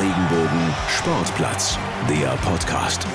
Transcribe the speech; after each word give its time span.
Regenbogen 0.00 0.74
Sportplatz, 0.88 1.78
der 2.08 2.30
Podcast. 2.48 3.06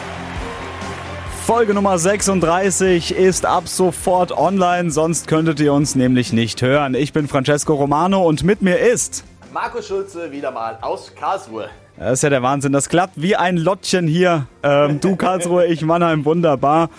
Folge 1.45 1.73
Nummer 1.73 1.97
36 1.97 3.15
ist 3.15 3.47
ab 3.47 3.67
sofort 3.67 4.31
online, 4.31 4.91
sonst 4.91 5.27
könntet 5.27 5.59
ihr 5.59 5.73
uns 5.73 5.95
nämlich 5.95 6.33
nicht 6.33 6.61
hören. 6.61 6.93
Ich 6.93 7.13
bin 7.13 7.27
Francesco 7.27 7.73
Romano 7.73 8.23
und 8.23 8.43
mit 8.43 8.61
mir 8.61 8.77
ist 8.77 9.23
Markus 9.51 9.87
Schulze 9.87 10.31
wieder 10.31 10.51
mal 10.51 10.77
aus 10.81 11.13
Karlsruhe. 11.15 11.69
Das 11.97 12.13
ist 12.13 12.23
ja 12.23 12.29
der 12.29 12.43
Wahnsinn. 12.43 12.73
Das 12.73 12.89
klappt 12.89 13.19
wie 13.19 13.35
ein 13.35 13.57
Lottchen 13.57 14.07
hier. 14.07 14.45
Ähm, 14.61 14.99
du 14.99 15.15
Karlsruhe, 15.15 15.65
ich 15.65 15.81
Mannheim, 15.81 16.25
wunderbar. 16.25 16.89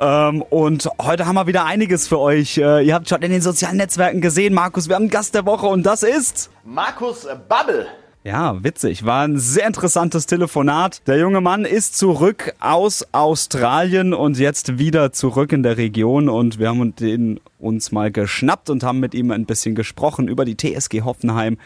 Ähm, 0.00 0.40
und 0.40 0.88
heute 1.00 1.26
haben 1.26 1.34
wir 1.34 1.46
wieder 1.46 1.66
einiges 1.66 2.08
für 2.08 2.18
euch. 2.18 2.56
Äh, 2.56 2.86
ihr 2.86 2.94
habt 2.94 3.08
schon 3.08 3.20
in 3.20 3.30
den 3.30 3.42
sozialen 3.42 3.76
Netzwerken 3.76 4.22
gesehen, 4.22 4.54
Markus, 4.54 4.88
wir 4.88 4.94
haben 4.96 5.02
einen 5.02 5.10
Gast 5.10 5.34
der 5.34 5.44
Woche 5.44 5.66
und 5.66 5.82
das 5.82 6.02
ist... 6.02 6.50
Markus 6.64 7.28
Babbel. 7.48 7.86
Ja, 8.22 8.62
witzig. 8.62 9.06
War 9.06 9.24
ein 9.24 9.38
sehr 9.38 9.66
interessantes 9.66 10.26
Telefonat. 10.26 11.00
Der 11.06 11.16
junge 11.16 11.40
Mann 11.40 11.64
ist 11.64 11.96
zurück 11.96 12.54
aus 12.60 13.06
Australien 13.12 14.12
und 14.12 14.38
jetzt 14.38 14.78
wieder 14.78 15.10
zurück 15.12 15.52
in 15.52 15.62
der 15.62 15.78
Region 15.78 16.28
und 16.28 16.58
wir 16.58 16.68
haben 16.68 16.94
den 16.96 17.40
uns 17.58 17.92
mal 17.92 18.10
geschnappt 18.10 18.68
und 18.68 18.82
haben 18.82 19.00
mit 19.00 19.14
ihm 19.14 19.30
ein 19.30 19.46
bisschen 19.46 19.74
gesprochen 19.74 20.28
über 20.28 20.44
die 20.44 20.54
TSG 20.54 21.00
Hoffenheim 21.00 21.56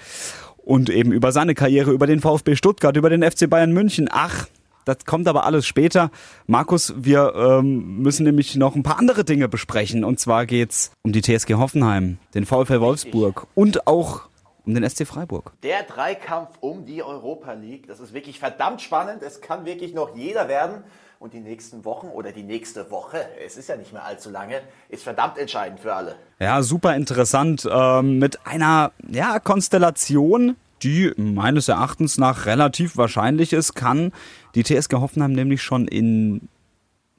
und 0.59 0.91
eben 0.91 1.11
über 1.11 1.33
seine 1.33 1.55
Karriere, 1.55 1.91
über 1.91 2.07
den 2.07 2.21
VfB 2.21 2.55
Stuttgart, 2.55 2.97
über 2.97 3.11
den 3.11 3.29
FC 3.29 3.51
Bayern 3.51 3.73
München. 3.73 4.09
Ach, 4.13 4.47
das 4.85 5.05
kommt 5.07 5.27
aber 5.27 5.47
alles 5.47 5.67
später. 5.67 6.13
Markus, 6.47 6.95
wir 6.97 7.35
ähm, 7.35 7.99
müssen 7.99 8.23
nämlich 8.23 8.55
noch 8.55 8.77
ein 8.77 8.85
paar 8.85 9.01
andere 9.01 9.25
Dinge 9.25 9.49
besprechen. 9.49 10.05
Und 10.05 10.21
zwar 10.21 10.47
geht's 10.47 10.93
um 11.03 11.11
die 11.11 11.21
TSG 11.21 11.55
Hoffenheim, 11.55 12.19
den 12.35 12.47
VfL 12.47 12.81
Wolfsburg 12.81 13.49
und 13.57 13.89
auch 13.89 14.29
um 14.65 14.75
den 14.75 14.89
SC 14.89 15.07
Freiburg. 15.07 15.53
Der 15.63 15.83
Dreikampf 15.83 16.51
um 16.61 16.87
die 16.87 17.03
Europa 17.03 17.53
League, 17.53 17.87
das 17.87 18.01
ist 18.01 18.15
wirklich 18.15 18.39
verdammt 18.39 18.81
spannend. 18.81 19.23
Es 19.23 19.41
kann 19.41 19.65
wirklich 19.65 19.95
noch 19.95 20.17
jeder 20.17 20.49
werden. 20.49 20.85
Und 21.21 21.33
die 21.33 21.41
nächsten 21.41 21.85
Wochen 21.85 22.09
oder 22.09 22.33
die 22.33 22.43
nächste 22.43 22.91
Woche, 22.91 23.25
es 23.45 23.57
ist 23.57 23.69
ja 23.69 23.77
nicht 23.77 23.93
mehr 23.95 24.05
allzu 24.05 24.29
lange, 24.31 24.61
ist 24.91 25.05
verdammt 25.05 25.39
entscheidend 25.39 25.81
für 25.81 25.95
alle. 25.95 26.17
Ja, 26.39 26.63
super 26.63 26.95
interessant. 26.97 27.67
Ähm, 27.71 28.19
mit 28.19 28.47
einer 28.47 28.93
ja, 29.09 29.39
Konstellation, 29.39 30.57
die 30.83 31.13
meines 31.17 31.69
Erachtens 31.69 32.19
nach 32.19 32.45
relativ 32.45 32.99
wahrscheinlich 32.99 33.55
ist, 33.55 33.75
kann 33.75 34.13
die 34.55 34.65
TSG 34.65 34.95
Hoffenheim 34.97 35.33
nämlich 35.33 35.63
schon 35.63 35.89
in 35.89 36.49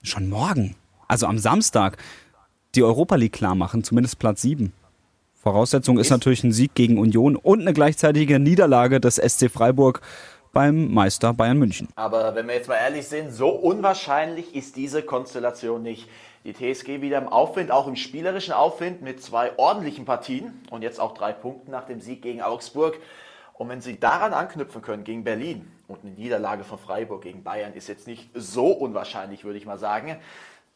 schon 0.03 0.29
morgen, 0.29 0.75
also 1.07 1.25
am 1.25 1.39
Samstag, 1.39 1.97
die 2.75 2.83
Europa 2.83 3.15
League 3.15 3.33
klar 3.33 3.55
machen, 3.55 3.83
zumindest 3.83 4.19
Platz 4.19 4.41
7. 4.43 4.71
Voraussetzung 5.45 5.99
ist, 5.99 6.09
natürlich 6.09 6.43
ein 6.43 6.51
Sieg 6.51 6.73
gegen 6.73 6.97
Union 6.97 7.35
und 7.35 7.61
eine 7.61 7.71
gleichzeitige 7.71 8.39
Niederlage 8.39 8.99
des 8.99 9.17
SC 9.17 9.51
Freiburg 9.51 10.01
beim 10.53 10.91
Meister 10.91 11.35
Bayern 11.35 11.59
München. 11.59 11.87
Aber 11.95 12.33
wenn 12.33 12.47
wir 12.47 12.55
jetzt 12.55 12.67
mal 12.67 12.77
ehrlich 12.77 13.07
sind, 13.07 13.31
so 13.31 13.49
unwahrscheinlich 13.49 14.55
ist 14.55 14.75
diese 14.75 15.03
Konstellation 15.03 15.83
nicht. 15.83 16.09
Die 16.45 16.53
TSG 16.53 17.01
wieder 17.01 17.19
im 17.19 17.27
Aufwind, 17.27 17.69
auch 17.69 17.85
im 17.85 17.95
spielerischen 17.95 18.55
Aufwind 18.55 19.03
mit 19.03 19.21
zwei 19.21 19.55
ordentlichen 19.57 20.03
Partien 20.03 20.61
und 20.71 20.81
jetzt 20.81 20.99
auch 20.99 21.13
drei 21.13 21.31
Punkten 21.31 21.69
nach 21.69 21.85
dem 21.85 22.01
Sieg 22.01 22.23
gegen 22.23 22.41
Augsburg. 22.41 22.97
Und 23.53 23.69
wenn 23.69 23.81
sie 23.81 23.99
daran 23.99 24.33
anknüpfen 24.33 24.81
können 24.81 25.03
gegen 25.03 25.23
Berlin 25.23 25.71
und 25.87 25.99
eine 26.03 26.13
Niederlage 26.13 26.63
von 26.63 26.79
Freiburg 26.79 27.21
gegen 27.21 27.43
Bayern 27.43 27.73
ist 27.73 27.87
jetzt 27.87 28.07
nicht 28.07 28.31
so 28.33 28.71
unwahrscheinlich, 28.71 29.43
würde 29.43 29.59
ich 29.59 29.67
mal 29.67 29.77
sagen, 29.77 30.17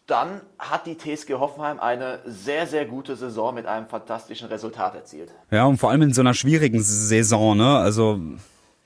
dann 0.09 0.41
hat 0.57 0.85
die 0.85 0.97
TSG 0.97 1.33
Hoffenheim 1.33 1.79
eine 1.79 2.19
sehr, 2.25 2.67
sehr 2.67 2.85
gute 2.85 3.15
Saison 3.15 3.53
mit 3.53 3.65
einem 3.65 3.87
fantastischen 3.87 4.47
Resultat 4.47 4.95
erzielt. 4.95 5.31
Ja, 5.51 5.65
und 5.65 5.77
vor 5.77 5.91
allem 5.91 6.01
in 6.01 6.13
so 6.13 6.21
einer 6.21 6.33
schwierigen 6.33 6.81
Saison, 6.81 7.57
ne? 7.57 7.77
Also 7.77 8.19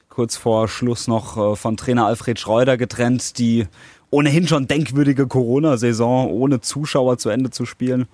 kurz 0.10 0.38
vor 0.38 0.68
Schluss 0.68 1.08
noch 1.08 1.38
äh, 1.38 1.56
von 1.56 1.78
Trainer 1.78 2.06
Alfred 2.06 2.40
Schreuder 2.40 2.78
getrennt, 2.78 3.38
die 3.40 3.68
ohnehin 4.12 4.48
schon 4.48 4.68
denkwürdige 4.68 5.28
Corona-Saison 5.28 6.30
ohne 6.30 6.62
Zuschauer 6.62 7.18
zu 7.18 7.30
Ende 7.30 7.50
zu 7.50 7.66
spielen. 7.66 8.08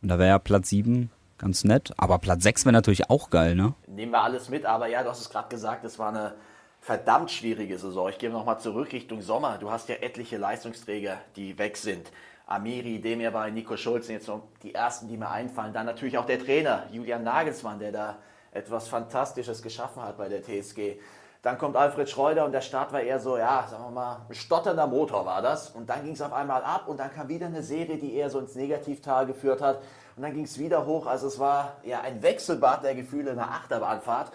Und 0.00 0.08
da 0.08 0.18
wäre 0.18 0.30
ja 0.30 0.38
Platz 0.38 0.70
7 0.70 1.10
ganz 1.36 1.64
nett, 1.64 1.92
aber 1.98 2.18
Platz 2.18 2.44
6 2.44 2.64
wäre 2.64 2.72
natürlich 2.72 3.10
auch 3.10 3.28
geil, 3.28 3.54
ne? 3.54 3.74
Nehmen 3.86 4.12
wir 4.12 4.22
alles 4.22 4.48
mit, 4.48 4.64
aber 4.64 4.86
ja, 4.86 5.02
du 5.02 5.10
hast 5.10 5.20
es 5.20 5.28
gerade 5.28 5.48
gesagt, 5.48 5.84
es 5.84 5.98
war 5.98 6.08
eine 6.08 6.34
verdammt 6.80 7.30
schwierige 7.30 7.78
Saison. 7.78 8.08
Ich 8.08 8.18
gehe 8.18 8.30
nochmal 8.30 8.58
zurück 8.58 8.92
Richtung 8.92 9.22
Sommer. 9.22 9.58
Du 9.58 9.70
hast 9.70 9.88
ja 9.88 9.96
etliche 9.96 10.36
Leistungsträger, 10.36 11.18
die 11.36 11.58
weg 11.58 11.76
sind. 11.76 12.10
Amiri, 12.52 13.00
Demirbay, 13.00 13.50
Nico 13.50 13.76
Schulz 13.76 14.06
sind 14.06 14.16
jetzt 14.16 14.28
noch 14.28 14.42
die 14.62 14.74
ersten, 14.74 15.08
die 15.08 15.16
mir 15.16 15.30
einfallen. 15.30 15.72
Dann 15.72 15.86
natürlich 15.86 16.18
auch 16.18 16.26
der 16.26 16.38
Trainer, 16.38 16.84
Julian 16.90 17.22
Nagelsmann, 17.22 17.78
der 17.78 17.92
da 17.92 18.18
etwas 18.52 18.88
Fantastisches 18.88 19.62
geschaffen 19.62 20.02
hat 20.02 20.18
bei 20.18 20.28
der 20.28 20.42
TSG. 20.42 20.98
Dann 21.40 21.56
kommt 21.56 21.76
Alfred 21.76 22.08
Schreuder 22.10 22.44
und 22.44 22.52
der 22.52 22.60
Start 22.60 22.92
war 22.92 23.00
eher 23.00 23.18
so, 23.18 23.38
ja, 23.38 23.66
sagen 23.68 23.84
wir 23.84 23.90
mal, 23.90 24.26
ein 24.28 24.34
stotternder 24.34 24.86
Motor 24.86 25.24
war 25.24 25.40
das. 25.40 25.70
Und 25.70 25.88
dann 25.88 26.04
ging 26.04 26.12
es 26.12 26.20
auf 26.20 26.32
einmal 26.32 26.62
ab 26.62 26.88
und 26.88 27.00
dann 27.00 27.10
kam 27.10 27.28
wieder 27.28 27.46
eine 27.46 27.62
Serie, 27.62 27.96
die 27.96 28.14
eher 28.14 28.28
so 28.28 28.38
ins 28.38 28.54
Negativtal 28.54 29.26
geführt 29.26 29.62
hat. 29.62 29.82
Und 30.16 30.22
dann 30.22 30.34
ging 30.34 30.44
es 30.44 30.58
wieder 30.58 30.84
hoch. 30.84 31.06
Also 31.06 31.28
es 31.28 31.38
war 31.38 31.78
ja 31.84 32.02
ein 32.02 32.22
Wechselbad 32.22 32.84
der 32.84 32.94
Gefühle, 32.94 33.30
eine 33.30 33.48
Achterbahnfahrt. 33.48 34.30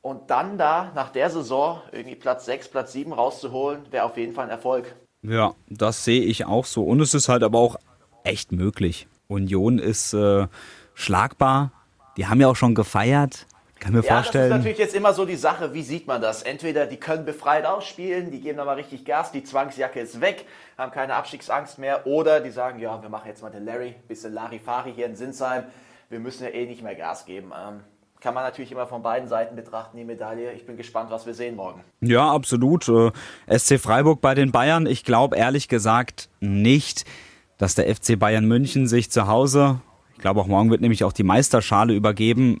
Und 0.00 0.30
dann 0.30 0.56
da 0.56 0.90
nach 0.94 1.10
der 1.10 1.28
Saison 1.28 1.82
irgendwie 1.92 2.16
Platz 2.16 2.46
6, 2.46 2.70
Platz 2.70 2.92
7 2.92 3.12
rauszuholen, 3.12 3.86
wäre 3.92 4.06
auf 4.06 4.16
jeden 4.16 4.32
Fall 4.32 4.46
ein 4.46 4.50
Erfolg. 4.50 4.96
Ja, 5.22 5.54
das 5.68 6.04
sehe 6.04 6.22
ich 6.22 6.46
auch 6.46 6.64
so. 6.64 6.84
Und 6.84 7.00
es 7.00 7.14
ist 7.14 7.28
halt 7.28 7.42
aber 7.42 7.58
auch 7.58 7.76
echt 8.24 8.52
möglich. 8.52 9.08
Union 9.28 9.78
ist 9.78 10.12
äh, 10.14 10.46
schlagbar. 10.94 11.72
Die 12.16 12.26
haben 12.26 12.40
ja 12.40 12.48
auch 12.48 12.56
schon 12.56 12.74
gefeiert. 12.74 13.46
Kann 13.80 13.94
mir 13.94 14.02
ja, 14.02 14.14
vorstellen. 14.14 14.50
Das 14.50 14.58
ist 14.58 14.64
natürlich 14.64 14.78
jetzt 14.78 14.94
immer 14.94 15.14
so 15.14 15.24
die 15.24 15.36
Sache, 15.36 15.72
wie 15.72 15.82
sieht 15.82 16.06
man 16.06 16.20
das? 16.20 16.42
Entweder 16.42 16.86
die 16.86 16.98
können 16.98 17.24
befreit 17.24 17.64
ausspielen, 17.64 18.30
die 18.30 18.40
geben 18.40 18.58
da 18.58 18.66
mal 18.66 18.74
richtig 18.74 19.06
Gas, 19.06 19.32
die 19.32 19.42
Zwangsjacke 19.42 20.00
ist 20.00 20.20
weg, 20.20 20.44
haben 20.76 20.92
keine 20.92 21.14
Abstiegsangst 21.14 21.78
mehr, 21.78 22.06
oder 22.06 22.40
die 22.40 22.50
sagen, 22.50 22.78
ja, 22.78 23.00
wir 23.00 23.08
machen 23.08 23.28
jetzt 23.28 23.40
mal 23.40 23.48
den 23.48 23.64
Larry, 23.64 23.94
bisschen 24.06 24.34
Larifari 24.34 24.92
hier 24.92 25.06
in 25.06 25.16
Sinsheim, 25.16 25.64
wir 26.10 26.20
müssen 26.20 26.44
ja 26.44 26.50
eh 26.50 26.66
nicht 26.66 26.82
mehr 26.82 26.94
Gas 26.94 27.24
geben. 27.24 27.52
Ähm, 27.58 27.80
kann 28.20 28.34
man 28.34 28.44
natürlich 28.44 28.72
immer 28.72 28.86
von 28.86 29.02
beiden 29.02 29.28
Seiten 29.28 29.56
betrachten, 29.56 29.96
die 29.96 30.04
Medaille. 30.04 30.52
Ich 30.52 30.66
bin 30.66 30.76
gespannt, 30.76 31.10
was 31.10 31.26
wir 31.26 31.34
sehen 31.34 31.56
morgen. 31.56 31.82
Ja, 32.00 32.30
absolut. 32.30 32.88
Äh, 32.88 33.10
SC 33.48 33.78
Freiburg 33.78 34.20
bei 34.20 34.34
den 34.34 34.52
Bayern. 34.52 34.86
Ich 34.86 35.04
glaube 35.04 35.36
ehrlich 35.36 35.68
gesagt 35.68 36.28
nicht, 36.40 37.04
dass 37.58 37.74
der 37.74 37.94
FC 37.94 38.18
Bayern 38.18 38.46
München 38.46 38.86
sich 38.86 39.10
zu 39.10 39.26
Hause, 39.26 39.80
ich 40.14 40.20
glaube 40.20 40.40
auch 40.40 40.46
morgen 40.46 40.70
wird 40.70 40.80
nämlich 40.80 41.04
auch 41.04 41.12
die 41.12 41.22
Meisterschale 41.22 41.94
übergeben, 41.94 42.60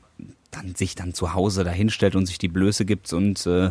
dann 0.50 0.74
sich 0.74 0.94
dann 0.94 1.14
zu 1.14 1.34
Hause 1.34 1.64
dahinstellt 1.64 2.16
und 2.16 2.26
sich 2.26 2.38
die 2.38 2.48
Blöße 2.48 2.84
gibt 2.84 3.12
und 3.12 3.46
äh, 3.46 3.70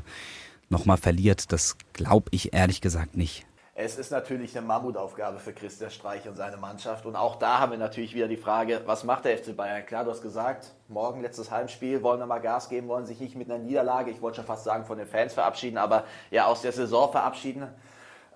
nochmal 0.69 0.97
verliert. 0.97 1.51
Das 1.51 1.77
glaube 1.93 2.29
ich 2.31 2.53
ehrlich 2.53 2.81
gesagt 2.81 3.17
nicht. 3.17 3.45
Es 3.75 3.97
ist 3.97 4.11
natürlich 4.11 4.57
eine 4.57 4.67
Mammutaufgabe 4.67 5.39
für 5.39 5.53
Christian 5.53 5.89
Streich 5.89 6.27
und 6.27 6.35
seine 6.35 6.57
Mannschaft. 6.57 7.05
Und 7.05 7.15
auch 7.15 7.37
da 7.37 7.59
haben 7.59 7.71
wir 7.71 7.77
natürlich 7.77 8.13
wieder 8.13 8.27
die 8.27 8.37
Frage, 8.37 8.81
was 8.85 9.05
macht 9.05 9.25
der 9.25 9.37
FC 9.37 9.55
Bayern? 9.55 9.85
Klar, 9.85 10.03
du 10.03 10.11
hast 10.11 10.21
gesagt, 10.21 10.73
morgen 10.89 11.21
letztes 11.21 11.51
Heimspiel, 11.51 12.01
wollen 12.01 12.19
wir 12.19 12.25
mal 12.25 12.39
Gas 12.39 12.67
geben, 12.67 12.87
wollen 12.87 13.05
sich 13.05 13.19
nicht 13.19 13.35
mit 13.35 13.49
einer 13.49 13.59
Niederlage, 13.59 14.09
ich 14.09 14.21
wollte 14.21 14.37
schon 14.37 14.45
fast 14.45 14.63
sagen, 14.63 14.85
von 14.85 14.97
den 14.97 15.07
Fans 15.07 15.33
verabschieden, 15.33 15.77
aber 15.77 16.03
ja, 16.31 16.45
aus 16.45 16.61
der 16.61 16.71
Saison 16.71 17.11
verabschieden. 17.11 17.67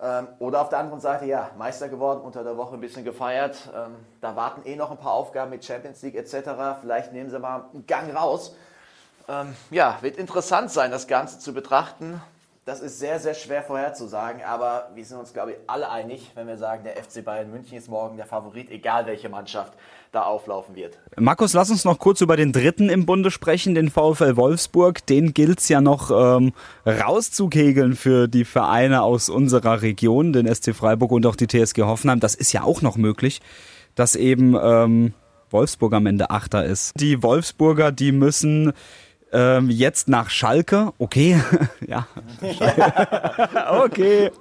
Ähm, 0.02 0.28
oder 0.40 0.62
auf 0.62 0.70
der 0.70 0.80
anderen 0.80 1.00
Seite, 1.00 1.26
ja, 1.26 1.50
Meister 1.58 1.90
geworden, 1.90 2.22
unter 2.22 2.44
der 2.44 2.56
Woche 2.58 2.76
ein 2.76 2.82
bisschen 2.82 3.04
gefeiert. 3.04 3.72
Ähm, 3.76 3.96
da 4.22 4.36
warten 4.36 4.62
eh 4.68 4.76
noch 4.76 4.92
ein 4.92 4.98
paar 4.98 5.14
Aufgaben 5.14 5.50
mit 5.50 5.66
Champions 5.66 6.02
League 6.04 6.16
etc. 6.16 6.80
Vielleicht 6.82 7.12
nehmen 7.12 7.30
sie 7.30 7.40
mal 7.40 7.66
einen 7.74 7.88
Gang 7.88 8.16
raus. 8.16 8.56
Ähm, 9.28 9.56
ja, 9.72 9.98
wird 10.02 10.18
interessant 10.18 10.72
sein, 10.72 10.92
das 10.92 11.08
Ganze 11.08 11.40
zu 11.40 11.54
betrachten. 11.54 12.22
Das 12.66 12.80
ist 12.80 12.98
sehr, 12.98 13.20
sehr 13.20 13.34
schwer 13.34 13.62
vorherzusagen, 13.62 14.42
aber 14.42 14.90
wir 14.96 15.04
sind 15.04 15.18
uns, 15.18 15.34
glaube 15.34 15.52
ich, 15.52 15.58
alle 15.68 15.92
einig, 15.92 16.32
wenn 16.34 16.48
wir 16.48 16.56
sagen, 16.56 16.86
der 16.86 16.96
FC 16.96 17.26
Bayern 17.26 17.52
München 17.52 17.78
ist 17.78 17.90
morgen 17.90 18.16
der 18.16 18.26
Favorit, 18.26 18.72
egal 18.72 19.06
welche 19.06 19.28
Mannschaft 19.28 19.74
da 20.14 20.22
auflaufen 20.22 20.74
wird. 20.74 20.98
Markus, 21.18 21.52
lass 21.52 21.70
uns 21.72 21.84
noch 21.84 22.00
kurz 22.00 22.22
über 22.22 22.38
den 22.38 22.54
dritten 22.54 22.88
im 22.88 23.06
Bunde 23.06 23.32
sprechen, 23.32 23.76
den 23.76 23.90
VfL 23.90 24.38
Wolfsburg. 24.38 25.06
Den 25.08 25.34
gilt 25.34 25.60
es 25.60 25.68
ja 25.68 25.82
noch 25.82 26.10
ähm, 26.10 26.54
rauszukegeln 26.86 27.98
für 27.98 28.30
die 28.30 28.46
Vereine 28.46 29.02
aus 29.02 29.28
unserer 29.28 29.82
Region, 29.82 30.32
den 30.32 30.48
SC 30.48 30.74
Freiburg 30.74 31.12
und 31.12 31.26
auch 31.26 31.36
die 31.36 31.48
TSG 31.48 31.82
Hoffenheim. 31.82 32.22
Das 32.22 32.34
ist 32.34 32.54
ja 32.54 32.64
auch 32.64 32.82
noch 32.82 32.96
möglich, 32.96 33.42
dass 33.96 34.16
eben 34.16 34.56
ähm, 34.56 35.14
Wolfsburg 35.50 35.94
am 35.94 36.06
Ende 36.06 36.30
Achter 36.30 36.64
ist. 36.64 36.94
Die 36.98 37.24
Wolfsburger, 37.24 37.92
die 37.92 38.14
müssen 38.14 38.72
ähm, 39.34 39.70
jetzt 39.70 40.08
nach 40.08 40.30
Schalke, 40.30 40.94
okay, 41.00 41.42
ja, 41.88 42.08
okay. 43.84 44.32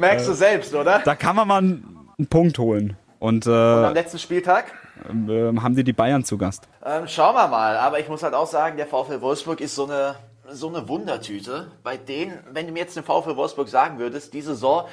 Merkst 0.00 0.28
du 0.28 0.32
selbst, 0.32 0.74
oder? 0.74 1.00
Da 1.04 1.14
kann 1.14 1.36
man 1.36 1.48
mal 1.48 1.58
einen 1.58 2.26
Punkt 2.28 2.58
holen. 2.58 2.96
Und, 3.20 3.46
äh, 3.46 3.50
Und 3.50 3.84
am 3.84 3.94
letzten 3.94 4.18
Spieltag? 4.18 4.66
Äh, 5.08 5.56
haben 5.56 5.74
die 5.76 5.84
die 5.84 5.92
Bayern 5.92 6.24
zu 6.24 6.36
Gast? 6.36 6.68
Ähm, 6.84 7.06
schauen 7.08 7.34
wir 7.34 7.48
mal. 7.48 7.76
Aber 7.78 7.98
ich 7.98 8.08
muss 8.08 8.22
halt 8.22 8.34
auch 8.34 8.46
sagen, 8.46 8.76
der 8.76 8.86
VfL 8.86 9.20
Wolfsburg 9.20 9.60
ist 9.60 9.74
so 9.74 9.84
eine, 9.84 10.16
so 10.50 10.68
eine 10.68 10.88
Wundertüte. 10.88 11.70
Bei 11.82 11.96
denen, 11.96 12.38
wenn 12.52 12.66
du 12.66 12.72
mir 12.72 12.80
jetzt 12.80 12.96
den 12.96 13.04
VfL 13.04 13.36
Wolfsburg 13.36 13.68
sagen 13.68 13.98
würdest, 13.98 14.34
die 14.34 14.42
Saison, 14.42 14.84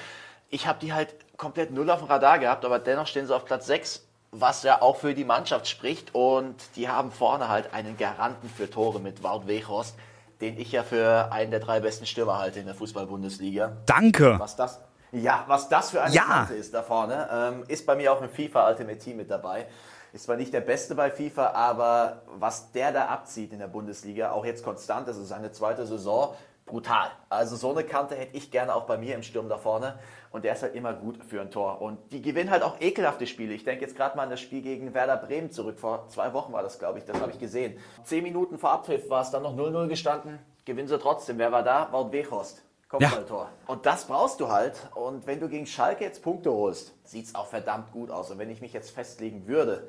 ich 0.49 0.67
habe 0.67 0.79
die 0.79 0.93
halt 0.93 1.15
komplett 1.35 1.71
null 1.71 1.89
auf 1.89 1.99
dem 1.99 2.07
Radar 2.07 2.39
gehabt, 2.39 2.63
aber 2.63 2.79
dennoch 2.79 3.07
stehen 3.07 3.27
sie 3.27 3.35
auf 3.35 3.45
Platz 3.45 3.65
6 3.67 4.07
was 4.31 4.63
ja 4.63 4.81
auch 4.81 4.95
für 4.97 5.13
die 5.13 5.25
Mannschaft 5.25 5.67
spricht. 5.67 6.15
Und 6.15 6.55
die 6.75 6.89
haben 6.89 7.11
vorne 7.11 7.49
halt 7.49 7.73
einen 7.73 7.97
Garanten 7.97 8.49
für 8.49 8.69
Tore 8.69 8.99
mit 8.99 9.23
Wout 9.23 9.47
Weghorst. 9.47 9.95
den 10.39 10.57
ich 10.59 10.71
ja 10.71 10.81
für 10.81 11.31
einen 11.31 11.51
der 11.51 11.59
drei 11.59 11.81
besten 11.81 12.07
Stürmer 12.07 12.39
halte 12.39 12.59
in 12.59 12.65
der 12.65 12.73
Fußball-Bundesliga. 12.73 13.77
Danke. 13.85 14.39
Was 14.39 14.55
das, 14.55 14.79
ja, 15.11 15.43
was 15.45 15.69
das 15.69 15.91
für 15.91 16.01
eine 16.01 16.15
Ja. 16.15 16.23
Kante 16.23 16.55
ist 16.55 16.73
da 16.73 16.81
vorne, 16.81 17.29
ähm, 17.31 17.63
ist 17.67 17.85
bei 17.85 17.95
mir 17.95 18.11
auch 18.11 18.19
im 18.23 18.27
FIFA 18.29 18.69
Ultimate 18.69 18.97
Team 18.97 19.17
mit 19.17 19.29
dabei. 19.29 19.67
Ist 20.13 20.23
zwar 20.23 20.37
nicht 20.37 20.51
der 20.51 20.61
Beste 20.61 20.95
bei 20.95 21.11
FIFA, 21.11 21.51
aber 21.51 22.23
was 22.39 22.71
der 22.71 22.91
da 22.91 23.05
abzieht 23.05 23.53
in 23.53 23.59
der 23.59 23.67
Bundesliga, 23.67 24.31
auch 24.31 24.43
jetzt 24.43 24.63
konstant, 24.63 25.07
das 25.07 25.17
ist 25.17 25.27
seine 25.27 25.51
zweite 25.51 25.85
Saison, 25.85 26.33
brutal. 26.65 27.11
Also 27.29 27.55
so 27.55 27.71
eine 27.71 27.83
Kante 27.83 28.15
hätte 28.15 28.37
ich 28.37 28.51
gerne 28.51 28.73
auch 28.73 28.85
bei 28.85 28.97
mir 28.97 29.15
im 29.15 29.23
Sturm 29.23 29.49
da 29.49 29.57
vorne. 29.57 29.99
Und 30.31 30.45
der 30.45 30.53
ist 30.53 30.63
halt 30.63 30.75
immer 30.75 30.93
gut 30.93 31.23
für 31.25 31.41
ein 31.41 31.51
Tor. 31.51 31.81
Und 31.81 31.99
die 32.13 32.21
gewinnen 32.21 32.49
halt 32.49 32.63
auch 32.63 32.79
ekelhafte 32.79 33.27
Spiele. 33.27 33.53
Ich 33.53 33.63
denke 33.63 33.83
jetzt 33.83 33.97
gerade 33.97 34.15
mal 34.15 34.23
an 34.23 34.29
das 34.29 34.39
Spiel 34.39 34.61
gegen 34.61 34.93
Werder 34.93 35.17
Bremen 35.17 35.51
zurück. 35.51 35.79
Vor 35.79 36.07
zwei 36.07 36.33
Wochen 36.33 36.53
war 36.53 36.63
das, 36.63 36.79
glaube 36.79 36.99
ich. 36.99 37.05
Das 37.05 37.19
habe 37.19 37.31
ich 37.31 37.39
gesehen. 37.39 37.77
Zehn 38.03 38.23
Minuten 38.23 38.57
vor 38.57 38.71
Abpfiff 38.71 39.09
war 39.09 39.21
es 39.21 39.31
dann 39.31 39.43
noch 39.43 39.55
0-0 39.55 39.87
gestanden. 39.87 40.39
Gewinnen 40.63 40.87
sie 40.87 40.97
trotzdem. 40.97 41.37
Wer 41.37 41.51
war 41.51 41.63
da? 41.63 41.89
Wout 41.91 42.11
Weghorst. 42.11 42.63
Kopfballtor. 42.87 43.49
Und 43.67 43.85
das 43.85 44.05
brauchst 44.05 44.39
du 44.39 44.49
halt. 44.49 44.75
Und 44.95 45.25
wenn 45.25 45.39
du 45.39 45.47
gegen 45.47 45.65
Schalke 45.65 46.03
jetzt 46.03 46.21
Punkte 46.23 46.51
holst, 46.51 46.93
sieht 47.05 47.25
es 47.25 47.35
auch 47.35 47.47
verdammt 47.47 47.91
gut 47.91 48.11
aus. 48.11 48.31
Und 48.31 48.37
wenn 48.37 48.49
ich 48.49 48.61
mich 48.61 48.73
jetzt 48.73 48.91
festlegen 48.91 49.47
würde, 49.47 49.87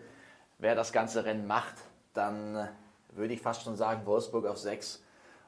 wer 0.59 0.75
das 0.75 0.93
ganze 0.93 1.25
Rennen 1.25 1.47
macht, 1.47 1.75
dann 2.15 2.57
äh, 2.57 2.69
würde 3.11 3.35
ich 3.35 3.43
fast 3.43 3.63
schon 3.63 3.77
sagen 3.77 4.07
Wolfsburg 4.07 4.47
auf 4.47 4.59
6 4.59 5.03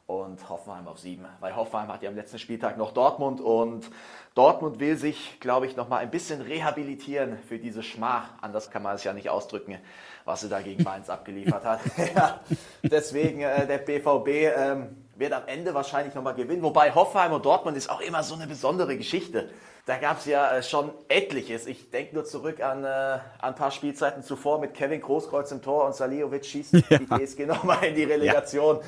und 0.07 0.49
Hoffenheim 0.49 0.87
auf 0.87 0.99
7. 0.99 1.25
Weil 1.41 1.57
Hoffenheim 1.57 1.89
hat 1.89 2.03
ja 2.03 2.11
am 2.11 2.17
letzten 2.17 2.39
Spieltag 2.39 2.77
noch 2.77 2.93
Dortmund 2.93 3.41
und 3.41 3.91
Dortmund 4.35 4.81
will 4.81 4.97
sich, 4.97 5.39
glaube 5.41 5.67
ich, 5.67 5.77
noch 5.77 5.89
mal 5.89 5.99
ein 5.99 6.11
bisschen 6.11 6.41
rehabilitieren 6.41 7.39
für 7.39 7.59
diese 7.59 7.83
Schmach. 7.83 8.31
Anders 8.41 8.71
kann 8.71 8.83
man 8.83 8.97
es 8.97 9.05
ja 9.05 9.13
nicht 9.13 9.31
ausdrücken, 9.31 9.79
was 10.25 10.43
sie 10.43 10.49
da 10.49 10.61
gegen 10.61 10.83
Mainz 10.83 11.09
abgeliefert 11.11 11.65
hat. 11.65 11.81
ja, 12.15 12.41
deswegen 12.83 13.41
äh, 13.41 13.67
der 13.67 13.79
BVB 13.79 14.29
ähm, 14.57 15.04
wird 15.17 15.33
am 15.33 15.43
Ende 15.47 15.75
wahrscheinlich 15.75 16.15
noch 16.15 16.23
mal 16.23 16.33
gewinnen. 16.33 16.63
Wobei 16.63 16.95
Hoffenheim 16.95 17.33
und 17.33 17.45
Dortmund 17.45 17.77
ist 17.77 17.91
auch 17.91 18.01
immer 18.01 18.23
so 18.23 18.35
eine 18.35 18.47
besondere 18.47 18.97
Geschichte. 18.97 19.51
Da 19.87 19.99
gab 19.99 20.19
es 20.19 20.25
ja 20.25 20.57
äh, 20.57 20.63
schon 20.63 20.93
etliches. 21.09 21.67
Ich 21.67 21.91
denke 21.91 22.15
nur 22.15 22.25
zurück 22.25 22.63
an, 22.63 22.85
äh, 22.85 22.87
an 22.87 23.21
ein 23.41 23.55
paar 23.55 23.71
Spielzeiten 23.71 24.23
zuvor 24.23 24.59
mit 24.59 24.73
Kevin 24.73 25.01
Großkreuz 25.03 25.53
im 25.53 25.61
Tor 25.61 25.85
und 25.85 25.95
Saliovic 25.95 26.47
schießt 26.47 26.73
die 26.91 27.07
TSG 27.07 27.45
nochmal 27.45 27.85
in 27.85 27.95
die 27.95 28.05
Relegation. 28.05 28.79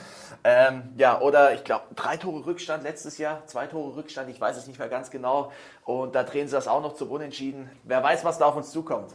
Ja, 0.42 0.68
ähm, 0.68 0.94
ja 0.96 1.20
oder 1.20 1.52
ich 1.52 1.64
glaube, 1.64 1.84
drei 1.94 2.16
Tore 2.16 2.46
Rückstand 2.46 2.82
letztes 2.82 3.18
Jahr, 3.18 3.46
zwei 3.46 3.66
Tore 3.66 3.96
Rückstand, 3.96 4.30
ich 4.30 4.40
weiß 4.40 4.56
es 4.56 4.66
nicht 4.66 4.78
mehr 4.78 4.88
ganz 4.88 5.10
genau. 5.10 5.52
Und 5.84 6.14
da 6.14 6.22
drehen 6.22 6.48
sie 6.48 6.54
das 6.54 6.66
auch 6.66 6.80
noch 6.80 6.94
zum 6.94 7.10
Unentschieden. 7.10 7.70
Wer 7.84 8.02
weiß, 8.02 8.24
was 8.24 8.38
da 8.38 8.46
auf 8.46 8.56
uns 8.56 8.70
zukommt. 8.70 9.12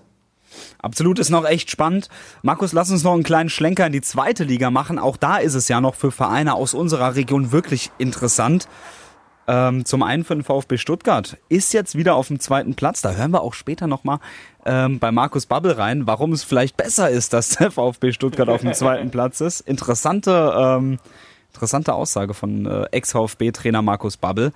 Absolut 0.79 1.19
ist 1.19 1.29
noch 1.29 1.45
echt 1.45 1.69
spannend. 1.69 2.09
Markus, 2.41 2.73
lass 2.73 2.91
uns 2.91 3.03
noch 3.03 3.13
einen 3.13 3.23
kleinen 3.23 3.49
Schlenker 3.49 3.85
in 3.85 3.93
die 3.93 4.01
zweite 4.01 4.43
Liga 4.43 4.71
machen. 4.71 4.99
Auch 4.99 5.17
da 5.17 5.37
ist 5.37 5.55
es 5.55 5.67
ja 5.67 5.81
noch 5.81 5.95
für 5.95 6.11
Vereine 6.11 6.55
aus 6.55 6.73
unserer 6.73 7.15
Region 7.15 7.51
wirklich 7.51 7.91
interessant. 7.97 8.67
Ähm, 9.47 9.85
zum 9.85 10.03
einen 10.03 10.23
für 10.23 10.35
den 10.35 10.43
VfB 10.43 10.77
Stuttgart 10.77 11.37
ist 11.49 11.73
jetzt 11.73 11.95
wieder 11.95 12.15
auf 12.15 12.27
dem 12.27 12.39
zweiten 12.39 12.75
Platz. 12.75 13.01
Da 13.01 13.13
hören 13.13 13.31
wir 13.31 13.41
auch 13.41 13.53
später 13.53 13.87
nochmal 13.87 14.19
ähm, 14.65 14.99
bei 14.99 15.11
Markus 15.11 15.45
Babbel 15.45 15.71
rein, 15.73 16.05
warum 16.05 16.31
es 16.31 16.43
vielleicht 16.43 16.77
besser 16.77 17.09
ist, 17.09 17.33
dass 17.33 17.49
der 17.49 17.71
VfB 17.71 18.11
Stuttgart 18.11 18.49
auf 18.49 18.61
dem 18.61 18.73
zweiten 18.73 19.09
Platz 19.09 19.41
ist. 19.41 19.61
Interessante, 19.61 20.53
ähm, 20.55 20.99
interessante 21.53 21.93
Aussage 21.93 22.33
von 22.33 22.65
äh, 22.65 22.85
Ex-VfB-Trainer 22.91 23.81
Markus 23.81 24.17
Babbel. 24.17 24.53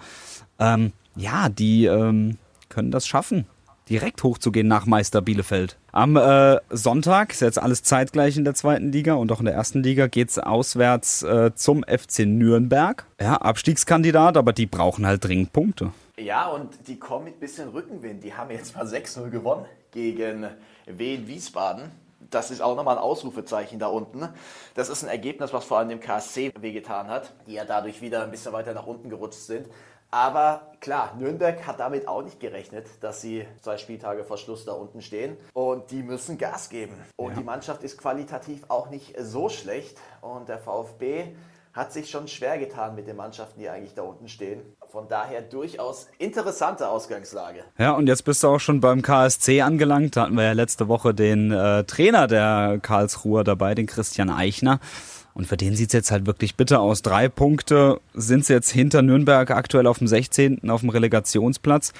Ähm, 0.59 0.93
ja, 1.15 1.49
die 1.49 1.85
ähm, 1.85 2.37
können 2.69 2.91
das 2.91 3.07
schaffen 3.07 3.45
direkt 3.89 4.23
hochzugehen 4.23 4.67
nach 4.67 4.85
Meister 4.85 5.21
Bielefeld. 5.21 5.77
Am 5.91 6.17
äh, 6.17 6.59
Sonntag, 6.69 7.31
ist 7.31 7.41
jetzt 7.41 7.61
alles 7.61 7.83
zeitgleich 7.83 8.37
in 8.37 8.43
der 8.43 8.53
zweiten 8.53 8.91
Liga 8.91 9.13
und 9.13 9.31
auch 9.31 9.39
in 9.39 9.45
der 9.45 9.53
ersten 9.53 9.83
Liga, 9.83 10.07
geht's 10.07 10.39
auswärts 10.39 11.23
äh, 11.23 11.51
zum 11.55 11.83
FC 11.83 12.19
Nürnberg. 12.25 13.05
Ja, 13.19 13.35
Abstiegskandidat, 13.35 14.37
aber 14.37 14.53
die 14.53 14.65
brauchen 14.65 15.05
halt 15.05 15.23
dringend 15.23 15.53
Punkte. 15.53 15.91
Ja, 16.17 16.47
und 16.47 16.87
die 16.87 16.97
kommen 16.97 17.25
mit 17.25 17.39
bisschen 17.39 17.69
Rückenwind. 17.69 18.23
Die 18.23 18.33
haben 18.33 18.49
jetzt 18.49 18.75
mal 18.75 18.85
6-0 18.85 19.29
gewonnen 19.29 19.65
gegen 19.91 20.47
Wien 20.85 21.27
Wiesbaden. 21.27 21.91
Das 22.31 22.51
ist 22.51 22.61
auch 22.61 22.75
nochmal 22.75 22.97
ein 22.97 23.03
Ausrufezeichen 23.03 23.79
da 23.79 23.87
unten. 23.87 24.27
Das 24.73 24.89
ist 24.89 25.03
ein 25.03 25.09
Ergebnis, 25.09 25.53
was 25.53 25.65
vor 25.65 25.77
allem 25.77 25.89
dem 25.89 25.99
KSC 25.99 26.51
wehgetan 26.59 27.07
hat, 27.07 27.33
die 27.47 27.53
ja 27.53 27.65
dadurch 27.65 28.01
wieder 28.01 28.23
ein 28.23 28.31
bisschen 28.31 28.53
weiter 28.53 28.73
nach 28.73 28.87
unten 28.87 29.09
gerutscht 29.09 29.41
sind. 29.41 29.67
Aber 30.15 30.71
klar, 30.79 31.13
Nürnberg 31.19 31.67
hat 31.67 31.81
damit 31.81 32.07
auch 32.07 32.21
nicht 32.21 32.39
gerechnet, 32.39 32.87
dass 33.01 33.19
sie 33.19 33.45
zwei 33.61 33.75
Spieltage 33.75 34.23
vor 34.23 34.37
Schluss 34.37 34.63
da 34.63 34.71
unten 34.71 35.01
stehen. 35.01 35.35
Und 35.51 35.91
die 35.91 36.03
müssen 36.03 36.37
Gas 36.37 36.69
geben. 36.69 36.93
Und 37.17 37.31
ja. 37.31 37.39
die 37.39 37.43
Mannschaft 37.43 37.83
ist 37.83 37.97
qualitativ 37.97 38.61
auch 38.69 38.89
nicht 38.89 39.13
so 39.19 39.49
schlecht. 39.49 39.97
Und 40.21 40.47
der 40.47 40.57
VfB 40.57 41.35
hat 41.73 41.91
sich 41.91 42.09
schon 42.09 42.29
schwer 42.29 42.57
getan 42.57 42.95
mit 42.95 43.07
den 43.07 43.17
Mannschaften, 43.17 43.59
die 43.59 43.67
eigentlich 43.67 43.93
da 43.93 44.03
unten 44.03 44.29
stehen. 44.29 44.61
Von 44.87 45.09
daher 45.09 45.41
durchaus 45.41 46.07
interessante 46.17 46.87
Ausgangslage. 46.87 47.65
Ja, 47.77 47.91
und 47.91 48.07
jetzt 48.07 48.23
bist 48.23 48.41
du 48.41 48.47
auch 48.47 48.59
schon 48.59 48.79
beim 48.79 49.01
KSC 49.01 49.63
angelangt. 49.63 50.15
Da 50.15 50.21
hatten 50.21 50.35
wir 50.35 50.45
ja 50.45 50.53
letzte 50.53 50.87
Woche 50.87 51.13
den 51.13 51.51
äh, 51.51 51.83
Trainer 51.83 52.27
der 52.27 52.79
Karlsruher 52.81 53.43
dabei, 53.43 53.75
den 53.75 53.85
Christian 53.85 54.29
Eichner. 54.29 54.79
Und 55.35 55.47
für 55.47 55.57
den 55.57 55.75
sieht's 55.75 55.93
jetzt 55.93 56.11
halt 56.11 56.25
wirklich 56.25 56.55
bitter 56.55 56.79
aus. 56.79 57.01
Drei 57.01 57.27
Punkte 57.27 57.99
sind 58.13 58.45
sie 58.45 58.53
jetzt 58.53 58.71
hinter 58.71 59.01
Nürnberg 59.01 59.51
aktuell 59.51 59.85
auf 59.85 59.99
dem 59.99 60.07
16. 60.07 60.69
auf 60.69 60.79
dem 60.79 60.89
Relegationsplatz. 60.89 61.91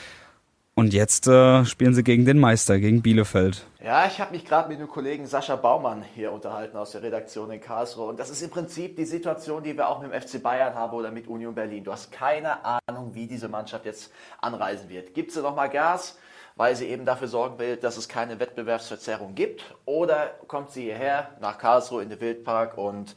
Und 0.77 0.94
jetzt 0.94 1.25
äh, 1.27 1.63
spielen 1.63 1.94
sie 1.94 2.04
gegen 2.04 2.25
den 2.25 2.38
Meister, 2.38 2.80
gegen 2.80 3.01
Bielefeld. 3.01 3.66
Ja, 3.81 4.07
ich 4.07 4.19
habe 4.19 4.33
mich 4.33 4.44
gerade 4.44 4.68
mit 4.68 4.77
dem 4.77 4.89
Kollegen 4.89 5.25
Sascha 5.25 5.56
Baumann 5.56 6.04
hier 6.16 6.33
unterhalten 6.33 6.75
aus 6.75 6.92
der 6.92 7.01
Redaktion 7.01 7.50
in 7.50 7.62
Karlsruhe. 7.62 8.10
Und 8.10 8.19
das 8.19 8.30
ist 8.30 8.42
im 8.42 8.50
Prinzip 8.50 8.98
die 8.98 9.06
Situation, 9.06 9.63
die 9.63 9.77
wir 9.77 9.88
auch 9.88 10.01
mit 10.01 10.12
dem 10.12 10.22
FC 10.22 10.44
Bayern 10.44 10.75
haben 10.75 10.92
oder 10.94 11.12
mit 11.12 11.30
Union 11.30 11.56
Berlin. 11.56 11.86
Du 11.86 11.94
hast 11.94 12.12
keine 12.12 12.57
Ahnung, 12.66 13.12
wie 13.13 13.25
diese 13.25 13.48
Mannschaft 13.48 13.86
jetzt 13.86 14.12
anreisen 14.42 14.89
wird. 14.89 15.13
Gibt 15.13 15.31
sie 15.31 15.42
nochmal 15.42 15.69
Gas? 15.69 16.18
weil 16.57 16.75
sie 16.75 16.86
eben 16.88 17.06
dafür 17.06 17.28
sorgen 17.28 17.60
will, 17.60 17.75
dass 17.75 17.98
es 17.98 18.07
keine 18.07 18.39
Wettbewerbsverzerrung 18.39 19.36
gibt? 19.36 19.75
Oder 19.86 20.36
kommt 20.48 20.71
sie 20.71 20.83
hierher 20.83 21.31
nach 21.42 21.57
Karlsruhe 21.57 22.01
in 22.01 22.10
den 22.10 22.21
Wildpark 22.21 22.78
und 22.78 23.16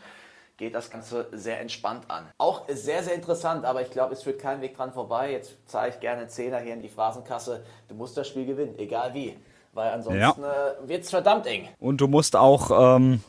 geht 0.58 0.75
das 0.75 0.90
Ganze 0.90 1.28
sehr 1.32 1.60
entspannt 1.60 2.05
an? 2.08 2.26
Auch 2.37 2.64
sehr, 2.69 3.02
sehr 3.02 3.14
interessant, 3.14 3.64
aber 3.64 3.81
ich 3.81 3.90
glaube, 3.90 4.12
es 4.12 4.25
führt 4.25 4.40
kein 4.40 4.60
Weg 4.60 4.76
dran 4.76 4.93
vorbei. 4.93 5.32
Jetzt 5.32 5.56
zahle 5.66 5.90
ich 5.90 6.00
gerne 6.00 6.26
Zehner 6.26 6.58
hier 6.58 6.75
in 6.75 6.82
die 6.82 6.88
Phrasenkasse. 6.88 7.64
Du 7.88 7.94
musst 7.94 8.16
das 8.16 8.28
Spiel 8.28 8.44
gewinnen, 8.44 8.75
egal 8.78 9.14
wie. 9.14 9.37
Weil 9.72 9.93
ansonsten 9.93 10.20
ja. 10.20 10.32
äh, 10.32 10.88
wird 10.88 11.05
es 11.05 11.10
verdammt 11.10 11.46
eng. 11.46 11.69
Und 11.78 12.00
du 12.00 12.08
musst 12.08 12.37
auch 12.37 12.96
ähm, 12.96 13.22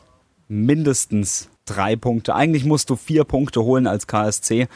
mindestens 0.48 1.48
drei 1.64 1.94
Punkte, 1.94 2.34
eigentlich 2.34 2.64
musst 2.64 2.90
du 2.90 2.96
vier 2.96 3.24
Punkte 3.24 3.62
holen 3.62 3.86
als 3.86 4.08
KSC 4.08 4.66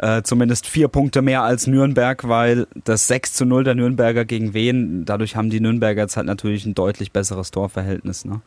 äh, 0.00 0.22
zumindest 0.22 0.66
vier 0.66 0.88
Punkte 0.88 1.20
mehr 1.20 1.42
als 1.42 1.66
Nürnberg, 1.66 2.26
weil 2.26 2.66
das 2.84 3.06
6 3.06 3.34
zu 3.34 3.44
0 3.44 3.64
der 3.64 3.74
Nürnberger 3.74 4.24
gegen 4.24 4.54
Wen, 4.54 5.04
dadurch 5.04 5.36
haben 5.36 5.50
die 5.50 5.60
Nürnberger 5.60 6.02
jetzt 6.02 6.16
halt 6.16 6.26
natürlich 6.26 6.64
ein 6.64 6.74
deutlich 6.74 7.12
besseres 7.12 7.50
Torverhältnis. 7.50 8.24
Ne? 8.24 8.40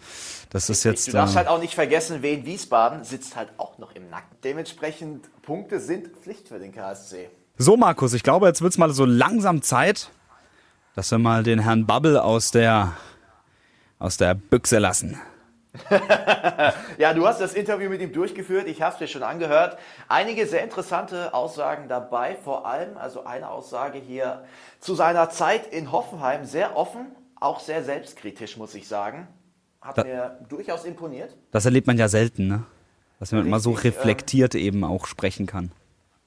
Das 0.50 0.72
ist 0.72 0.84
jetzt. 0.84 1.08
Du 1.08 1.12
darfst 1.12 1.36
äh, 1.36 1.38
halt 1.38 1.48
auch 1.48 1.60
nicht 1.60 1.76
vergessen, 1.76 2.18
Wen 2.22 2.46
Wiesbaden 2.46 3.04
sitzt 3.04 3.36
halt 3.36 3.50
auch 3.58 3.78
noch 3.78 3.94
im 3.94 4.10
Nacken. 4.10 4.36
Dementsprechend 4.44 5.30
Punkte 5.44 5.80
sind 5.80 6.08
Pflicht 6.24 6.48
für 6.48 6.58
den 6.58 6.72
KSC. 6.72 7.30
So, 7.58 7.78
Markus, 7.78 8.14
ich 8.14 8.24
glaube, 8.24 8.48
jetzt 8.48 8.64
wird's 8.64 8.80
mal 8.80 8.92
so 8.92 9.06
langsam 9.06 9.62
Zeit, 9.62 10.10
dass 10.96 11.12
wir 11.12 11.20
mal 11.20 11.44
den 11.44 11.60
Herrn 11.60 11.86
Bubble 11.86 12.24
aus 12.24 12.50
der, 12.50 12.94
aus 14.00 14.18
der 14.18 14.34
Büchse 14.34 14.80
lassen. 14.80 15.20
ja, 16.98 17.14
du 17.14 17.26
hast 17.28 17.42
das 17.42 17.54
Interview 17.54 17.90
mit 17.90 18.02
ihm 18.02 18.14
durchgeführt. 18.14 18.68
Ich 18.68 18.82
habe 18.82 18.94
es 18.94 19.00
dir 19.00 19.08
schon 19.08 19.24
angehört. 19.24 19.78
Einige 20.08 20.46
sehr 20.46 20.64
interessante 20.64 21.34
Aussagen 21.34 21.88
dabei. 21.88 22.36
Vor 22.36 22.68
allem, 22.68 22.98
also 22.98 23.26
eine 23.26 23.50
Aussage 23.50 23.98
hier 23.98 24.46
zu 24.80 24.94
seiner 24.94 25.30
Zeit 25.30 25.68
in 25.68 25.92
Hoffenheim 25.92 26.46
sehr 26.46 26.78
offen, 26.78 27.08
auch 27.40 27.60
sehr 27.60 27.84
selbstkritisch, 27.84 28.58
muss 28.58 28.76
ich 28.76 28.88
sagen. 28.88 29.28
Hat 29.82 29.98
da, 29.98 30.04
mir 30.04 30.40
durchaus 30.48 30.86
imponiert. 30.86 31.36
Das 31.52 31.66
erlebt 31.66 31.88
man 31.88 31.98
ja 31.98 32.08
selten, 32.08 32.48
ne? 32.48 32.64
Dass 33.20 33.32
man 33.32 33.40
Richtig, 33.40 33.50
immer 33.50 33.60
so 33.60 33.72
reflektiert 33.72 34.54
ähm, 34.56 34.62
eben 34.62 34.84
auch 34.84 35.08
sprechen 35.08 35.48
kann. 35.48 35.72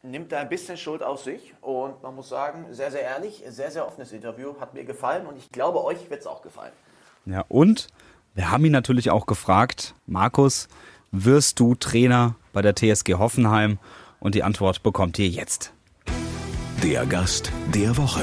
Nimmt 0.03 0.33
da 0.33 0.41
ein 0.41 0.49
bisschen 0.49 0.77
Schuld 0.77 1.03
auf 1.03 1.23
sich 1.23 1.55
und 1.61 2.03
man 2.03 2.15
muss 2.15 2.29
sagen, 2.29 2.67
sehr, 2.71 2.91
sehr 2.91 3.03
ehrlich, 3.03 3.45
sehr, 3.49 3.71
sehr 3.71 3.87
offenes 3.87 4.13
Interview. 4.13 4.55
Hat 4.61 4.75
mir 4.75 4.85
gefallen 4.85 5.27
und 5.27 5.37
ich 5.37 5.51
glaube, 5.51 5.85
euch 5.85 6.11
wird 6.11 6.21
es 6.21 6.27
auch 6.27 6.43
gefallen. 6.43 6.73
Ja, 7.27 7.45
und 7.49 7.89
wir 8.37 8.51
haben 8.51 8.67
ihn 8.67 8.73
natürlich 8.73 9.11
auch 9.11 9.25
gefragt, 9.25 9.95
Markus, 10.07 10.69
wirst 11.11 11.59
du 11.59 11.75
Trainer 11.75 12.37
bei 12.53 12.61
der 12.61 12.77
TSG 12.77 13.15
Hoffenheim? 13.15 13.79
Und 14.21 14.35
die 14.35 14.43
Antwort 14.43 14.83
bekommt 14.83 15.19
ihr 15.19 15.29
jetzt. 15.29 15.73
Der 16.83 17.07
Gast 17.07 17.51
der 17.75 17.97
Woche. 17.97 18.23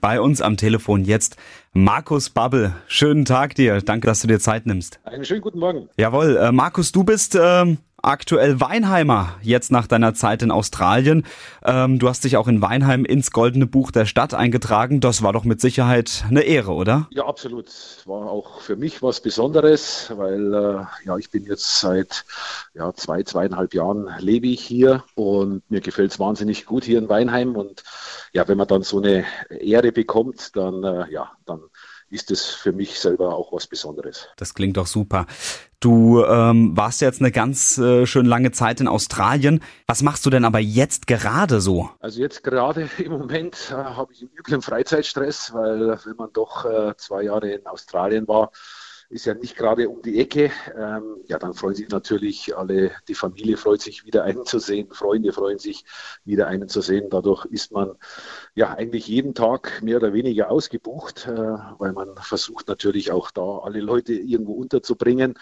Bei 0.00 0.20
uns 0.20 0.40
am 0.40 0.56
Telefon 0.56 1.04
jetzt 1.04 1.36
Markus 1.72 2.30
Babbel. 2.30 2.74
Schönen 2.88 3.24
Tag 3.24 3.54
dir. 3.54 3.80
Danke, 3.80 4.08
dass 4.08 4.20
du 4.20 4.26
dir 4.26 4.40
Zeit 4.40 4.66
nimmst. 4.66 4.98
Einen 5.04 5.24
schönen 5.24 5.40
guten 5.40 5.60
Morgen. 5.60 5.88
Jawohl. 5.96 6.36
Äh, 6.36 6.50
Markus, 6.50 6.90
du 6.90 7.04
bist 7.04 7.36
äh, 7.36 7.76
aktuell 8.02 8.60
Weinheimer, 8.60 9.34
jetzt 9.42 9.72
nach 9.72 9.86
deiner 9.86 10.14
Zeit 10.14 10.42
in 10.42 10.50
Australien. 10.50 11.24
Ähm, 11.64 11.98
du 11.98 12.08
hast 12.08 12.24
dich 12.24 12.36
auch 12.36 12.48
in 12.48 12.62
Weinheim 12.62 13.04
ins 13.04 13.30
Goldene 13.30 13.66
Buch 13.66 13.90
der 13.90 14.06
Stadt 14.06 14.34
eingetragen. 14.34 15.00
Das 15.00 15.22
war 15.22 15.32
doch 15.32 15.44
mit 15.44 15.60
Sicherheit 15.60 16.24
eine 16.28 16.42
Ehre, 16.42 16.72
oder? 16.72 17.08
Ja, 17.10 17.26
absolut. 17.26 17.68
War 18.04 18.30
auch 18.30 18.60
für 18.60 18.76
mich 18.76 19.02
was 19.02 19.20
Besonderes, 19.20 20.12
weil 20.16 20.54
äh, 20.54 21.06
ja, 21.06 21.16
ich 21.18 21.30
bin 21.30 21.44
jetzt 21.44 21.80
seit 21.80 22.24
ja, 22.74 22.92
zwei, 22.94 23.22
zweieinhalb 23.22 23.74
Jahren 23.74 24.08
lebe 24.18 24.46
ich 24.46 24.60
hier 24.60 25.04
und 25.14 25.68
mir 25.70 25.80
gefällt 25.80 26.12
es 26.12 26.18
wahnsinnig 26.18 26.66
gut 26.66 26.84
hier 26.84 26.98
in 26.98 27.08
Weinheim. 27.08 27.56
Und 27.56 27.82
ja, 28.32 28.46
wenn 28.48 28.58
man 28.58 28.68
dann 28.68 28.82
so 28.82 28.98
eine 28.98 29.24
Ehre 29.50 29.92
bekommt, 29.92 30.56
dann 30.56 30.84
äh, 30.84 31.10
ja, 31.10 31.32
dann 31.46 31.60
ist 32.10 32.30
es 32.30 32.46
für 32.46 32.72
mich 32.72 32.98
selber 32.98 33.34
auch 33.34 33.52
was 33.52 33.66
Besonderes. 33.66 34.28
Das 34.36 34.54
klingt 34.54 34.76
doch 34.76 34.86
super. 34.86 35.26
Du 35.80 36.24
ähm, 36.24 36.76
warst 36.76 37.00
jetzt 37.00 37.20
eine 37.20 37.30
ganz 37.30 37.78
äh, 37.78 38.04
schön 38.06 38.26
lange 38.26 38.50
Zeit 38.50 38.80
in 38.80 38.88
Australien. 38.88 39.62
Was 39.86 40.02
machst 40.02 40.26
du 40.26 40.30
denn 40.30 40.44
aber 40.44 40.58
jetzt 40.58 41.06
gerade 41.06 41.60
so? 41.60 41.90
Also 42.00 42.20
jetzt 42.20 42.42
gerade 42.42 42.88
im 42.98 43.12
Moment 43.12 43.70
äh, 43.70 43.74
habe 43.74 44.12
ich 44.12 44.22
einen 44.22 44.30
üblen 44.36 44.62
Freizeitstress, 44.62 45.52
weil 45.54 45.98
wenn 46.04 46.16
man 46.16 46.32
doch 46.32 46.64
äh, 46.64 46.94
zwei 46.96 47.22
Jahre 47.22 47.50
in 47.50 47.66
Australien 47.66 48.26
war, 48.26 48.50
ist 49.10 49.24
ja 49.24 49.34
nicht 49.34 49.56
gerade 49.56 49.88
um 49.88 50.02
die 50.02 50.20
Ecke. 50.20 50.50
Ähm, 50.76 51.16
ja, 51.26 51.38
dann 51.38 51.54
freuen 51.54 51.74
sich 51.74 51.88
natürlich 51.88 52.56
alle, 52.56 52.92
die 53.08 53.14
Familie 53.14 53.56
freut 53.56 53.80
sich 53.80 54.04
wieder 54.04 54.24
einen 54.24 54.44
zu 54.44 54.58
sehen, 54.58 54.90
Freunde 54.92 55.32
freuen 55.32 55.58
sich 55.58 55.84
wieder 56.24 56.46
einen 56.46 56.68
zu 56.68 56.80
sehen. 56.80 57.08
Dadurch 57.10 57.44
ist 57.46 57.72
man 57.72 57.94
ja 58.54 58.74
eigentlich 58.74 59.08
jeden 59.08 59.34
Tag 59.34 59.82
mehr 59.82 59.96
oder 59.96 60.12
weniger 60.12 60.50
ausgebucht, 60.50 61.26
äh, 61.26 61.30
weil 61.78 61.92
man 61.92 62.16
versucht 62.16 62.68
natürlich 62.68 63.10
auch 63.10 63.30
da 63.30 63.58
alle 63.58 63.80
Leute 63.80 64.12
irgendwo 64.12 64.54
unterzubringen. 64.54 65.34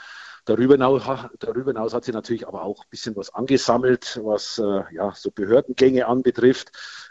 Darüber 0.45 0.75
hinaus, 0.75 1.03
darüber 1.41 1.73
hinaus 1.73 1.93
hat 1.93 2.05
sie 2.05 2.13
natürlich 2.13 2.47
aber 2.47 2.63
auch 2.63 2.85
ein 2.85 2.91
bisschen 2.91 3.17
was 3.17 3.35
angesammelt, 3.35 4.21
was 4.23 4.59
äh, 4.59 4.83
ja, 4.95 5.13
so 5.13 5.33
Behördengänge 5.33 6.07
anbetrifft. 6.07 6.71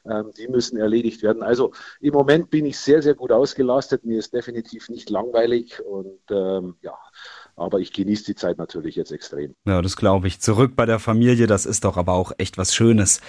Ähm, 0.09 0.31
die 0.37 0.47
müssen 0.47 0.77
erledigt 0.77 1.23
werden. 1.23 1.43
Also 1.43 1.71
im 1.99 2.13
Moment 2.13 2.49
bin 2.49 2.65
ich 2.65 2.77
sehr, 2.77 3.01
sehr 3.01 3.15
gut 3.15 3.31
ausgelastet. 3.31 4.05
Mir 4.05 4.19
ist 4.19 4.33
definitiv 4.33 4.89
nicht 4.89 5.09
langweilig 5.09 5.81
und 5.83 6.19
ähm, 6.29 6.75
ja, 6.81 6.93
aber 7.55 7.79
ich 7.79 7.93
genieße 7.93 8.25
die 8.25 8.35
Zeit 8.35 8.57
natürlich 8.57 8.95
jetzt 8.95 9.11
extrem. 9.11 9.55
Ja, 9.65 9.81
das 9.81 9.95
glaube 9.95 10.27
ich. 10.27 10.39
Zurück 10.39 10.73
bei 10.75 10.85
der 10.85 10.99
Familie, 10.99 11.47
das 11.47 11.65
ist 11.65 11.85
doch 11.85 11.97
aber 11.97 12.13
auch 12.13 12.33
echt 12.37 12.57
was 12.57 12.75
Schönes. 12.75 13.21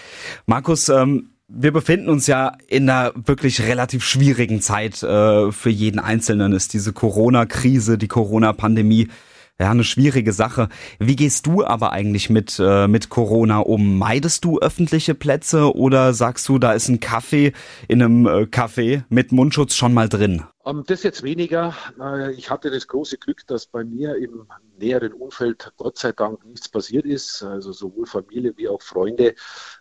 Markus, 0.46 0.88
ähm, 0.88 1.30
wir 1.48 1.72
befinden 1.72 2.08
uns 2.08 2.26
ja 2.26 2.56
in 2.66 2.90
einer 2.90 3.12
wirklich 3.14 3.62
relativ 3.62 4.04
schwierigen 4.04 4.60
Zeit. 4.60 5.02
Äh, 5.02 5.52
für 5.52 5.70
jeden 5.70 6.00
Einzelnen 6.00 6.52
ist 6.52 6.72
diese 6.72 6.92
Corona-Krise, 6.92 7.98
die 7.98 8.08
Corona-Pandemie 8.08 9.08
ja, 9.58 9.70
eine 9.70 9.84
schwierige 9.84 10.32
Sache. 10.32 10.68
Wie 10.98 11.16
gehst 11.16 11.46
du 11.46 11.64
aber 11.64 11.92
eigentlich 11.92 12.28
mit, 12.28 12.58
äh, 12.58 12.88
mit 12.88 13.08
Corona 13.08 13.60
um? 13.60 13.98
Meidest 13.98 14.44
du 14.44 14.58
öffentliche 14.58 15.14
Plätze 15.14 15.74
oder 15.74 16.12
sagst 16.12 16.48
du, 16.48 16.58
da 16.58 16.72
ist 16.72 16.88
ein 16.88 17.00
Kaffee 17.00 17.52
in 17.88 18.02
einem 18.02 18.26
äh, 18.26 18.42
Café 18.42 19.04
mit 19.08 19.32
Mundschutz 19.32 19.74
schon 19.74 19.94
mal 19.94 20.08
drin? 20.08 20.42
Um, 20.62 20.78
ähm, 20.78 20.84
das 20.86 21.02
jetzt 21.02 21.22
weniger. 21.22 21.74
Äh, 21.98 22.32
ich 22.32 22.50
hatte 22.50 22.70
das 22.70 22.86
große 22.86 23.16
Glück, 23.16 23.46
dass 23.46 23.66
bei 23.66 23.84
mir 23.84 24.16
im 24.16 24.46
näheren 24.78 25.12
Umfeld 25.12 25.72
Gott 25.76 25.98
sei 25.98 26.12
Dank 26.12 26.44
nichts 26.44 26.68
passiert 26.68 27.06
ist. 27.06 27.42
Also 27.42 27.72
sowohl 27.72 28.06
Familie 28.06 28.56
wie 28.56 28.68
auch 28.68 28.82
Freunde 28.82 29.28
äh, 29.28 29.34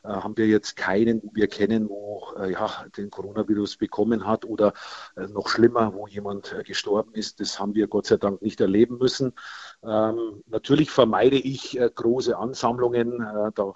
haben 0.04 0.38
wir 0.38 0.48
jetzt 0.48 0.76
keinen, 0.76 1.22
wo 1.24 1.32
wir 1.34 1.48
kennen, 1.48 1.90
wo 1.90 2.24
äh, 2.38 2.52
ja, 2.52 2.86
den 2.98 3.10
Coronavirus 3.10 3.78
bekommen 3.78 4.26
hat 4.26 4.46
oder 4.46 4.74
äh, 5.16 5.28
noch 5.28 5.48
schlimmer, 5.48 5.94
wo 5.94 6.08
jemand 6.08 6.56
gestorben 6.66 7.14
ist. 7.14 7.40
Das 7.40 7.60
haben 7.60 7.76
wir 7.76 7.88
Gott 7.88 8.08
sei 8.08 8.18
Dank 8.18 8.42
nicht 8.42 8.62
erleben 8.62 8.98
müssen. 8.98 9.34
Ähm, 9.84 10.44
natürlich 10.48 10.92
vermeide 10.92 11.38
ich 11.38 11.80
große 11.96 12.38
Ansammlungen. 12.38 13.20
da 13.56 13.74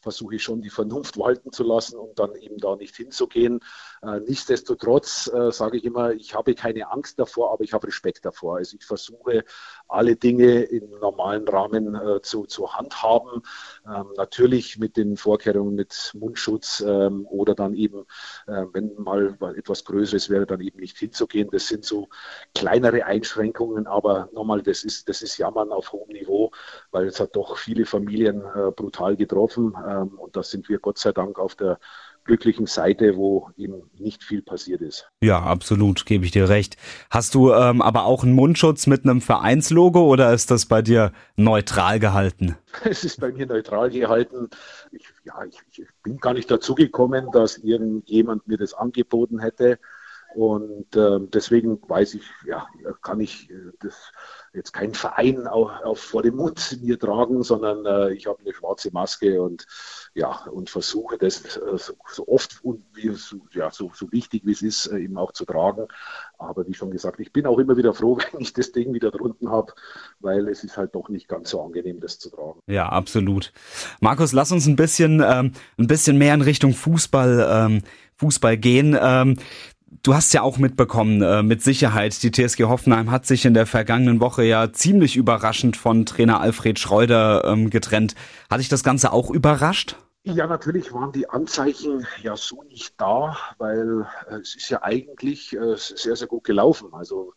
versuche 0.00 0.36
ich 0.36 0.42
schon 0.42 0.62
die 0.62 0.70
Vernunft 0.70 1.18
walten 1.18 1.52
zu 1.52 1.64
lassen 1.64 1.98
und 1.98 2.18
dann 2.18 2.34
eben 2.36 2.58
da 2.58 2.76
nicht 2.76 2.96
hinzugehen. 2.96 3.60
Nichtsdestotrotz 4.02 5.30
sage 5.50 5.78
ich 5.78 5.84
immer, 5.84 6.12
ich 6.12 6.34
habe 6.34 6.54
keine 6.54 6.90
Angst 6.90 7.18
davor, 7.18 7.52
aber 7.52 7.64
ich 7.64 7.72
habe 7.72 7.86
Respekt 7.86 8.24
davor. 8.24 8.58
Also 8.58 8.76
ich 8.76 8.84
versuche 8.84 9.44
alle 9.88 10.16
Dinge 10.16 10.62
im 10.62 10.90
normalen 11.00 11.48
Rahmen 11.48 11.94
äh, 11.94 12.20
zu, 12.22 12.46
zu 12.46 12.72
handhaben. 12.72 13.42
Ähm, 13.86 14.06
natürlich 14.16 14.78
mit 14.78 14.96
den 14.96 15.16
Vorkehrungen 15.16 15.74
mit 15.74 16.12
Mundschutz 16.14 16.84
ähm, 16.86 17.26
oder 17.26 17.54
dann 17.54 17.74
eben, 17.74 18.04
äh, 18.46 18.64
wenn 18.72 18.94
mal 18.98 19.36
etwas 19.56 19.84
Größeres 19.84 20.30
wäre, 20.30 20.46
dann 20.46 20.60
eben 20.60 20.78
nicht 20.78 20.98
hinzugehen. 20.98 21.48
Das 21.50 21.68
sind 21.68 21.84
so 21.84 22.08
kleinere 22.54 23.04
Einschränkungen, 23.04 23.86
aber 23.86 24.28
nochmal, 24.32 24.62
das 24.62 24.84
ist, 24.84 25.08
das 25.08 25.22
ist 25.22 25.38
Jammern 25.38 25.72
auf 25.72 25.92
hohem 25.92 26.12
Niveau, 26.12 26.50
weil 26.90 27.06
es 27.06 27.20
hat 27.20 27.34
doch 27.36 27.56
viele 27.56 27.86
Familien 27.86 28.42
äh, 28.42 28.70
brutal 28.70 29.16
getroffen. 29.16 29.74
Ähm, 29.88 30.18
und 30.18 30.36
da 30.36 30.42
sind 30.42 30.68
wir 30.68 30.78
Gott 30.78 30.98
sei 30.98 31.12
Dank 31.12 31.38
auf 31.38 31.54
der 31.54 31.78
glücklichen 32.28 32.66
Seite, 32.66 33.16
wo 33.16 33.50
eben 33.56 33.82
nicht 33.98 34.22
viel 34.22 34.42
passiert 34.42 34.82
ist. 34.82 35.10
Ja, 35.20 35.42
absolut, 35.42 36.06
gebe 36.06 36.24
ich 36.24 36.30
dir 36.30 36.48
recht. 36.48 36.76
Hast 37.10 37.34
du 37.34 37.52
ähm, 37.52 37.82
aber 37.82 38.04
auch 38.04 38.22
einen 38.22 38.34
Mundschutz 38.34 38.86
mit 38.86 39.04
einem 39.04 39.20
Vereinslogo 39.20 40.06
oder 40.06 40.32
ist 40.32 40.50
das 40.50 40.66
bei 40.66 40.82
dir 40.82 41.12
neutral 41.36 41.98
gehalten? 41.98 42.56
Es 42.84 43.02
ist 43.02 43.20
bei 43.20 43.32
mir 43.32 43.46
neutral 43.46 43.90
gehalten. 43.90 44.50
Ich, 44.92 45.02
ja, 45.24 45.42
ich, 45.44 45.58
ich 45.72 45.88
bin 46.04 46.18
gar 46.18 46.34
nicht 46.34 46.50
dazu 46.50 46.74
gekommen, 46.74 47.30
dass 47.32 47.56
irgendjemand 47.56 48.46
mir 48.46 48.58
das 48.58 48.74
angeboten 48.74 49.40
hätte. 49.40 49.78
Und 50.38 50.94
äh, 50.94 51.18
deswegen 51.34 51.80
weiß 51.88 52.14
ich, 52.14 52.22
ja, 52.46 52.68
kann 53.02 53.18
ich 53.18 53.50
äh, 53.50 53.54
das 53.80 54.12
jetzt 54.54 54.72
keinen 54.72 54.94
Verein 54.94 55.48
auf, 55.48 55.72
auf, 55.82 55.98
vor 55.98 56.22
dem 56.22 56.36
Mund 56.36 56.78
mir 56.80 56.96
tragen, 56.96 57.42
sondern 57.42 57.84
äh, 57.84 58.12
ich 58.14 58.28
habe 58.28 58.38
eine 58.42 58.54
schwarze 58.54 58.92
Maske 58.92 59.42
und 59.42 59.66
ja 60.14 60.44
und 60.44 60.70
versuche 60.70 61.18
das 61.18 61.56
äh, 61.56 61.76
so, 61.76 61.94
so, 62.06 62.28
oft 62.28 62.60
und 62.62 62.84
wie, 62.94 63.12
so, 63.16 63.38
ja, 63.50 63.72
so, 63.72 63.90
so 63.92 64.12
wichtig 64.12 64.42
wie 64.44 64.52
es 64.52 64.62
ist, 64.62 64.86
äh, 64.86 64.98
eben 64.98 65.18
auch 65.18 65.32
zu 65.32 65.44
tragen. 65.44 65.88
Aber 66.38 66.68
wie 66.68 66.74
schon 66.74 66.92
gesagt, 66.92 67.18
ich 67.18 67.32
bin 67.32 67.44
auch 67.44 67.58
immer 67.58 67.76
wieder 67.76 67.92
froh, 67.92 68.16
wenn 68.32 68.40
ich 68.40 68.52
das 68.52 68.70
Ding 68.70 68.94
wieder 68.94 69.10
drunten 69.10 69.50
habe, 69.50 69.72
weil 70.20 70.46
es 70.46 70.62
ist 70.62 70.76
halt 70.76 70.94
doch 70.94 71.08
nicht 71.08 71.26
ganz 71.26 71.50
so 71.50 71.60
angenehm, 71.60 71.98
das 71.98 72.20
zu 72.20 72.30
tragen. 72.30 72.60
Ja, 72.68 72.88
absolut. 72.88 73.52
Markus, 74.00 74.32
lass 74.32 74.52
uns 74.52 74.68
ein 74.68 74.76
bisschen, 74.76 75.20
ähm, 75.20 75.50
ein 75.78 75.88
bisschen 75.88 76.16
mehr 76.16 76.34
in 76.34 76.42
Richtung 76.42 76.74
Fußball, 76.74 77.44
ähm, 77.50 77.82
Fußball 78.18 78.56
gehen. 78.56 78.96
Ähm, 79.00 79.36
Du 80.02 80.14
hast 80.14 80.34
ja 80.34 80.42
auch 80.42 80.58
mitbekommen, 80.58 81.22
äh, 81.22 81.42
mit 81.42 81.62
Sicherheit, 81.62 82.22
die 82.22 82.30
TSG 82.30 82.64
Hoffenheim 82.64 83.10
hat 83.10 83.24
sich 83.24 83.46
in 83.46 83.54
der 83.54 83.64
vergangenen 83.64 84.20
Woche 84.20 84.44
ja 84.44 84.70
ziemlich 84.70 85.16
überraschend 85.16 85.78
von 85.78 86.04
Trainer 86.04 86.40
Alfred 86.40 86.78
Schreuder 86.78 87.44
ähm, 87.46 87.70
getrennt. 87.70 88.14
Hat 88.50 88.60
dich 88.60 88.68
das 88.68 88.84
Ganze 88.84 89.12
auch 89.12 89.30
überrascht? 89.30 89.96
Ja, 90.24 90.46
natürlich 90.46 90.92
waren 90.92 91.12
die 91.12 91.30
Anzeichen 91.30 92.06
ja 92.22 92.36
so 92.36 92.62
nicht 92.64 93.00
da, 93.00 93.34
weil 93.56 94.06
äh, 94.28 94.34
es 94.36 94.56
ist 94.56 94.68
ja 94.68 94.82
eigentlich 94.82 95.54
äh, 95.54 95.76
sehr, 95.76 96.16
sehr 96.16 96.26
gut 96.26 96.44
gelaufen. 96.44 96.92
Also 96.92 97.32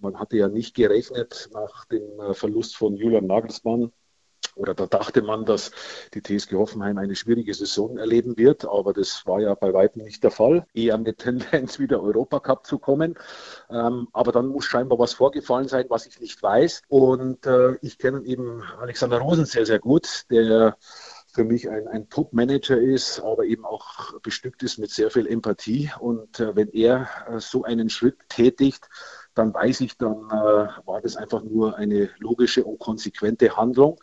man 0.00 0.18
hatte 0.18 0.38
ja 0.38 0.48
nicht 0.48 0.74
gerechnet 0.74 1.50
nach 1.52 1.84
dem 1.86 2.18
äh, 2.18 2.32
Verlust 2.32 2.76
von 2.76 2.96
Julian 2.96 3.26
Nagelsmann, 3.26 3.92
oder 4.60 4.74
da 4.74 4.86
dachte 4.86 5.22
man, 5.22 5.46
dass 5.46 5.70
die 6.12 6.22
TSG 6.22 6.54
Hoffenheim 6.54 6.98
eine 6.98 7.16
schwierige 7.16 7.54
Saison 7.54 7.96
erleben 7.96 8.36
wird, 8.36 8.66
aber 8.66 8.92
das 8.92 9.26
war 9.26 9.40
ja 9.40 9.54
bei 9.54 9.72
weitem 9.72 10.02
nicht 10.02 10.22
der 10.22 10.30
Fall. 10.30 10.66
Eher 10.74 10.98
mit 10.98 11.18
Tendenz 11.18 11.78
wieder 11.78 12.02
Europacup 12.02 12.66
zu 12.66 12.78
kommen. 12.78 13.18
Ähm, 13.70 14.08
aber 14.12 14.32
dann 14.32 14.48
muss 14.48 14.66
scheinbar 14.66 14.98
was 14.98 15.14
vorgefallen 15.14 15.66
sein, 15.66 15.86
was 15.88 16.06
ich 16.06 16.20
nicht 16.20 16.42
weiß. 16.42 16.82
Und 16.88 17.46
äh, 17.46 17.76
ich 17.80 17.98
kenne 17.98 18.22
eben 18.24 18.62
Alexander 18.78 19.18
Rosen 19.18 19.46
sehr, 19.46 19.64
sehr 19.64 19.78
gut, 19.78 20.24
der 20.30 20.76
für 21.32 21.44
mich 21.44 21.70
ein, 21.70 21.88
ein 21.88 22.08
Top-Manager 22.10 22.76
ist, 22.78 23.20
aber 23.20 23.44
eben 23.44 23.64
auch 23.64 24.20
bestückt 24.20 24.62
ist 24.62 24.78
mit 24.78 24.90
sehr 24.90 25.10
viel 25.10 25.26
Empathie. 25.26 25.90
Und 25.98 26.38
äh, 26.38 26.54
wenn 26.54 26.68
er 26.68 27.08
äh, 27.28 27.40
so 27.40 27.64
einen 27.64 27.88
Schritt 27.88 28.18
tätigt, 28.28 28.88
dann 29.34 29.54
weiß 29.54 29.80
ich, 29.80 29.96
dann 29.96 30.26
äh, 30.28 30.68
war 30.86 31.00
das 31.02 31.16
einfach 31.16 31.42
nur 31.42 31.76
eine 31.76 32.10
logische 32.18 32.64
und 32.64 32.78
konsequente 32.78 33.56
Handlung 33.56 33.98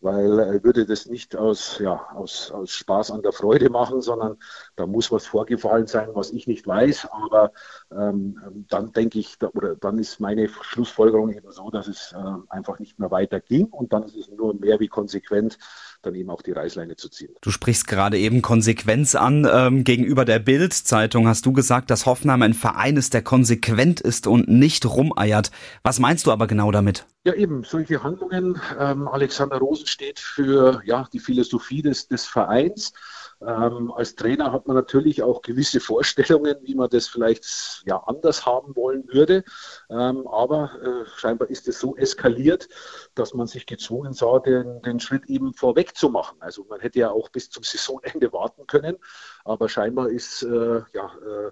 weil 0.00 0.38
er 0.38 0.64
würde 0.64 0.86
das 0.86 1.06
nicht 1.06 1.36
aus, 1.36 1.78
ja, 1.78 2.06
aus, 2.14 2.50
aus 2.50 2.70
Spaß 2.70 3.10
an 3.10 3.22
der 3.22 3.32
Freude 3.32 3.70
machen, 3.70 4.00
sondern 4.00 4.36
da 4.76 4.86
muss 4.86 5.10
was 5.10 5.26
vorgefallen 5.26 5.86
sein, 5.86 6.10
was 6.12 6.30
ich 6.30 6.46
nicht 6.46 6.66
weiß. 6.66 7.08
Aber 7.10 7.52
ähm, 7.90 8.66
dann 8.68 8.92
denke 8.92 9.18
ich, 9.18 9.36
oder 9.54 9.76
dann 9.76 9.98
ist 9.98 10.20
meine 10.20 10.48
Schlussfolgerung 10.48 11.32
eben 11.32 11.50
so, 11.50 11.70
dass 11.70 11.88
es 11.88 12.12
äh, 12.12 12.34
einfach 12.48 12.78
nicht 12.78 12.98
mehr 12.98 13.10
weiter 13.10 13.40
ging 13.40 13.66
und 13.66 13.92
dann 13.92 14.04
ist 14.04 14.16
es 14.16 14.28
nur 14.30 14.54
mehr 14.54 14.80
wie 14.80 14.88
konsequent, 14.88 15.58
dann 16.06 16.14
eben 16.14 16.30
auch 16.30 16.42
die 16.42 16.52
Reißleine 16.52 16.96
zu 16.96 17.08
ziehen. 17.08 17.34
Du 17.40 17.50
sprichst 17.50 17.86
gerade 17.86 18.18
eben 18.18 18.42
Konsequenz 18.42 19.14
an. 19.14 19.46
Ähm, 19.50 19.84
gegenüber 19.84 20.24
der 20.24 20.38
Bild-Zeitung 20.38 21.28
hast 21.28 21.44
du 21.46 21.52
gesagt, 21.52 21.90
dass 21.90 22.06
Hoffenheim 22.06 22.42
ein 22.42 22.54
Verein 22.54 22.96
ist, 22.96 23.14
der 23.14 23.22
konsequent 23.22 24.00
ist 24.00 24.26
und 24.26 24.48
nicht 24.48 24.86
rumeiert. 24.86 25.50
Was 25.82 25.98
meinst 25.98 26.26
du 26.26 26.32
aber 26.32 26.46
genau 26.46 26.70
damit? 26.70 27.06
Ja, 27.24 27.34
eben, 27.34 27.64
solche 27.64 28.02
Handlungen. 28.02 28.60
Ähm, 28.78 29.08
Alexander 29.08 29.58
Rosen 29.58 29.86
steht 29.86 30.20
für 30.20 30.80
ja, 30.84 31.08
die 31.12 31.18
Philosophie 31.18 31.82
des, 31.82 32.08
des 32.08 32.24
Vereins. 32.24 32.92
Ähm, 33.40 33.92
als 33.92 34.14
Trainer 34.14 34.52
hat 34.52 34.66
man 34.66 34.76
natürlich 34.76 35.22
auch 35.22 35.42
gewisse 35.42 35.80
Vorstellungen, 35.80 36.56
wie 36.62 36.74
man 36.74 36.88
das 36.88 37.08
vielleicht 37.08 37.82
ja, 37.86 37.98
anders 37.98 38.46
haben 38.46 38.74
wollen 38.76 39.04
würde. 39.12 39.44
Ähm, 39.90 40.26
aber 40.26 40.70
äh, 40.82 41.06
scheinbar 41.18 41.50
ist 41.50 41.68
es 41.68 41.78
so 41.78 41.96
eskaliert, 41.96 42.68
dass 43.14 43.34
man 43.34 43.46
sich 43.46 43.66
gezwungen 43.66 44.12
sah, 44.12 44.38
den, 44.38 44.80
den 44.82 45.00
Schritt 45.00 45.26
eben 45.26 45.52
vorweg 45.54 45.96
zu 45.96 46.08
machen. 46.08 46.36
Also 46.40 46.64
man 46.64 46.80
hätte 46.80 46.98
ja 46.98 47.10
auch 47.10 47.28
bis 47.28 47.50
zum 47.50 47.62
Saisonende 47.64 48.32
warten 48.32 48.66
können. 48.66 48.96
Aber 49.44 49.68
scheinbar 49.68 50.08
ist 50.08 50.42
äh, 50.42 50.82
ja, 50.92 51.06
äh, 51.06 51.50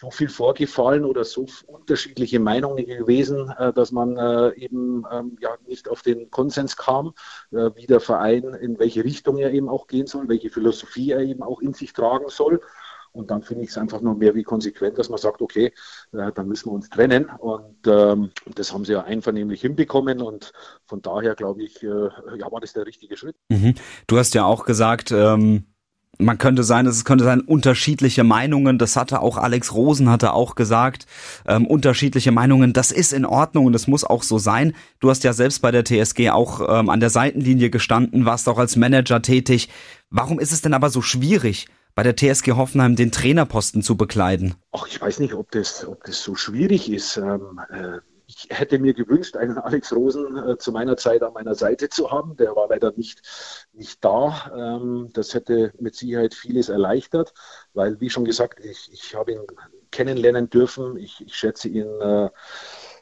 so 0.00 0.10
viel 0.10 0.30
vorgefallen 0.30 1.04
oder 1.04 1.24
so 1.24 1.46
unterschiedliche 1.66 2.40
Meinungen 2.40 2.86
gewesen, 2.86 3.50
äh, 3.58 3.70
dass 3.72 3.92
man 3.92 4.16
äh, 4.16 4.54
eben 4.54 5.04
ähm, 5.12 5.36
ja 5.40 5.50
nicht 5.66 5.90
auf 5.90 6.00
den 6.00 6.30
Konsens 6.30 6.78
kam, 6.78 7.12
äh, 7.50 7.70
wie 7.74 7.86
der 7.86 8.00
Verein, 8.00 8.54
in 8.54 8.78
welche 8.78 9.04
Richtung 9.04 9.36
er 9.36 9.52
eben 9.52 9.68
auch 9.68 9.86
gehen 9.88 10.06
soll, 10.06 10.26
welche 10.28 10.48
Philosophie 10.48 11.10
er 11.10 11.20
eben 11.20 11.42
auch 11.42 11.60
in 11.60 11.74
sich 11.74 11.92
tragen 11.92 12.30
soll. 12.30 12.62
Und 13.12 13.30
dann 13.30 13.42
finde 13.42 13.64
ich 13.64 13.70
es 13.70 13.76
einfach 13.78 14.00
nur 14.00 14.14
mehr 14.14 14.34
wie 14.34 14.44
konsequent, 14.44 14.96
dass 14.96 15.08
man 15.08 15.18
sagt, 15.18 15.42
okay, 15.42 15.74
dann 16.12 16.46
müssen 16.46 16.68
wir 16.70 16.74
uns 16.74 16.88
trennen. 16.88 17.28
Und 17.38 17.84
ähm, 17.88 18.30
das 18.54 18.72
haben 18.72 18.84
sie 18.84 18.92
ja 18.92 19.02
einvernehmlich 19.02 19.60
hinbekommen. 19.62 20.22
Und 20.22 20.52
von 20.86 21.02
daher 21.02 21.34
glaube 21.34 21.64
ich, 21.64 21.82
äh, 21.82 21.88
ja, 22.38 22.52
war 22.52 22.60
das 22.60 22.72
der 22.72 22.86
richtige 22.86 23.16
Schritt. 23.16 23.34
Mhm. 23.48 23.74
Du 24.06 24.16
hast 24.16 24.34
ja 24.34 24.44
auch 24.44 24.64
gesagt, 24.64 25.10
ähm, 25.10 25.64
man 26.20 26.38
könnte 26.38 26.64
sein, 26.64 26.86
es 26.86 27.04
könnte 27.04 27.24
sein 27.24 27.40
unterschiedliche 27.40 28.24
Meinungen. 28.24 28.78
Das 28.78 28.96
hatte 28.96 29.20
auch 29.20 29.36
Alex 29.36 29.74
Rosen 29.74 30.10
hatte 30.10 30.32
auch 30.32 30.54
gesagt, 30.54 31.06
ähm, 31.46 31.66
unterschiedliche 31.66 32.32
Meinungen. 32.32 32.72
Das 32.72 32.92
ist 32.92 33.12
in 33.12 33.24
Ordnung 33.24 33.66
und 33.66 33.72
das 33.72 33.86
muss 33.86 34.04
auch 34.04 34.22
so 34.22 34.38
sein. 34.38 34.74
Du 35.00 35.10
hast 35.10 35.24
ja 35.24 35.32
selbst 35.32 35.60
bei 35.60 35.70
der 35.70 35.84
TSG 35.84 36.30
auch 36.30 36.60
ähm, 36.68 36.90
an 36.90 37.00
der 37.00 37.10
Seitenlinie 37.10 37.70
gestanden, 37.70 38.24
warst 38.24 38.48
auch 38.48 38.58
als 38.58 38.76
Manager 38.76 39.22
tätig. 39.22 39.68
Warum 40.10 40.38
ist 40.38 40.52
es 40.52 40.62
denn 40.62 40.74
aber 40.74 40.90
so 40.90 41.02
schwierig? 41.02 41.68
bei 41.94 42.04
der 42.04 42.16
TSG 42.16 42.52
Hoffenheim 42.52 42.96
den 42.96 43.10
Trainerposten 43.10 43.82
zu 43.82 43.96
bekleiden? 43.96 44.54
Ach, 44.72 44.86
ich 44.86 45.00
weiß 45.00 45.18
nicht, 45.18 45.34
ob 45.34 45.50
das, 45.50 45.84
ob 45.86 46.04
das 46.04 46.22
so 46.22 46.34
schwierig 46.34 46.90
ist. 46.90 47.16
Ähm, 47.16 47.60
äh, 47.70 47.98
ich 48.30 48.46
hätte 48.50 48.78
mir 48.78 48.94
gewünscht, 48.94 49.36
einen 49.36 49.58
Alex 49.58 49.92
Rosen 49.92 50.36
äh, 50.36 50.58
zu 50.58 50.70
meiner 50.72 50.96
Zeit 50.96 51.22
an 51.22 51.32
meiner 51.32 51.54
Seite 51.54 51.88
zu 51.88 52.10
haben. 52.10 52.36
Der 52.36 52.54
war 52.54 52.68
leider 52.68 52.92
nicht, 52.96 53.22
nicht 53.72 54.04
da. 54.04 54.52
Ähm, 54.54 55.10
das 55.12 55.34
hätte 55.34 55.72
mit 55.78 55.96
Sicherheit 55.96 56.34
vieles 56.34 56.68
erleichtert, 56.68 57.34
weil, 57.74 58.00
wie 58.00 58.10
schon 58.10 58.24
gesagt, 58.24 58.64
ich, 58.64 58.90
ich 58.92 59.14
habe 59.14 59.32
ihn 59.32 59.46
kennenlernen 59.90 60.48
dürfen. 60.48 60.96
Ich, 60.96 61.20
ich 61.26 61.34
schätze 61.34 61.68
ihn 61.68 61.88
äh, 62.00 62.30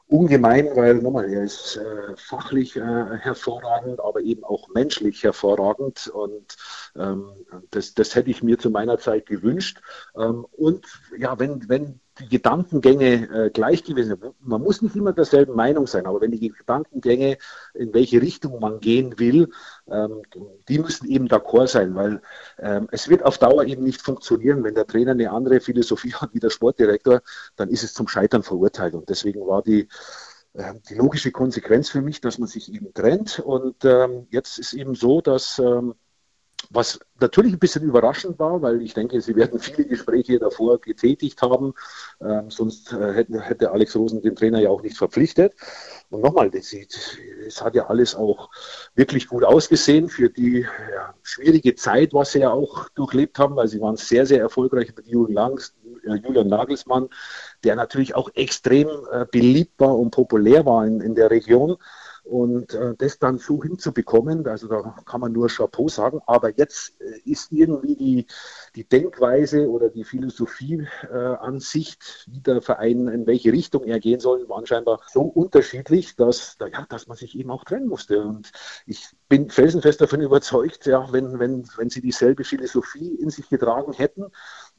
ungemein, 0.07 0.75
weil 0.75 0.95
nochmal, 0.95 1.31
er 1.31 1.43
ist 1.43 1.77
äh, 1.77 2.17
fachlich 2.17 2.77
äh, 2.77 2.81
hervorragend, 2.81 4.01
aber 4.01 4.21
eben 4.23 4.45
auch 4.45 4.69
menschlich 4.69 5.23
hervorragend 5.23 6.09
und 6.09 6.57
ähm, 6.97 7.33
das, 7.71 7.93
das 7.93 8.15
hätte 8.15 8.31
ich 8.31 8.43
mir 8.43 8.59
zu 8.59 8.71
meiner 8.71 8.99
Zeit 8.99 9.27
gewünscht. 9.27 9.83
Ähm, 10.17 10.47
und 10.53 10.87
ja, 11.19 11.39
wenn, 11.39 11.69
wenn 11.69 12.01
die 12.21 12.29
Gedankengänge 12.29 13.47
äh, 13.47 13.51
gleich 13.51 13.85
gewesen 13.85 14.19
sind. 14.21 14.35
Man 14.41 14.63
muss 14.63 14.83
nicht 14.83 14.97
immer 14.97 15.13
derselben 15.13 15.55
Meinung 15.55 15.87
sein, 15.87 16.07
aber 16.07 16.21
wenn 16.21 16.31
die 16.31 16.51
Gedankengänge, 16.51 17.39
in 17.75 17.95
welche 17.95 18.21
Richtung 18.21 18.61
man 18.61 18.81
gehen 18.81 19.19
will, 19.19 19.51
ähm, 19.91 20.23
die 20.69 20.79
müssen 20.79 21.09
eben 21.09 21.29
d'accord 21.29 21.69
sein, 21.69 21.95
weil 21.95 22.21
ähm, 22.59 22.89
es 22.91 23.09
wird 23.09 23.25
auf 23.25 23.39
Dauer 23.39 23.65
eben 23.65 23.85
nicht 23.85 24.03
funktionieren, 24.03 24.65
wenn 24.65 24.75
der 24.75 24.87
Trainer 24.87 25.13
eine 25.13 25.31
andere 25.31 25.61
Philosophie 25.61 26.13
hat 26.15 26.35
wie 26.35 26.41
der 26.41 26.51
Sportdirektor, 26.51 27.23
dann 27.57 27.69
ist 27.69 27.83
es 27.83 27.95
zum 27.95 28.09
Scheitern 28.09 28.43
verurteilt. 28.43 28.95
Und 28.95 29.09
deswegen 29.09 29.47
war 29.47 29.63
die 29.63 29.89
äh, 30.55 30.75
die 30.89 30.95
logische 30.95 31.31
Konsequenz 31.31 31.89
für 31.91 32.03
mich, 32.03 32.21
dass 32.21 32.39
man 32.39 32.49
sich 32.49 32.73
eben 32.73 32.93
trennt. 32.95 33.39
Und 33.39 33.85
ähm, 33.85 34.27
jetzt 34.31 34.59
ist 34.59 34.73
eben 34.73 34.95
so, 34.95 35.21
dass 35.21 35.59
ähm, 35.59 35.95
was 36.71 37.01
natürlich 37.21 37.55
ein 37.55 37.59
bisschen 37.59 37.83
überraschend 37.83 38.39
war, 38.39 38.61
weil 38.61 38.83
ich 38.83 38.93
denke, 38.93 39.21
sie 39.21 39.35
werden 39.37 39.59
viele 39.59 39.85
Gespräche 39.87 40.39
davor 40.39 40.81
getätigt 40.81 41.41
haben, 41.41 41.75
ähm, 42.21 42.51
sonst 42.51 42.93
äh, 42.93 43.13
hätte, 43.13 43.41
hätte, 43.41 43.71
Alex 43.71 43.97
Rosen 43.97 44.23
den 44.23 44.37
Trainer 44.37 44.61
ja 44.61 44.69
auch 44.69 44.83
nicht 44.83 44.97
verpflichtet. 44.97 45.55
Und 46.11 46.23
nochmal, 46.23 46.51
es 46.55 47.63
hat 47.63 47.75
ja 47.75 47.87
alles 47.87 48.15
auch 48.15 48.51
wirklich 48.95 49.29
gut 49.29 49.45
ausgesehen 49.45 50.09
für 50.09 50.31
die 50.31 50.61
ja, 50.61 51.15
schwierige 51.23 51.75
Zeit, 51.75 52.13
was 52.13 52.33
sie 52.33 52.41
ja 52.41 52.51
auch 52.51 52.89
durchlebt 52.91 53.39
haben, 53.39 53.57
weil 53.57 53.69
sie 53.69 53.81
waren 53.81 53.97
sehr, 53.97 54.27
sehr 54.27 54.41
erfolgreich 54.41 54.95
mit 54.95 55.07
Julian, 55.07 55.35
Langs, 55.35 55.75
äh, 56.05 56.17
Julian 56.17 56.49
Nagelsmann, 56.49 57.09
der 57.65 57.77
natürlich 57.77 58.15
auch 58.15 58.31
extrem 58.35 58.89
äh, 59.11 59.27
beliebt 59.31 59.79
war 59.79 59.97
und 59.97 60.11
populär 60.11 60.67
war 60.67 60.87
in, 60.87 61.01
in 61.01 61.15
der 61.15 61.31
Region. 61.31 61.77
Und 62.29 62.75
äh, 62.75 62.95
das 62.99 63.19
dann 63.19 63.39
so 63.39 63.63
hinzubekommen, 63.63 64.47
also 64.47 64.69
da 64.69 64.95
kann 65.07 65.23
man 65.23 65.33
nur 65.33 65.49
Chapeau 65.49 65.89
sagen, 65.89 66.21
aber 66.27 66.51
jetzt 66.59 67.01
äh, 67.01 67.19
ist 67.25 67.51
irgendwie 67.53 67.97
die, 67.97 68.27
die 68.77 68.85
Denkweise 68.85 69.71
oder 69.71 69.89
die 69.89 70.05
Philosophie 70.05 70.87
äh, 71.11 71.17
an 71.17 71.59
sich, 71.59 71.97
wie 72.27 72.41
der 72.41 72.61
Verein, 72.61 73.09
in 73.09 73.27
welche 73.27 73.51
Richtung 73.51 73.85
er 73.85 73.99
gehen 73.99 74.21
soll, 74.21 74.47
waren 74.51 74.67
scheinbar 74.67 75.01
so 75.11 75.23
unterschiedlich, 75.23 76.17
dass, 76.17 76.59
ja, 76.61 76.85
dass 76.91 77.07
man 77.07 77.17
sich 77.17 77.39
eben 77.39 77.51
auch 77.51 77.65
trennen 77.65 77.89
musste. 77.89 78.23
Und 78.23 78.53
ich 78.85 79.09
bin 79.31 79.49
felsenfest 79.49 80.03
davon 80.03 80.21
überzeugt, 80.21 80.85
ja, 80.85 81.11
wenn, 81.11 81.39
wenn, 81.39 81.67
wenn 81.79 81.89
sie 81.89 82.03
dieselbe 82.03 82.45
Philosophie 82.45 83.15
in 83.15 83.31
sich 83.31 83.49
getragen 83.49 83.95
hätten, 83.95 84.27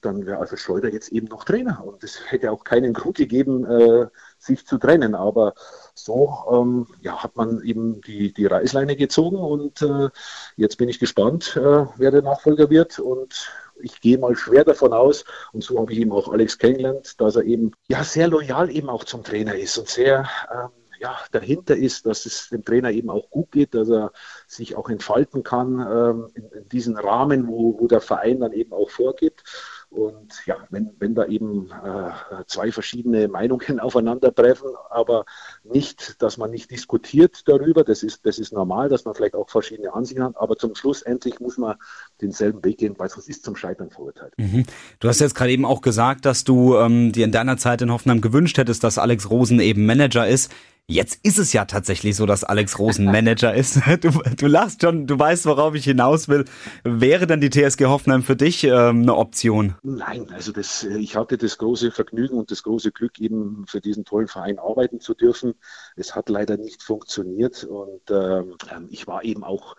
dann 0.02 0.26
wäre 0.26 0.40
also 0.40 0.56
Schreuder 0.56 0.92
jetzt 0.92 1.10
eben 1.10 1.28
noch 1.28 1.44
Trainer. 1.44 1.84
Und 1.86 2.04
es 2.04 2.20
hätte 2.32 2.52
auch 2.52 2.64
keinen 2.64 2.94
Grund 2.94 3.18
gegeben, 3.18 3.66
äh, 3.66 4.08
sich 4.38 4.66
zu 4.66 4.78
trennen. 4.78 5.16
Aber 5.16 5.54
so 5.94 6.34
ähm, 6.52 6.88
ja, 7.02 7.24
hat 7.24 7.36
man 7.36 7.62
eben 7.62 8.02
die, 8.02 8.34
die 8.34 8.46
Reißleine 8.46 8.96
gezogen 8.96 9.38
und 9.38 9.82
äh, 9.82 10.10
jetzt 10.56 10.78
bin 10.78 10.90
ich 10.90 11.00
gespannt, 11.00 11.56
äh, 11.58 11.86
wer 11.98 12.12
der 12.12 12.22
Nachfolger 12.22 12.70
wird. 12.70 13.00
Und 13.00 13.52
ich 13.82 14.02
gehe 14.02 14.18
mal 14.18 14.36
schwer 14.36 14.66
davon 14.66 14.94
aus, 14.94 15.24
und 15.54 15.64
so 15.64 15.80
habe 15.80 15.94
ich 15.94 16.00
eben 16.00 16.12
auch 16.12 16.32
Alex 16.32 16.58
kennengelernt, 16.58 17.20
dass 17.22 17.36
er 17.36 17.44
eben 17.44 17.72
ja 17.88 18.04
sehr 18.04 18.28
loyal 18.28 18.70
eben 18.70 18.90
auch 18.90 19.04
zum 19.04 19.24
Trainer 19.24 19.56
ist 19.56 19.78
und 19.78 19.88
sehr 19.88 20.28
ähm, 20.52 20.70
ja, 21.00 21.18
dahinter 21.32 21.76
ist, 21.76 22.06
dass 22.06 22.26
es 22.26 22.50
dem 22.50 22.64
Trainer 22.64 22.92
eben 22.92 23.10
auch 23.10 23.30
gut 23.30 23.52
geht, 23.52 23.74
dass 23.74 23.90
er 23.90 24.12
sich 24.48 24.76
auch 24.76 24.90
entfalten 24.90 25.44
kann 25.44 25.80
ähm, 25.80 26.30
in, 26.34 26.50
in 26.52 26.70
diesen 26.70 26.98
Rahmen, 26.98 27.48
wo, 27.48 27.80
wo 27.80 27.88
der 27.88 28.02
Verein 28.02 28.42
dann 28.42 28.52
eben 28.52 28.74
auch 28.74 28.90
vorgibt. 28.90 29.44
Und 29.90 30.46
ja, 30.46 30.56
wenn, 30.70 30.92
wenn 31.00 31.16
da 31.16 31.26
eben 31.26 31.72
äh, 31.72 32.44
zwei 32.46 32.72
verschiedene 32.72 33.28
Meinungen 33.28 33.80
aufeinandertreffen, 33.80 34.70
aber 34.90 35.26
nicht, 35.64 36.22
dass 36.22 36.38
man 36.38 36.52
nicht 36.52 36.70
diskutiert 36.70 37.48
darüber, 37.48 37.84
das 37.84 38.04
ist, 38.04 38.26
das 38.26 38.38
ist 38.38 38.54
normal, 38.54 38.90
dass 38.90 39.06
man 39.06 39.16
vielleicht 39.16 39.34
auch 39.34 39.50
verschiedene 39.50 39.94
Ansichten 39.94 40.24
hat, 40.24 40.38
aber 40.38 40.58
zum 40.58 40.76
Schluss 40.76 41.02
endlich 41.02 41.40
muss 41.40 41.58
man 41.58 41.76
denselben 42.22 42.64
Weg 42.64 42.78
gehen, 42.78 42.96
weil 43.00 43.10
sonst 43.10 43.30
ist 43.30 43.44
zum 43.44 43.56
Scheitern 43.56 43.90
verurteilt. 43.90 44.34
Mhm. 44.38 44.66
Du 45.00 45.08
hast 45.08 45.20
jetzt 45.22 45.34
gerade 45.34 45.52
eben 45.52 45.66
auch 45.66 45.82
gesagt, 45.82 46.26
dass 46.26 46.44
du 46.44 46.76
ähm, 46.76 47.12
dir 47.12 47.26
in 47.26 47.32
deiner 47.32 47.58
Zeit 47.58 47.82
in 47.82 47.92
Hoffenheim 47.92 48.22
gewünscht 48.22 48.60
hättest, 48.60 48.84
dass 48.84 49.00
Alex 49.00 49.30
Rosen 49.32 49.60
eben 49.60 49.88
Manager 49.88 50.28
ist. 50.28 50.52
Jetzt 50.92 51.20
ist 51.24 51.38
es 51.38 51.54
ja 51.54 51.66
tatsächlich 51.66 52.16
so, 52.16 52.26
dass 52.26 52.44
Alex 52.44 52.80
Rosen 52.80 53.06
Manager 53.06 53.54
ist. 53.54 53.80
Du, 54.00 54.12
du 54.12 54.48
lachst 54.48 54.82
schon, 54.82 55.08
du 55.08 55.20
weißt, 55.20 55.46
worauf 55.46 55.76
ich 55.76 55.84
hinaus 55.84 56.30
will. 56.30 56.46
Wäre 56.84 57.28
denn 57.28 57.42
die 57.42 57.50
TSG 57.50 57.86
Hoffenheim 57.86 58.24
für 58.24 58.36
dich 58.36 58.64
ähm, 58.64 59.02
eine 59.02 59.16
Option? 59.16 59.76
Nein, 59.84 60.32
also 60.32 60.52
das, 60.52 60.84
äh, 60.84 60.98
ich 60.98 61.16
hatte 61.16 61.38
das 61.38 61.58
große 61.58 61.92
Vergnügen 61.92 62.38
und 62.38 62.50
das 62.50 62.64
große 62.64 62.92
Glück, 62.92 63.20
eben 63.20 63.66
für 63.68 63.82
diesen 63.82 64.06
tollen 64.06 64.28
Verein 64.28 64.58
arbeiten 64.58 65.00
zu 65.00 65.14
dürfen. 65.14 65.54
Es 65.96 66.16
hat 66.16 66.30
leider 66.30 66.58
nicht 66.58 66.82
funktioniert 66.82 67.66
und 67.66 68.10
ähm, 68.10 68.56
ich 68.90 69.06
war 69.06 69.24
eben 69.24 69.44
auch 69.44 69.76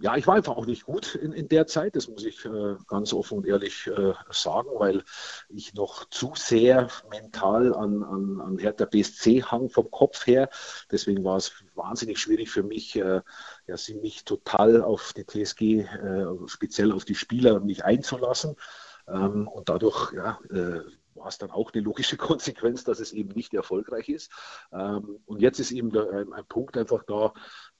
ja, 0.00 0.16
ich 0.16 0.26
war 0.26 0.34
einfach 0.34 0.56
auch 0.56 0.66
nicht 0.66 0.84
gut 0.84 1.14
in, 1.14 1.32
in 1.32 1.48
der 1.48 1.66
Zeit, 1.66 1.96
das 1.96 2.08
muss 2.08 2.24
ich 2.24 2.44
äh, 2.44 2.76
ganz 2.86 3.12
offen 3.12 3.38
und 3.38 3.46
ehrlich 3.46 3.86
äh, 3.86 4.12
sagen, 4.30 4.68
weil 4.74 5.02
ich 5.48 5.72
noch 5.74 6.04
zu 6.10 6.32
sehr 6.34 6.88
mental 7.10 7.74
an, 7.74 8.02
an, 8.02 8.40
an 8.40 8.58
Hertha 8.58 8.84
BSC 8.84 9.42
hang 9.42 9.70
vom 9.70 9.90
Kopf 9.90 10.26
her. 10.26 10.50
Deswegen 10.90 11.24
war 11.24 11.38
es 11.38 11.52
wahnsinnig 11.74 12.18
schwierig 12.18 12.50
für 12.50 12.62
mich, 12.62 12.96
äh, 12.96 13.22
ja, 13.66 13.76
sie 13.76 13.94
mich 13.94 14.24
total 14.24 14.82
auf 14.82 15.14
die 15.14 15.24
TSG, 15.24 15.80
äh, 15.80 16.26
speziell 16.46 16.92
auf 16.92 17.04
die 17.04 17.14
Spieler, 17.14 17.60
mich 17.60 17.84
einzulassen. 17.84 18.56
Ähm, 19.08 19.48
und 19.48 19.68
dadurch 19.68 20.12
ja, 20.12 20.38
äh, 20.50 20.80
war 21.14 21.28
es 21.28 21.38
dann 21.38 21.50
auch 21.50 21.72
eine 21.72 21.82
logische 21.82 22.16
Konsequenz, 22.18 22.84
dass 22.84 23.00
es 23.00 23.12
eben 23.12 23.30
nicht 23.30 23.54
erfolgreich 23.54 24.08
ist. 24.08 24.30
Ähm, 24.72 25.20
und 25.26 25.40
jetzt 25.40 25.60
ist 25.60 25.70
eben 25.70 25.96
ein, 25.96 26.44
Punkt 26.48 26.76
einfach 26.76 27.04
da, 27.04 27.32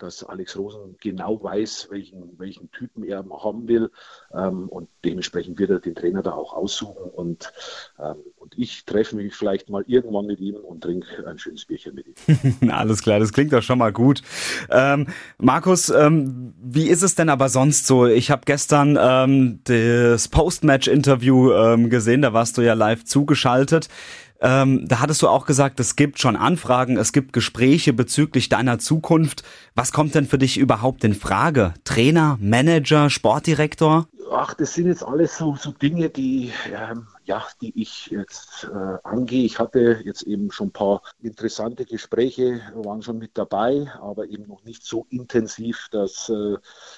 dass 0.03 0.25
Alex 0.25 0.57
Rosen 0.57 0.97
genau 1.01 1.43
weiß, 1.43 1.88
welchen, 1.91 2.38
welchen 2.38 2.71
Typen 2.73 3.05
er 3.05 3.25
haben 3.43 3.69
will. 3.69 3.91
Ähm, 4.35 4.69
und 4.69 4.88
dementsprechend 5.05 5.59
wird 5.59 5.71
er 5.71 5.81
den 5.81 5.95
Trainer 5.95 6.23
da 6.23 6.33
auch 6.33 6.53
aussuchen. 6.55 7.11
Und, 7.11 7.53
ähm, 7.99 8.17
und 8.37 8.59
ich 8.59 8.85
treffe 8.85 9.17
mich 9.17 9.35
vielleicht 9.35 9.71
mal 9.71 9.85
irgendwann 9.87 10.27
mit 10.27 10.41
ihm 10.41 10.57
und 10.57 10.83
trinke 10.83 11.27
ein 11.27 11.38
schönes 11.38 11.65
Bierchen 11.65 11.95
mit 11.95 12.07
ihm. 12.07 12.71
Alles 12.71 13.03
klar, 13.03 13.21
das 13.21 13.33
klingt 13.33 13.53
doch 13.53 13.62
schon 13.62 13.79
mal 13.79 13.93
gut. 13.93 14.23
Ähm, 14.71 15.07
Markus, 15.38 15.88
ähm, 15.91 16.55
wie 16.61 16.88
ist 16.88 17.03
es 17.03 17.15
denn 17.15 17.29
aber 17.29 17.49
sonst 17.49 17.87
so? 17.87 18.07
Ich 18.07 18.31
habe 18.31 18.43
gestern 18.45 18.99
ähm, 19.01 19.61
das 19.65 20.29
Post-Match-Interview 20.29 21.53
ähm, 21.53 21.91
gesehen, 21.91 22.23
da 22.23 22.33
warst 22.33 22.59
du 22.59 22.62
ja 22.62 22.75
live 22.75 23.05
zugeschaltet. 23.05 23.88
Ähm, 24.42 24.88
da 24.88 24.98
hattest 24.98 25.22
du 25.22 25.28
auch 25.28 25.46
gesagt, 25.46 25.78
es 25.78 25.94
gibt 25.94 26.18
schon 26.18 26.35
Anfragen, 26.35 26.96
es 26.96 27.12
gibt 27.12 27.33
Gespräche 27.33 27.92
bezüglich 27.92 28.48
deiner 28.48 28.81
Zukunft. 28.81 29.44
Was 29.76 29.92
kommt 29.92 30.16
denn 30.16 30.26
für 30.26 30.38
dich 30.38 30.59
überhaupt 30.59 31.05
in 31.05 31.14
Frage? 31.14 31.74
Trainer, 31.85 32.38
Manager, 32.40 33.09
Sportdirektor? 33.09 34.09
Ach, 34.35 34.55
das 34.55 34.73
sind 34.73 34.87
jetzt 34.87 35.03
alles 35.05 35.37
so, 35.37 35.57
so 35.57 35.73
Dinge, 35.73 36.09
die, 36.09 36.53
ähm, 36.73 37.07
ja, 37.25 37.47
die 37.61 37.79
ich 37.79 38.07
jetzt 38.07 38.64
äh, 38.64 38.99
angehe. 39.05 39.45
Ich 39.45 39.59
hatte 39.59 40.01
jetzt 40.05 40.23
eben 40.23 40.51
schon 40.51 40.68
ein 40.68 40.73
paar 40.73 41.03
interessante 41.21 41.85
Gespräche, 41.85 42.62
waren 42.75 43.03
schon 43.03 43.18
mit 43.18 43.37
dabei, 43.37 43.92
aber 44.01 44.27
eben 44.27 44.47
noch 44.47 44.64
nicht 44.64 44.85
so 44.85 45.07
intensiv, 45.11 45.88
dass 45.90 46.31
äh, 46.31 46.57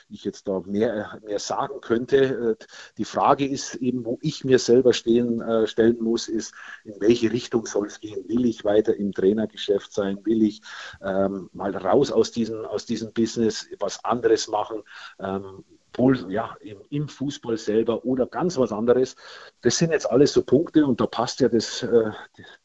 ich 0.08 0.24
jetzt 0.24 0.46
da 0.46 0.60
mehr, 0.60 1.18
mehr 1.26 1.40
sagen 1.40 1.80
könnte. 1.80 2.56
Äh, 2.60 2.64
die 2.98 3.04
Frage 3.04 3.48
ist 3.48 3.74
eben, 3.76 4.04
wo 4.04 4.16
ich 4.22 4.44
mir 4.44 4.60
selber 4.60 4.92
stehen, 4.92 5.40
äh, 5.40 5.66
stellen 5.66 6.00
muss, 6.00 6.28
ist, 6.28 6.54
in 6.84 7.00
welche 7.00 7.32
Richtung 7.32 7.66
soll 7.66 7.88
es 7.88 7.98
gehen? 7.98 8.28
Will 8.28 8.46
ich 8.46 8.64
weiter 8.64 8.94
im 8.94 9.12
Trainergeschäft 9.12 9.92
sein? 9.92 10.24
Will 10.24 10.44
ich 10.44 10.62
ähm, 11.02 11.50
mal 11.52 11.76
raus 11.76 12.12
aus 12.12 12.30
diesem, 12.30 12.64
aus 12.64 12.86
diesem 12.86 13.12
Business, 13.12 13.66
was 13.80 14.04
anderes 14.04 14.46
machen? 14.46 14.84
Ähm, 15.18 15.64
wohl 15.96 16.30
ja, 16.30 16.56
im, 16.60 16.78
im, 16.90 17.08
Fußball 17.08 17.56
selber 17.56 18.04
oder 18.04 18.26
ganz 18.26 18.58
was 18.58 18.72
anderes. 18.72 19.16
Das 19.62 19.78
sind 19.78 19.92
jetzt 19.92 20.10
alles 20.10 20.32
so 20.32 20.42
Punkte 20.42 20.86
und 20.86 21.00
da 21.00 21.06
passt 21.06 21.40
ja 21.40 21.48
das, 21.48 21.82
äh, 21.82 22.10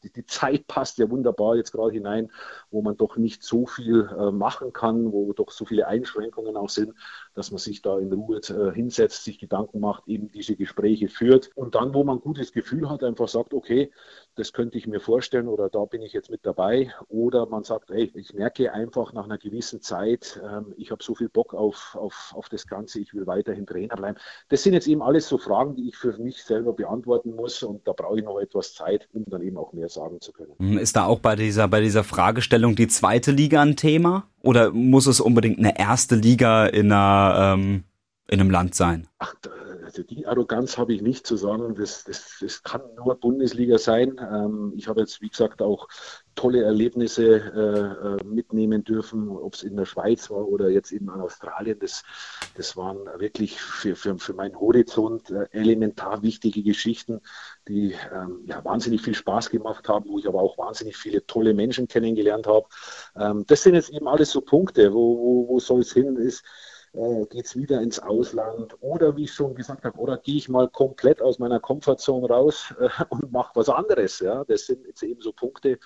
die, 0.02 0.12
die, 0.12 0.26
Zeit 0.26 0.66
passt 0.66 0.98
ja 0.98 1.08
wunderbar 1.10 1.56
jetzt 1.56 1.72
gerade 1.72 1.92
hinein, 1.92 2.30
wo 2.70 2.82
man 2.82 2.96
doch 2.96 3.16
nicht 3.16 3.42
so 3.42 3.66
viel 3.66 4.08
äh, 4.18 4.30
machen 4.30 4.72
kann, 4.72 5.12
wo 5.12 5.32
doch 5.32 5.50
so 5.50 5.64
viele 5.64 5.86
Einschränkungen 5.86 6.56
auch 6.56 6.70
sind, 6.70 6.94
dass 7.34 7.50
man 7.50 7.58
sich 7.58 7.82
da 7.82 7.98
in 7.98 8.12
Ruhe 8.12 8.38
äh, 8.38 8.74
hinsetzt, 8.74 9.24
sich 9.24 9.38
Gedanken 9.38 9.80
macht, 9.80 10.06
eben 10.06 10.30
diese 10.30 10.56
Gespräche 10.56 11.08
führt 11.08 11.50
und 11.54 11.74
dann, 11.74 11.94
wo 11.94 12.04
man 12.04 12.18
ein 12.18 12.20
gutes 12.20 12.52
Gefühl 12.52 12.88
hat, 12.88 13.02
einfach 13.02 13.28
sagt, 13.28 13.54
okay, 13.54 13.90
das 14.36 14.52
könnte 14.52 14.78
ich 14.78 14.86
mir 14.86 15.00
vorstellen 15.00 15.48
oder 15.48 15.68
da 15.68 15.84
bin 15.84 16.02
ich 16.02 16.12
jetzt 16.12 16.30
mit 16.30 16.44
dabei 16.44 16.92
oder 17.08 17.46
man 17.46 17.64
sagt, 17.64 17.90
hey, 17.90 18.10
ich 18.14 18.34
merke 18.34 18.72
einfach 18.72 19.12
nach 19.12 19.24
einer 19.24 19.38
gewissen 19.38 19.80
Zeit, 19.80 20.40
ähm, 20.44 20.74
ich 20.76 20.90
habe 20.90 21.02
so 21.02 21.14
viel 21.14 21.28
Bock 21.28 21.54
auf, 21.54 21.96
auf, 21.98 22.32
auf 22.34 22.48
das 22.48 22.66
Ganze, 22.66 23.00
ich 23.00 23.14
will 23.14 23.26
weiterhin 23.26 23.66
Trainer 23.66 23.96
bleiben. 23.96 24.18
Das 24.48 24.62
sind 24.62 24.74
jetzt 24.74 24.86
eben 24.86 25.02
alles 25.02 25.28
so 25.28 25.38
Fragen, 25.38 25.74
die 25.76 25.88
ich 25.88 25.96
für 25.96 26.16
mich 26.18 26.42
selber 26.42 26.72
beantworten 26.72 27.34
muss 27.34 27.62
und 27.62 27.86
da 27.86 27.92
brauche 27.92 28.18
ich 28.18 28.24
noch 28.24 28.38
etwas 28.38 28.74
Zeit, 28.74 29.08
um 29.12 29.24
dann 29.26 29.42
eben 29.42 29.56
auch 29.56 29.72
mehr 29.72 29.88
sagen 29.88 30.20
zu 30.20 30.32
können. 30.32 30.78
Ist 30.78 30.96
da 30.96 31.06
auch 31.06 31.20
bei 31.20 31.36
dieser, 31.36 31.68
bei 31.68 31.80
dieser 31.80 32.04
Fragestellung 32.04 32.74
die 32.74 32.88
zweite 32.88 33.30
Liga 33.30 33.62
ein 33.62 33.76
Thema? 33.76 34.29
Oder 34.42 34.70
muss 34.70 35.06
es 35.06 35.20
unbedingt 35.20 35.58
eine 35.58 35.78
erste 35.78 36.16
Liga 36.16 36.66
in, 36.66 36.92
einer, 36.92 37.54
ähm, 37.54 37.84
in 38.28 38.40
einem 38.40 38.50
Land 38.50 38.74
sein? 38.74 39.06
Ach, 39.18 39.34
also 39.84 40.02
die 40.02 40.26
Arroganz 40.26 40.78
habe 40.78 40.94
ich 40.94 41.02
nicht 41.02 41.26
zu 41.26 41.36
sagen, 41.36 41.74
das, 41.74 42.04
das, 42.04 42.38
das 42.40 42.62
kann 42.62 42.80
nur 42.96 43.16
Bundesliga 43.16 43.76
sein. 43.76 44.20
Ähm, 44.20 44.72
ich 44.76 44.88
habe 44.88 45.00
jetzt, 45.00 45.20
wie 45.20 45.28
gesagt, 45.28 45.62
auch 45.62 45.88
tolle 46.34 46.62
Erlebnisse 46.62 47.36
äh, 47.36 48.16
äh 48.16 48.24
mitnehmen 48.24 48.84
dürfen, 48.84 49.28
ob 49.28 49.54
es 49.54 49.62
in 49.62 49.76
der 49.76 49.84
Schweiz 49.84 50.30
war 50.30 50.46
oder 50.46 50.68
jetzt 50.68 50.92
eben 50.92 51.06
in 51.06 51.20
Australien. 51.20 51.78
Das, 51.78 52.02
das 52.56 52.76
waren 52.76 52.98
wirklich 53.18 53.60
für, 53.60 53.96
für, 53.96 54.18
für 54.18 54.34
meinen 54.34 54.58
Horizont 54.58 55.30
äh, 55.30 55.46
elementar 55.52 56.22
wichtige 56.22 56.62
Geschichten, 56.62 57.20
die 57.68 57.94
ähm, 58.14 58.44
ja, 58.46 58.64
wahnsinnig 58.64 59.02
viel 59.02 59.14
Spaß 59.14 59.50
gemacht 59.50 59.88
haben, 59.88 60.08
wo 60.08 60.18
ich 60.18 60.26
aber 60.26 60.40
auch 60.40 60.58
wahnsinnig 60.58 60.96
viele 60.96 61.26
tolle 61.26 61.54
Menschen 61.54 61.88
kennengelernt 61.88 62.46
habe. 62.46 62.66
Ähm, 63.16 63.44
das 63.46 63.62
sind 63.62 63.74
jetzt 63.74 63.90
eben 63.90 64.08
alles 64.08 64.30
so 64.30 64.40
Punkte, 64.40 64.92
wo, 64.92 65.18
wo, 65.18 65.48
wo 65.48 65.58
soll 65.58 65.80
es 65.80 65.92
hin 65.92 66.16
ist 66.16 66.44
äh, 66.92 67.26
geht 67.26 67.46
es 67.46 67.56
wieder 67.56 67.80
ins 67.80 67.98
Ausland 68.00 68.76
oder 68.80 69.16
wie 69.16 69.24
ich 69.24 69.32
schon 69.32 69.54
gesagt 69.54 69.84
habe, 69.84 69.98
oder 69.98 70.18
gehe 70.18 70.36
ich 70.36 70.48
mal 70.48 70.68
komplett 70.68 71.22
aus 71.22 71.38
meiner 71.38 71.60
Komfortzone 71.60 72.26
raus 72.28 72.74
äh, 72.80 72.88
und 73.10 73.32
mache 73.32 73.52
was 73.54 73.68
anderes. 73.68 74.18
Ja? 74.20 74.44
Das 74.44 74.66
sind 74.66 74.86
jetzt 74.86 75.02
eben 75.02 75.20
so 75.20 75.32
Punkte, 75.32 75.78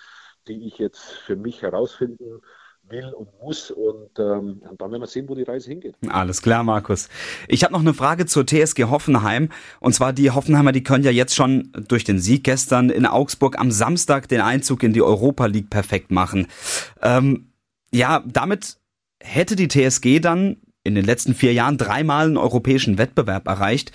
die 0.49 0.67
ich 0.67 0.79
jetzt 0.79 1.01
für 1.01 1.37
mich 1.37 1.63
herausfinden 1.63 2.41
will 2.89 3.13
und 3.15 3.29
muss 3.43 3.71
und, 3.71 4.11
ähm, 4.19 4.63
dann 4.79 4.91
werden 4.91 5.01
wir 5.01 5.07
sehen, 5.07 5.29
wo 5.29 5.35
die 5.35 5.43
Reise 5.43 5.71
hingeht. 5.71 5.97
Alles 6.09 6.43
klar, 6.43 6.63
Markus. 6.65 7.09
Ich 7.49 7.65
habe 7.65 7.73
noch 7.73 7.81
eine 7.81 7.95
Frage 7.95 8.27
zur 8.27 8.47
TSG 8.47 8.85
Hoffenheim 8.85 9.49
und 9.81 9.95
zwar 9.95 10.13
die 10.13 10.31
Hoffenheimer, 10.31 10.73
die 10.73 10.83
können 10.83 11.05
ja 11.05 11.11
jetzt 11.11 11.35
schon 11.35 11.73
durch 11.89 12.05
den 12.05 12.19
Sieg 12.19 12.45
gestern 12.45 12.91
in 12.91 13.07
Augsburg 13.07 13.59
am 13.59 13.71
Samstag 13.71 14.29
den 14.29 14.41
Einzug 14.41 14.83
in 14.83 14.93
die 14.93 15.03
Europa 15.03 15.47
League 15.47 15.71
perfekt 15.71 16.11
machen. 16.11 16.47
Ähm, 17.01 17.53
ja, 17.93 18.23
damit 18.27 18.77
hätte 19.23 19.57
die 19.57 19.69
TSG 19.69 20.21
dann 20.21 20.59
in 20.83 20.95
den 20.95 21.05
letzten 21.05 21.35
vier 21.35 21.55
Jahren 21.55 21.79
dreimal 21.79 22.27
einen 22.27 22.37
europäischen 22.37 22.99
Wettbewerb 22.99 23.49
erreicht. 23.49 23.93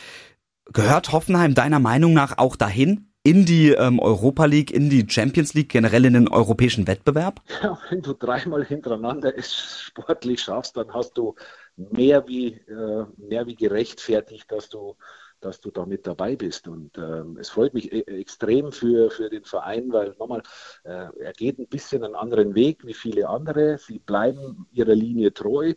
Gehört 0.73 1.11
Hoffenheim 1.11 1.53
deiner 1.53 1.79
Meinung 1.79 2.13
nach 2.13 2.37
auch 2.37 2.55
dahin? 2.55 3.08
In 3.23 3.45
die 3.45 3.71
ähm, 3.71 3.99
Europa 3.99 4.45
League, 4.45 4.71
in 4.71 4.89
die 4.89 5.05
Champions 5.07 5.53
League, 5.53 5.69
generell 5.69 6.05
in 6.05 6.13
den 6.13 6.27
europäischen 6.29 6.87
Wettbewerb? 6.87 7.41
Ja, 7.61 7.77
wenn 7.89 8.01
du 8.01 8.13
dreimal 8.13 8.63
hintereinander 8.63 9.37
es 9.37 9.81
sportlich 9.81 10.41
schaffst, 10.41 10.77
dann 10.77 10.93
hast 10.93 11.17
du 11.17 11.35
mehr 11.75 12.27
wie, 12.27 12.53
äh, 12.53 13.05
mehr 13.17 13.45
wie 13.45 13.55
gerechtfertigt, 13.55 14.49
dass 14.51 14.69
du 14.69 14.95
dass 15.41 15.61
du 15.61 15.71
da 15.71 15.85
mit 15.85 16.05
dabei 16.07 16.35
bist. 16.35 16.67
Und 16.67 16.97
ähm, 16.97 17.37
es 17.39 17.49
freut 17.49 17.73
mich 17.73 17.91
e 17.91 18.01
extrem 18.01 18.71
für, 18.71 19.09
für 19.11 19.29
den 19.29 19.43
Verein, 19.43 19.91
weil 19.91 20.15
nochmal, 20.19 20.43
äh, 20.83 21.07
er 21.19 21.33
geht 21.33 21.59
ein 21.59 21.67
bisschen 21.67 22.03
einen 22.03 22.15
anderen 22.15 22.55
Weg 22.55 22.85
wie 22.85 22.93
viele 22.93 23.29
andere. 23.29 23.77
Sie 23.77 23.99
bleiben 23.99 24.67
ihrer 24.71 24.95
Linie 24.95 25.33
treu. 25.33 25.73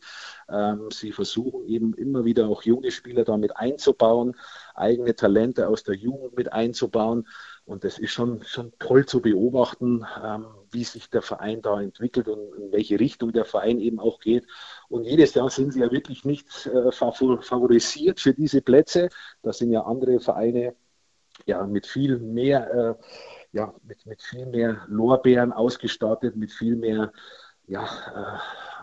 Ähm, 0.48 0.90
sie 0.90 1.12
versuchen 1.12 1.66
eben 1.66 1.94
immer 1.94 2.25
wieder 2.25 2.48
auch 2.48 2.62
junge 2.62 2.90
Spieler 2.90 3.25
damit 3.25 3.57
einzubauen, 3.57 4.37
eigene 4.75 5.14
Talente 5.14 5.68
aus 5.68 5.85
der 5.85 5.94
Jugend 5.94 6.37
mit 6.37 6.53
einzubauen. 6.53 7.27
Und 7.72 7.85
das 7.85 7.98
ist 7.98 8.11
schon, 8.11 8.44
schon 8.44 8.70
toll 8.78 9.06
zu 9.06 9.22
beobachten, 9.22 10.04
ähm, 10.22 10.44
wie 10.70 10.85
sich 10.85 11.08
der 11.08 11.22
Verein 11.22 11.62
da 11.62 11.80
entwickelt 11.80 12.28
und 12.28 12.54
in 12.54 12.70
welche 12.70 13.00
Richtung 13.00 13.32
der 13.32 13.46
Verein 13.46 13.80
eben 13.80 13.98
auch 13.98 14.20
geht. 14.20 14.46
Und 14.90 15.04
jedes 15.04 15.32
Jahr 15.32 15.48
sind 15.48 15.72
sie 15.72 15.80
ja 15.80 15.90
wirklich 15.90 16.26
nicht 16.26 16.66
äh, 16.66 16.92
favorisiert 16.92 18.20
für 18.20 18.35
diese 18.35 18.61
Plätze. 18.61 19.08
Da 19.42 19.54
sind 19.54 19.72
ja 19.72 19.85
andere 19.85 20.20
Vereine 20.20 20.74
ja 21.46 21.66
mit 21.66 21.87
viel 21.87 22.18
mehr, 22.18 22.70
äh, 22.74 22.94
ja, 23.56 23.74
mit, 23.85 24.04
mit 24.04 24.20
viel 24.20 24.44
mehr 24.44 24.85
Lorbeeren 24.88 25.54
ausgestattet, 25.54 26.37
mit 26.37 26.52
viel 26.52 26.76
mehr, 26.76 27.11
ja, 27.66 27.85
äh, 27.85 28.82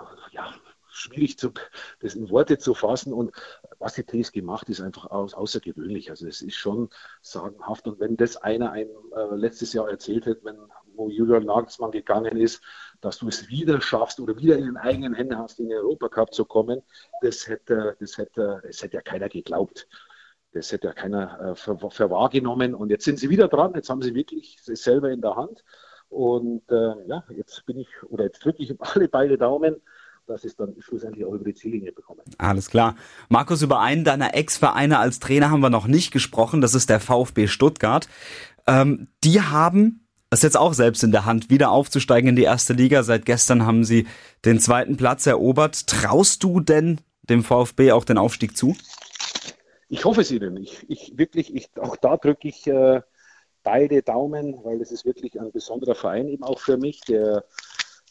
schwierig 0.99 1.37
zu, 1.37 1.51
das 1.99 2.15
in 2.15 2.29
Worte 2.29 2.57
zu 2.57 2.73
fassen. 2.73 3.13
Und 3.13 3.31
was 3.79 3.93
die 3.93 4.05
TSG 4.05 4.41
macht, 4.41 4.69
ist 4.69 4.81
einfach 4.81 5.09
aus, 5.09 5.33
außergewöhnlich. 5.33 6.09
Also 6.09 6.27
es 6.27 6.41
ist 6.41 6.55
schon 6.55 6.89
sagenhaft. 7.21 7.87
Und 7.87 7.99
wenn 7.99 8.17
das 8.17 8.37
einer 8.37 8.71
einem 8.71 8.89
äh, 9.15 9.35
letztes 9.35 9.73
Jahr 9.73 9.89
erzählt 9.89 10.25
hätte, 10.25 10.43
wenn, 10.43 10.57
wo 10.93 11.09
Julian 11.09 11.45
Nagelsmann 11.45 11.91
gegangen 11.91 12.37
ist, 12.37 12.61
dass 13.01 13.19
du 13.19 13.27
es 13.27 13.47
wieder 13.49 13.81
schaffst 13.81 14.19
oder 14.19 14.37
wieder 14.37 14.57
in 14.57 14.65
den 14.65 14.77
eigenen 14.77 15.13
Händen 15.13 15.37
hast, 15.37 15.59
in 15.59 15.69
den 15.69 15.77
Europacup 15.77 16.33
zu 16.33 16.45
kommen, 16.45 16.81
das 17.21 17.47
hätte, 17.47 17.95
das 17.99 18.17
hätte, 18.17 18.61
das 18.65 18.81
hätte 18.81 18.97
ja 18.97 19.01
keiner 19.01 19.29
geglaubt. 19.29 19.87
Das 20.51 20.71
hätte 20.71 20.87
ja 20.87 20.93
keiner 20.93 21.51
äh, 21.51 21.55
für. 21.55 21.73
Und 21.73 22.89
jetzt 22.89 23.05
sind 23.05 23.19
sie 23.19 23.29
wieder 23.29 23.47
dran. 23.47 23.73
Jetzt 23.75 23.89
haben 23.89 24.01
sie 24.01 24.15
wirklich 24.15 24.57
es 24.67 24.83
selber 24.83 25.11
in 25.11 25.21
der 25.21 25.35
Hand. 25.35 25.63
Und 26.09 26.63
äh, 26.71 27.07
ja, 27.07 27.23
jetzt 27.29 27.65
bin 27.65 27.77
ich, 27.77 27.87
oder 28.03 28.25
jetzt 28.25 28.43
drücke 28.43 28.63
ich 28.63 28.75
alle 28.95 29.07
beide 29.07 29.37
Daumen, 29.37 29.81
dass 30.29 30.43
es 30.43 30.55
dann 30.55 30.75
schlussendlich 30.79 31.25
auch 31.25 31.33
über 31.33 31.43
die 31.43 31.53
Ziellinie 31.53 31.91
bekommen. 31.91 32.21
Alles 32.37 32.69
klar. 32.69 32.95
Markus, 33.27 33.61
über 33.61 33.79
einen 33.79 34.03
deiner 34.03 34.35
Ex-Vereine 34.35 34.99
als 34.99 35.19
Trainer 35.19 35.51
haben 35.51 35.61
wir 35.61 35.69
noch 35.69 35.87
nicht 35.87 36.11
gesprochen. 36.11 36.61
Das 36.61 36.73
ist 36.73 36.89
der 36.89 36.99
VfB 36.99 37.47
Stuttgart. 37.47 38.07
Ähm, 38.67 39.07
die 39.23 39.41
haben 39.41 40.05
das 40.29 40.43
jetzt 40.43 40.57
auch 40.57 40.73
selbst 40.73 41.03
in 41.03 41.11
der 41.11 41.25
Hand, 41.25 41.49
wieder 41.49 41.71
aufzusteigen 41.71 42.29
in 42.29 42.35
die 42.35 42.43
erste 42.43 42.73
Liga. 42.73 43.03
Seit 43.03 43.25
gestern 43.25 43.65
haben 43.65 43.83
sie 43.83 44.07
den 44.45 44.59
zweiten 44.59 44.95
Platz 44.95 45.25
erobert. 45.25 45.87
Traust 45.87 46.43
du 46.43 46.59
denn 46.59 47.01
dem 47.23 47.43
VfB 47.43 47.91
auch 47.91 48.05
den 48.05 48.17
Aufstieg 48.17 48.55
zu? 48.55 48.75
Ich 49.89 50.05
hoffe 50.05 50.21
es 50.21 50.31
ihnen. 50.31 50.57
Ich, 50.57 50.85
ich 50.87 51.17
wirklich, 51.17 51.53
ich, 51.55 51.69
auch 51.79 51.97
da 51.97 52.15
drücke 52.17 52.47
ich 52.47 52.67
äh, 52.67 53.01
beide 53.63 54.03
Daumen, 54.03 54.63
weil 54.63 54.79
es 54.81 54.91
ist 54.91 55.03
wirklich 55.05 55.39
ein 55.39 55.51
besonderer 55.51 55.95
Verein 55.95 56.27
eben 56.27 56.43
auch 56.43 56.59
für 56.59 56.77
mich, 56.77 57.01
der 57.01 57.43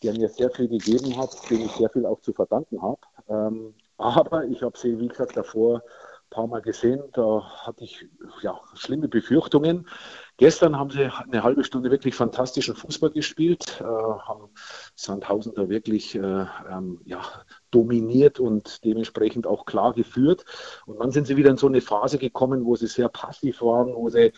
der 0.02 0.12
mir 0.12 0.28
sehr 0.28 0.50
viel 0.50 0.68
gegeben 0.68 1.16
hat, 1.16 1.50
dem 1.50 1.60
ich 1.60 1.72
sehr 1.72 1.90
viel 1.90 2.06
auch 2.06 2.20
zu 2.20 2.32
verdanken 2.32 2.82
habe. 2.82 3.00
Ähm, 3.28 3.74
aber 3.96 4.44
ich 4.44 4.62
habe 4.62 4.78
sie, 4.78 4.98
wie 4.98 5.08
gesagt, 5.08 5.36
davor 5.36 5.82
ein 6.30 6.30
paar 6.30 6.46
Mal 6.46 6.62
gesehen, 6.62 7.02
da 7.14 7.42
hatte 7.66 7.84
ich 7.84 8.06
ja, 8.42 8.60
schlimme 8.74 9.08
Befürchtungen. 9.08 9.88
Gestern 10.36 10.78
haben 10.78 10.90
sie 10.90 11.10
eine 11.10 11.42
halbe 11.42 11.64
Stunde 11.64 11.90
wirklich 11.90 12.14
fantastischen 12.14 12.76
Fußball 12.76 13.10
gespielt, 13.10 13.80
äh, 13.80 13.84
haben 13.84 14.50
Sandhausen 14.94 15.54
da 15.54 15.68
wirklich 15.68 16.14
äh, 16.14 16.46
ähm, 16.70 17.00
ja, 17.04 17.22
dominiert 17.70 18.38
und 18.38 18.84
dementsprechend 18.84 19.46
auch 19.46 19.64
klar 19.64 19.94
geführt. 19.94 20.44
Und 20.86 21.00
dann 21.00 21.10
sind 21.10 21.26
sie 21.26 21.36
wieder 21.36 21.50
in 21.50 21.56
so 21.56 21.66
eine 21.66 21.80
Phase 21.80 22.18
gekommen, 22.18 22.64
wo 22.66 22.76
sie 22.76 22.86
sehr 22.86 23.08
passiv 23.08 23.62
waren, 23.62 23.94
wo 23.94 24.10
sie 24.10 24.32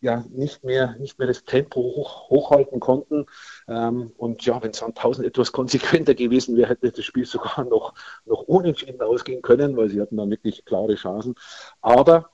ja 0.00 0.24
nicht 0.30 0.64
mehr, 0.64 0.96
nicht 0.98 1.18
mehr 1.18 1.28
das 1.28 1.44
Tempo 1.44 1.80
hoch, 1.80 2.30
hochhalten 2.30 2.80
konnten. 2.80 3.26
Ähm, 3.68 4.12
und 4.16 4.44
ja, 4.44 4.62
wenn 4.62 4.72
Sandhausen 4.72 5.24
etwas 5.24 5.52
konsequenter 5.52 6.14
gewesen 6.14 6.56
wäre, 6.56 6.70
hätte 6.70 6.90
das 6.90 7.04
Spiel 7.04 7.26
sogar 7.26 7.64
noch, 7.64 7.94
noch 8.24 8.42
unentschieden 8.42 9.00
ausgehen 9.02 9.42
können, 9.42 9.76
weil 9.76 9.88
sie 9.88 10.00
hatten 10.00 10.16
da 10.16 10.28
wirklich 10.28 10.64
klare 10.64 10.94
Chancen. 10.94 11.34
Aber 11.80 12.30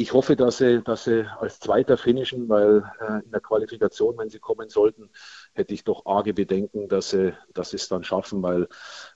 ich 0.00 0.12
hoffe, 0.12 0.36
dass 0.36 0.58
sie, 0.58 0.80
dass 0.82 1.04
sie 1.04 1.26
als 1.40 1.58
Zweiter 1.58 1.96
finishen, 1.98 2.48
weil 2.48 2.84
äh, 3.00 3.24
in 3.24 3.32
der 3.32 3.40
Qualifikation, 3.40 4.16
wenn 4.16 4.30
sie 4.30 4.38
kommen 4.38 4.68
sollten, 4.68 5.10
hätte 5.54 5.74
ich 5.74 5.82
doch 5.82 6.06
arge 6.06 6.34
Bedenken, 6.34 6.88
dass 6.88 7.10
sie, 7.10 7.34
dass 7.52 7.70
sie 7.70 7.76
es 7.76 7.88
dann 7.88 8.04
schaffen, 8.04 8.40
weil 8.40 8.68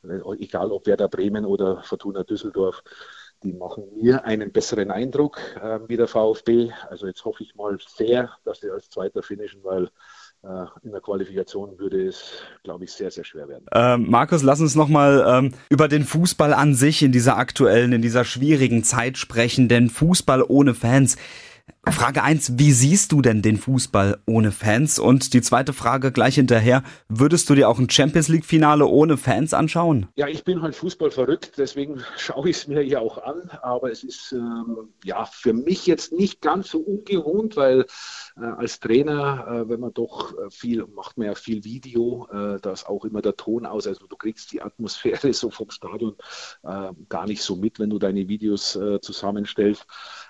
äh, 0.03 0.19
egal 0.41 0.73
ob 0.73 0.87
Werder 0.87 1.09
Bremen 1.09 1.45
oder 1.45 1.85
Fortuna 1.85 2.25
Düsseldorf, 2.25 2.83
die 3.43 3.53
machen 3.53 3.85
mir 3.95 4.25
einen 4.25 4.53
besseren 4.53 4.91
Eindruck 4.91 5.39
äh, 5.61 5.81
wie 5.89 5.97
der 5.97 6.09
VfB. 6.09 6.71
Also 6.89 7.07
jetzt 7.07 7.25
hoffe 7.25 7.43
ich 7.43 7.55
mal 7.55 7.79
sehr, 7.87 8.31
dass 8.45 8.61
sie 8.61 8.71
als 8.71 8.89
Zweiter 8.89 9.23
finishen, 9.23 9.61
weil 9.65 9.89
äh, 10.43 10.67
in 10.83 10.93
der 10.93 11.01
Qualifikation 11.01 11.79
würde 11.79 12.07
es, 12.07 12.43
glaube 12.65 12.85
ich, 12.85 12.93
sehr, 12.93 13.11
sehr 13.11 13.25
schwer 13.25 13.49
werden. 13.49 13.67
Ähm, 13.73 14.11
Markus, 14.11 14.43
lass 14.43 14.61
uns 14.61 14.75
nochmal 14.75 15.25
ähm, 15.27 15.55
über 15.69 15.89
den 15.89 16.05
Fußball 16.05 16.53
an 16.53 16.75
sich 16.75 17.03
in 17.03 17.13
dieser 17.13 17.37
aktuellen, 17.37 17.93
in 17.93 18.03
dieser 18.03 18.25
schwierigen 18.25 18.85
Zeit 18.85 19.19
sprechen, 19.19 19.69
denn 19.69 19.89
Fußball 19.89 20.45
ohne 20.47 20.75
Fans 20.75 21.17
Frage 21.91 22.23
eins: 22.23 22.59
wie 22.59 22.71
siehst 22.71 23.11
du 23.11 23.23
denn 23.23 23.43
den 23.43 23.57
Fußball 23.57 24.21
ohne 24.25 24.53
Fans? 24.53 25.01
Und 25.01 25.35
die 25.35 25.43
zweite 25.43 25.73
Frage 25.73 26.13
gleich 26.13 26.37
hinterher, 26.37 26.85
würdest 27.09 27.51
du 27.51 27.57
dir 27.57 27.69
auch 27.69 27.81
ein 27.81 27.91
Champions 27.91 28.29
League-Finale 28.29 28.87
ohne 28.87 29.17
Fans 29.17 29.53
anschauen? 29.53 30.07
Ja, 30.15 30.29
ich 30.29 30.45
bin 30.45 30.63
halt 30.63 30.77
Fußball 30.77 31.11
verrückt, 31.11 31.55
deswegen 31.57 32.01
schaue 32.17 32.51
ich 32.51 32.59
es 32.59 32.69
mir 32.69 32.87
ja 32.87 33.01
auch 33.01 33.19
an. 33.19 33.51
Aber 33.63 33.91
es 33.91 34.05
ist 34.05 34.31
ähm, 34.31 34.91
ja 35.03 35.25
für 35.25 35.55
mich 35.55 35.89
jetzt 35.89 36.13
nicht 36.13 36.41
ganz 36.41 36.71
so 36.71 36.79
ungewohnt, 36.79 37.57
weil 37.57 37.85
äh, 38.41 38.45
als 38.45 38.79
Trainer, 38.79 39.47
äh, 39.49 39.69
wenn 39.69 39.81
man 39.81 39.93
doch 39.93 40.39
äh, 40.39 40.51
viel, 40.51 40.87
macht 40.87 41.19
man 41.19 41.27
ja 41.27 41.35
viel 41.35 41.65
Video, 41.65 42.29
äh, 42.31 42.61
da 42.63 42.71
ist 42.71 42.87
auch 42.87 43.05
immer 43.05 43.23
der 43.23 43.35
Ton 43.35 43.67
aus. 43.67 43.89
Also 43.89 44.07
du 44.07 44.17
kriegst 44.17 44.53
die 44.53 44.63
Atmosphäre 44.63 45.33
so 45.33 45.51
vom 45.51 45.71
Stadion 45.71 46.15
äh, 46.63 46.91
gar 47.09 47.27
nicht 47.27 47.43
so 47.43 47.57
mit, 47.57 47.81
wenn 47.81 47.91
du 47.91 47.99
deine 47.99 48.29
Videos 48.29 48.77
äh, 48.77 49.01
zusammenstellst. 49.01 49.85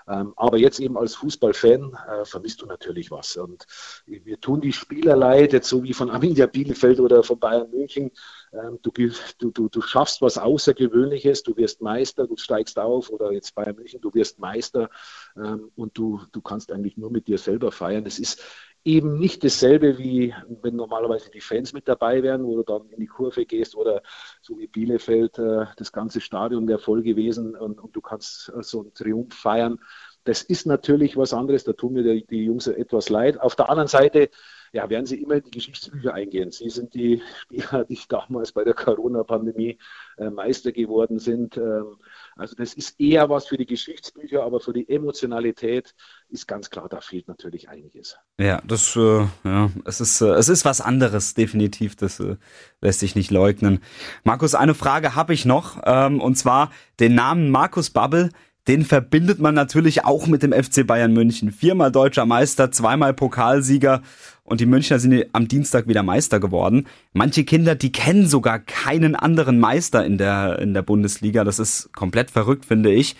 Ähm, 0.08 0.32
aber 0.36 0.56
jetzt 0.56 0.80
eben 0.80 0.96
als 0.96 1.22
Fußballfan 1.42 1.96
äh, 2.08 2.24
vermisst 2.24 2.62
du 2.62 2.66
natürlich 2.66 3.10
was. 3.10 3.36
Und 3.36 3.66
wir 4.06 4.40
tun 4.40 4.60
die 4.60 4.72
Spieler 4.72 5.16
leid, 5.16 5.52
jetzt 5.52 5.68
so 5.68 5.82
wie 5.82 5.92
von 5.92 6.10
Arminia 6.10 6.46
Bielefeld 6.46 7.00
oder 7.00 7.22
von 7.22 7.38
Bayern 7.38 7.70
München. 7.70 8.12
Ähm, 8.52 8.78
du, 8.82 8.92
du, 9.38 9.50
du, 9.50 9.68
du 9.68 9.80
schaffst 9.82 10.22
was 10.22 10.38
Außergewöhnliches, 10.38 11.42
du 11.42 11.56
wirst 11.56 11.80
Meister, 11.80 12.26
du 12.26 12.36
steigst 12.36 12.78
auf 12.78 13.10
oder 13.10 13.32
jetzt 13.32 13.54
Bayern 13.54 13.76
München, 13.76 14.00
du 14.00 14.12
wirst 14.14 14.38
Meister 14.38 14.88
ähm, 15.36 15.70
und 15.74 15.98
du, 15.98 16.20
du 16.32 16.40
kannst 16.40 16.70
eigentlich 16.70 16.96
nur 16.96 17.10
mit 17.10 17.26
dir 17.26 17.38
selber 17.38 17.72
feiern. 17.72 18.06
Es 18.06 18.18
ist 18.18 18.42
eben 18.84 19.18
nicht 19.18 19.44
dasselbe, 19.44 19.98
wie 19.98 20.34
wenn 20.60 20.76
normalerweise 20.76 21.30
die 21.30 21.40
Fans 21.40 21.72
mit 21.72 21.86
dabei 21.86 22.22
wären, 22.22 22.44
wo 22.44 22.56
du 22.56 22.62
dann 22.64 22.88
in 22.90 23.00
die 23.00 23.06
Kurve 23.06 23.46
gehst 23.46 23.76
oder 23.76 24.02
so 24.40 24.58
wie 24.58 24.66
Bielefeld, 24.66 25.38
äh, 25.38 25.66
das 25.76 25.92
ganze 25.92 26.20
Stadion 26.20 26.66
wäre 26.68 26.78
voll 26.78 27.02
gewesen 27.02 27.56
und, 27.56 27.80
und, 27.80 27.94
du 27.94 28.00
kannst 28.00 28.52
so 28.60 28.80
einen 28.80 28.94
Triumph 28.94 29.34
feiern. 29.34 29.78
Das 30.24 30.42
ist 30.42 30.66
natürlich 30.66 31.16
was 31.16 31.32
anderes, 31.32 31.64
da 31.64 31.72
tun 31.72 31.94
mir 31.94 32.02
die, 32.02 32.26
die 32.26 32.44
Jungs 32.44 32.66
etwas 32.66 33.08
leid. 33.08 33.40
Auf 33.40 33.56
der 33.56 33.68
anderen 33.68 33.88
Seite 33.88 34.30
ja, 34.72 34.88
werden 34.88 35.04
sie 35.04 35.20
immer 35.20 35.34
in 35.34 35.42
die 35.42 35.50
Geschichtsbücher 35.50 36.14
eingehen. 36.14 36.50
Sie 36.50 36.70
sind 36.70 36.94
die 36.94 37.22
Spieler, 37.42 37.84
die 37.84 37.98
damals 38.08 38.52
bei 38.52 38.64
der 38.64 38.72
Corona-Pandemie 38.72 39.78
äh, 40.16 40.30
Meister 40.30 40.72
geworden 40.72 41.18
sind. 41.18 41.58
Ähm, 41.58 41.96
also 42.36 42.56
das 42.56 42.72
ist 42.72 42.98
eher 42.98 43.28
was 43.28 43.46
für 43.46 43.58
die 43.58 43.66
Geschichtsbücher, 43.66 44.42
aber 44.42 44.60
für 44.60 44.72
die 44.72 44.88
Emotionalität 44.88 45.94
ist 46.30 46.48
ganz 46.48 46.70
klar, 46.70 46.88
da 46.88 47.02
fehlt 47.02 47.28
natürlich 47.28 47.68
einiges. 47.68 48.16
Ja, 48.38 48.62
das, 48.66 48.96
äh, 48.96 49.26
ja, 49.44 49.70
es 49.84 50.00
ist, 50.00 50.22
äh, 50.22 50.30
es 50.30 50.48
ist 50.48 50.64
was 50.64 50.80
anderes, 50.80 51.34
definitiv. 51.34 51.94
Das 51.96 52.18
äh, 52.18 52.36
lässt 52.80 53.00
sich 53.00 53.14
nicht 53.14 53.30
leugnen. 53.30 53.80
Markus, 54.24 54.54
eine 54.54 54.74
Frage 54.74 55.14
habe 55.14 55.34
ich 55.34 55.44
noch, 55.44 55.82
ähm, 55.84 56.18
und 56.20 56.36
zwar 56.36 56.72
den 56.98 57.14
Namen 57.14 57.50
Markus 57.50 57.90
Babbel 57.90 58.30
den 58.68 58.84
verbindet 58.84 59.40
man 59.40 59.54
natürlich 59.54 60.04
auch 60.04 60.26
mit 60.26 60.42
dem 60.42 60.52
FC 60.52 60.86
Bayern 60.86 61.12
München. 61.12 61.50
Viermal 61.50 61.90
deutscher 61.90 62.26
Meister, 62.26 62.70
zweimal 62.70 63.12
Pokalsieger 63.12 64.02
und 64.44 64.60
die 64.60 64.66
Münchner 64.66 64.98
sind 64.98 65.26
am 65.32 65.48
Dienstag 65.48 65.88
wieder 65.88 66.02
Meister 66.02 66.38
geworden. 66.38 66.86
Manche 67.12 67.44
Kinder, 67.44 67.74
die 67.74 67.90
kennen 67.90 68.28
sogar 68.28 68.60
keinen 68.60 69.16
anderen 69.16 69.58
Meister 69.58 70.04
in 70.04 70.18
der, 70.18 70.58
in 70.60 70.74
der 70.74 70.82
Bundesliga. 70.82 71.42
Das 71.42 71.58
ist 71.58 71.92
komplett 71.92 72.30
verrückt, 72.30 72.64
finde 72.64 72.92
ich. 72.92 73.16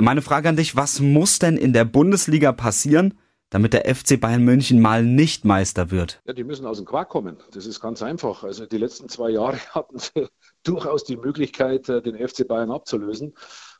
Meine 0.00 0.22
Frage 0.22 0.48
an 0.48 0.56
dich, 0.56 0.74
was 0.74 1.00
muss 1.00 1.38
denn 1.38 1.56
in 1.56 1.72
der 1.72 1.84
Bundesliga 1.84 2.52
passieren, 2.52 3.14
damit 3.50 3.74
der 3.74 3.94
FC 3.94 4.18
Bayern 4.18 4.42
München 4.42 4.80
mal 4.80 5.04
nicht 5.04 5.44
Meister 5.44 5.90
wird? 5.90 6.22
Ja, 6.26 6.32
die 6.32 6.44
müssen 6.44 6.64
aus 6.64 6.78
dem 6.78 6.86
Quark 6.86 7.10
kommen. 7.10 7.36
Das 7.52 7.66
ist 7.66 7.80
ganz 7.80 8.02
einfach. 8.02 8.42
Also 8.42 8.64
die 8.64 8.78
letzten 8.78 9.08
zwei 9.08 9.30
Jahre 9.30 9.58
hatten 9.70 9.98
sie 9.98 10.26
durchaus 10.64 11.04
die 11.04 11.18
Möglichkeit, 11.18 11.88
äh, 11.88 12.00
den 12.00 12.16
FC 12.16 12.48
Bayern 12.48 12.70
abzulösen. 12.70 13.34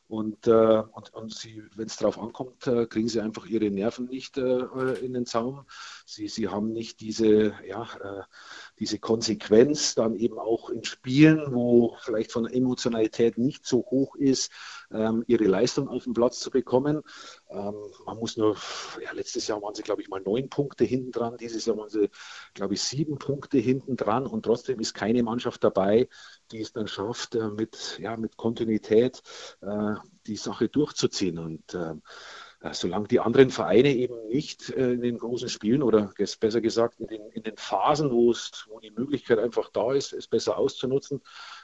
Und, 0.07 0.47
äh, 0.47 0.83
und, 0.91 1.13
und 1.13 1.33
sie, 1.33 1.63
wenn 1.75 1.87
es 1.87 1.97
darauf 1.97 2.19
ankommt, 2.19 2.67
äh, 2.67 2.85
kriegen 2.85 3.07
sie 3.07 3.21
einfach 3.21 3.45
ihre 3.45 3.71
Nerven 3.71 4.05
nicht 4.05 4.37
äh, 4.37 4.93
in 5.01 5.13
den 5.13 5.25
Zaum. 5.25 5.65
Sie, 6.05 6.27
sie 6.27 6.49
haben 6.49 6.71
nicht 6.71 6.99
diese, 6.99 7.53
ja, 7.65 7.83
äh, 8.01 8.23
diese 8.79 8.99
Konsequenz 8.99 9.95
dann 9.95 10.15
eben 10.15 10.39
auch 10.39 10.69
in 10.69 10.83
Spielen, 10.83 11.53
wo 11.53 11.95
vielleicht 12.01 12.31
von 12.31 12.43
der 12.43 12.55
Emotionalität 12.55 13.37
nicht 13.37 13.65
so 13.65 13.85
hoch 13.89 14.15
ist, 14.15 14.51
ähm, 14.91 15.23
ihre 15.27 15.45
Leistung 15.45 15.87
auf 15.87 16.03
den 16.03 16.13
Platz 16.13 16.39
zu 16.39 16.49
bekommen. 16.49 17.01
Ähm, 17.49 17.75
man 18.05 18.17
muss 18.17 18.37
nur, 18.37 18.57
ja, 19.03 19.11
letztes 19.11 19.47
Jahr 19.47 19.61
waren 19.61 19.75
sie, 19.75 19.83
glaube 19.83 20.01
ich, 20.01 20.09
mal 20.09 20.21
neun 20.21 20.49
Punkte 20.49 20.83
hinten 20.83 21.11
dran, 21.11 21.37
dieses 21.37 21.65
Jahr 21.65 21.77
waren 21.77 21.89
sie, 21.89 22.09
glaube 22.53 22.73
ich, 22.73 22.81
sieben 22.81 23.17
Punkte 23.17 23.57
hinten 23.57 23.95
dran 23.95 24.25
und 24.25 24.43
trotzdem 24.43 24.79
ist 24.79 24.93
keine 24.93 25.23
Mannschaft 25.23 25.63
dabei, 25.63 26.07
die 26.51 26.61
es 26.61 26.73
dann 26.73 26.87
schafft, 26.87 27.35
äh, 27.35 27.49
mit, 27.49 27.99
ja, 28.01 28.17
mit 28.17 28.37
Kontinuität 28.37 29.21
äh, 29.61 29.95
die 30.27 30.37
Sache 30.37 30.69
durchzuziehen. 30.69 31.37
Und 31.37 31.73
äh, 31.73 31.95
solange 32.71 33.07
die 33.07 33.19
anderen 33.19 33.49
Vereine 33.49 33.93
eben 33.93 34.27
nicht 34.27 34.69
in 34.69 35.01
den 35.01 35.17
großen 35.17 35.49
Spielen 35.49 35.83
oder 35.83 36.13
besser 36.39 36.61
gesagt 36.61 36.99
in 36.99 37.07
den, 37.07 37.29
in 37.31 37.43
den 37.43 37.57
Phasen, 37.57 38.11
wo, 38.11 38.31
es, 38.31 38.65
wo 38.69 38.79
die 38.79 38.91
Möglichkeit 38.91 39.39
einfach 39.39 39.69
da 39.69 39.93
ist, 39.93 40.13
es 40.13 40.27
besser 40.27 40.57
auszunutzen, 40.57 41.21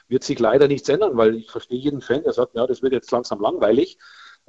wird 0.08 0.24
sich 0.24 0.38
leider 0.38 0.68
nichts 0.68 0.88
ändern, 0.88 1.16
weil 1.16 1.36
ich 1.36 1.50
verstehe 1.50 1.78
jeden 1.78 2.02
Fan, 2.02 2.22
der 2.22 2.32
sagt, 2.32 2.54
ja, 2.54 2.66
das 2.66 2.82
wird 2.82 2.92
jetzt 2.92 3.10
langsam 3.10 3.40
langweilig. 3.40 3.98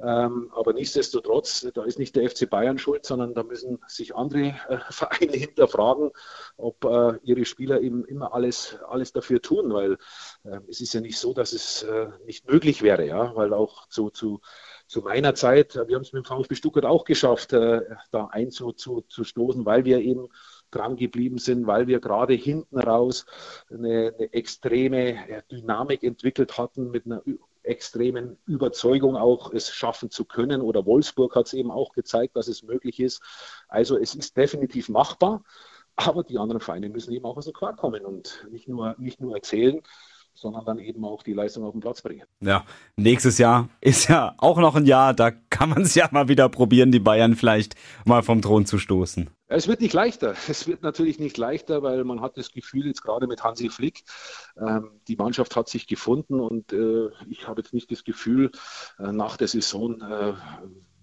Ähm, 0.00 0.50
aber 0.52 0.72
nichtsdestotrotz, 0.72 1.68
da 1.74 1.84
ist 1.84 1.98
nicht 1.98 2.16
der 2.16 2.28
FC 2.28 2.50
Bayern 2.50 2.78
schuld, 2.78 3.06
sondern 3.06 3.34
da 3.34 3.44
müssen 3.44 3.78
sich 3.86 4.16
andere 4.16 4.54
äh, 4.68 4.78
Vereine 4.90 5.32
hinterfragen, 5.36 6.10
ob 6.56 6.84
äh, 6.84 7.18
ihre 7.22 7.44
Spieler 7.44 7.80
eben 7.80 8.04
immer 8.06 8.34
alles, 8.34 8.78
alles 8.88 9.12
dafür 9.12 9.40
tun, 9.40 9.72
weil 9.72 9.98
äh, 10.44 10.58
es 10.68 10.80
ist 10.80 10.94
ja 10.94 11.00
nicht 11.00 11.18
so, 11.18 11.34
dass 11.34 11.52
es 11.52 11.84
äh, 11.84 12.08
nicht 12.26 12.50
möglich 12.50 12.82
wäre, 12.82 13.06
ja, 13.06 13.36
weil 13.36 13.54
auch 13.54 13.86
zu, 13.88 14.10
zu, 14.10 14.40
zu 14.92 15.00
meiner 15.00 15.34
Zeit, 15.34 15.74
wir 15.74 15.96
haben 15.96 16.02
es 16.02 16.12
mit 16.12 16.26
dem 16.26 16.26
VfB 16.26 16.54
Stuttgart 16.54 16.84
auch 16.84 17.04
geschafft, 17.04 17.54
äh, 17.54 17.80
da 18.10 18.26
einzustoßen, 18.26 19.64
weil 19.64 19.86
wir 19.86 20.00
eben 20.00 20.28
dran 20.70 20.96
geblieben 20.96 21.38
sind, 21.38 21.66
weil 21.66 21.86
wir 21.86 21.98
gerade 21.98 22.34
hinten 22.34 22.78
raus 22.78 23.24
eine, 23.70 24.12
eine 24.14 24.32
extreme 24.34 25.42
Dynamik 25.50 26.02
entwickelt 26.02 26.58
hatten 26.58 26.90
mit 26.90 27.06
einer 27.06 27.22
extremen 27.62 28.36
Überzeugung 28.46 29.16
auch, 29.16 29.54
es 29.54 29.70
schaffen 29.70 30.10
zu 30.10 30.26
können. 30.26 30.60
Oder 30.60 30.84
Wolfsburg 30.84 31.36
hat 31.36 31.46
es 31.46 31.54
eben 31.54 31.70
auch 31.70 31.94
gezeigt, 31.94 32.36
dass 32.36 32.48
es 32.48 32.62
möglich 32.62 33.00
ist. 33.00 33.22
Also 33.68 33.96
es 33.96 34.14
ist 34.14 34.36
definitiv 34.36 34.90
machbar, 34.90 35.42
aber 35.96 36.22
die 36.22 36.36
anderen 36.36 36.60
Vereine 36.60 36.90
müssen 36.90 37.12
eben 37.12 37.24
auch 37.24 37.38
aus 37.38 37.46
dem 37.46 37.54
Quark 37.54 37.78
kommen 37.78 38.04
und 38.04 38.46
nicht 38.50 38.68
nur, 38.68 38.94
nicht 38.98 39.20
nur 39.22 39.34
erzählen, 39.34 39.80
sondern 40.34 40.64
dann 40.64 40.78
eben 40.78 41.04
auch 41.04 41.22
die 41.22 41.32
Leistung 41.32 41.64
auf 41.64 41.72
den 41.72 41.80
Platz 41.80 42.02
bringen. 42.02 42.24
Ja, 42.40 42.64
nächstes 42.96 43.38
Jahr 43.38 43.68
ist 43.80 44.08
ja 44.08 44.34
auch 44.38 44.58
noch 44.58 44.74
ein 44.74 44.86
Jahr, 44.86 45.14
da 45.14 45.30
kann 45.30 45.70
man 45.70 45.82
es 45.82 45.94
ja 45.94 46.08
mal 46.10 46.28
wieder 46.28 46.48
probieren, 46.48 46.90
die 46.90 47.00
Bayern 47.00 47.36
vielleicht 47.36 47.74
mal 48.04 48.22
vom 48.22 48.42
Thron 48.42 48.66
zu 48.66 48.78
stoßen. 48.78 49.30
Es 49.46 49.68
wird 49.68 49.80
nicht 49.80 49.92
leichter. 49.92 50.34
Es 50.48 50.66
wird 50.66 50.82
natürlich 50.82 51.18
nicht 51.18 51.36
leichter, 51.36 51.82
weil 51.82 52.04
man 52.04 52.20
hat 52.20 52.36
das 52.36 52.52
Gefühl, 52.52 52.86
jetzt 52.86 53.02
gerade 53.02 53.26
mit 53.26 53.44
Hansi 53.44 53.68
Flick, 53.68 54.02
ähm, 54.56 55.00
die 55.08 55.16
Mannschaft 55.16 55.56
hat 55.56 55.68
sich 55.68 55.86
gefunden 55.86 56.40
und 56.40 56.72
äh, 56.72 57.08
ich 57.28 57.46
habe 57.46 57.60
jetzt 57.60 57.74
nicht 57.74 57.90
das 57.90 58.04
Gefühl, 58.04 58.50
äh, 58.98 59.12
nach 59.12 59.36
der 59.36 59.48
Saison 59.48 60.00
äh, 60.00 60.32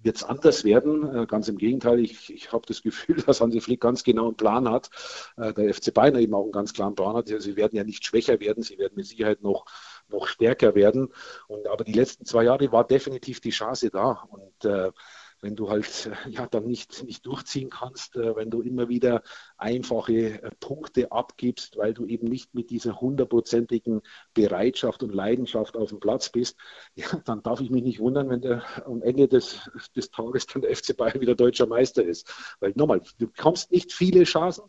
wird 0.03 0.17
es 0.17 0.23
anders 0.23 0.63
werden. 0.63 1.15
Äh, 1.15 1.25
ganz 1.25 1.47
im 1.47 1.57
Gegenteil, 1.57 1.99
ich, 1.99 2.33
ich 2.33 2.51
habe 2.51 2.65
das 2.67 2.81
Gefühl, 2.81 3.15
dass 3.25 3.41
Hansi 3.41 3.61
Flick 3.61 3.81
ganz 3.81 4.03
genau 4.03 4.27
einen 4.27 4.37
Plan 4.37 4.69
hat. 4.69 4.89
Äh, 5.37 5.53
der 5.53 5.73
FC 5.73 5.93
Bayern 5.93 6.17
eben 6.17 6.33
auch 6.33 6.43
einen 6.43 6.51
ganz 6.51 6.73
klaren 6.73 6.95
Plan 6.95 7.15
hat. 7.15 7.27
Sie 7.27 7.55
werden 7.55 7.75
ja 7.75 7.83
nicht 7.83 8.05
schwächer 8.05 8.39
werden, 8.39 8.63
sie 8.63 8.77
werden 8.77 8.93
mit 8.95 9.05
Sicherheit 9.05 9.41
noch, 9.41 9.65
noch 10.07 10.27
stärker 10.27 10.75
werden. 10.75 11.13
Und, 11.47 11.67
aber 11.67 11.83
die 11.83 11.93
letzten 11.93 12.25
zwei 12.25 12.43
Jahre 12.43 12.71
war 12.71 12.85
definitiv 12.85 13.39
die 13.39 13.51
Chance 13.51 13.89
da. 13.89 14.23
Und 14.29 14.65
äh, 14.65 14.91
wenn 15.41 15.55
du 15.55 15.69
halt 15.69 16.09
ja 16.29 16.47
dann 16.47 16.65
nicht, 16.65 17.03
nicht 17.03 17.25
durchziehen 17.25 17.69
kannst, 17.69 18.15
äh, 18.15 18.35
wenn 18.35 18.49
du 18.49 18.61
immer 18.61 18.89
wieder 18.89 19.21
einfache 19.57 20.41
äh, 20.41 20.51
Punkte 20.59 21.11
abgibst, 21.11 21.77
weil 21.77 21.93
du 21.93 22.05
eben 22.05 22.27
nicht 22.27 22.53
mit 22.53 22.69
dieser 22.69 22.99
hundertprozentigen 22.99 24.01
Bereitschaft 24.33 25.03
und 25.03 25.13
Leidenschaft 25.13 25.77
auf 25.77 25.89
dem 25.89 25.99
Platz 25.99 26.29
bist, 26.29 26.57
ja, 26.95 27.07
dann 27.25 27.43
darf 27.43 27.61
ich 27.61 27.69
mich 27.69 27.83
nicht 27.83 27.99
wundern, 27.99 28.29
wenn 28.29 28.41
der 28.41 28.63
am 28.85 29.01
Ende 29.01 29.27
des, 29.27 29.69
des 29.95 30.11
Tages 30.11 30.47
dann 30.47 30.61
der 30.61 30.75
FC 30.75 30.95
Bayern 30.95 31.21
wieder 31.21 31.35
deutscher 31.35 31.67
Meister 31.67 32.03
ist. 32.03 32.31
Weil 32.59 32.73
nochmal, 32.75 33.01
du 33.17 33.27
bekommst 33.27 33.71
nicht 33.71 33.93
viele 33.93 34.23
Chancen. 34.23 34.63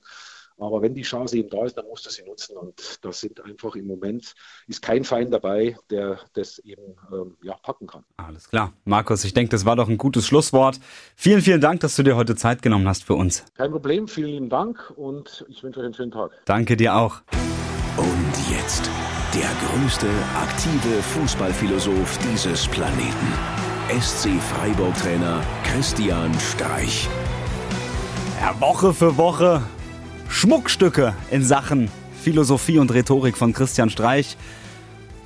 Aber 0.61 0.83
wenn 0.83 0.95
die 0.95 1.03
Chance 1.03 1.37
eben 1.37 1.49
da 1.51 1.65
ist, 1.65 1.77
dann 1.77 1.87
musst 1.87 2.07
du 2.07 2.11
sie 2.11 2.23
nutzen. 2.23 2.57
Und 2.57 2.99
da 3.03 3.13
sind 3.13 3.43
einfach 3.45 3.75
im 3.77 3.87
Moment, 3.87 4.35
ist 4.67 4.83
kein 4.83 5.05
Feind 5.05 5.33
dabei, 5.33 5.77
der 5.91 6.19
das 6.35 6.59
eben 6.61 6.97
ähm, 7.13 7.37
ja, 7.43 7.55
packen 7.63 7.87
kann. 7.87 8.05
Alles 8.17 8.49
klar. 8.49 8.73
Markus, 8.85 9.25
ich 9.25 9.35
denke, 9.35 9.51
das 9.51 9.65
war 9.65 9.77
doch 9.77 9.89
ein 9.89 9.99
gutes 9.99 10.27
Schlusswort. 10.27 10.79
Vielen, 11.17 11.41
vielen 11.41 11.61
Dank, 11.61 11.81
dass 11.81 11.97
du 11.97 12.03
dir 12.03 12.17
heute 12.17 12.37
Zeit 12.37 12.63
genommen 12.63 12.87
hast 12.89 13.05
für 13.05 13.15
uns. 13.15 13.45
Kein 13.55 13.71
Problem, 13.71 14.09
vielen 14.09 14.31
lieben 14.31 14.49
Dank 14.49 14.93
und 14.97 15.45
ich 15.49 15.63
wünsche 15.63 15.81
euch 15.81 15.87
einen 15.87 15.95
schönen 15.95 16.13
Tag. 16.13 16.33
Danke 16.45 16.77
dir 16.77 16.97
auch. 16.97 17.23
Und 17.97 18.51
jetzt 18.51 18.91
der 19.35 19.51
größte 19.69 20.09
aktive 20.35 21.03
Fußballphilosoph 21.03 22.19
dieses 22.19 22.67
Planeten. 22.69 23.33
SC 24.01 24.41
Freiburg-Trainer 24.41 25.43
Christian 25.65 26.33
Streich. 26.39 27.09
Ja, 28.41 28.59
Woche 28.61 28.95
für 28.95 29.17
Woche 29.17 29.63
Schmuckstücke 30.31 31.15
in 31.31 31.45
Sachen 31.45 31.91
Philosophie 32.23 32.79
und 32.79 32.95
Rhetorik 32.95 33.37
von 33.37 33.53
Christian 33.53 33.91
Streich. 33.91 34.37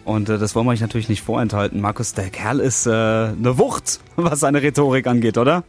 Und 0.05 0.29
äh, 0.29 0.39
das 0.39 0.55
wollen 0.57 0.67
wir 0.67 0.73
euch 0.73 0.81
natürlich 0.81 1.09
nicht 1.09 1.23
vorenthalten. 1.23 1.81
Markus, 1.81 2.15
der 2.15 2.31
Kerl 2.31 2.59
ist 2.59 2.87
äh, 2.87 2.91
eine 2.91 3.59
Wucht, 3.59 4.01
was 4.17 4.41
seine 4.41 4.63
Rhetorik 4.63 5.07
angeht, 5.07 5.39
oder? 5.39 5.63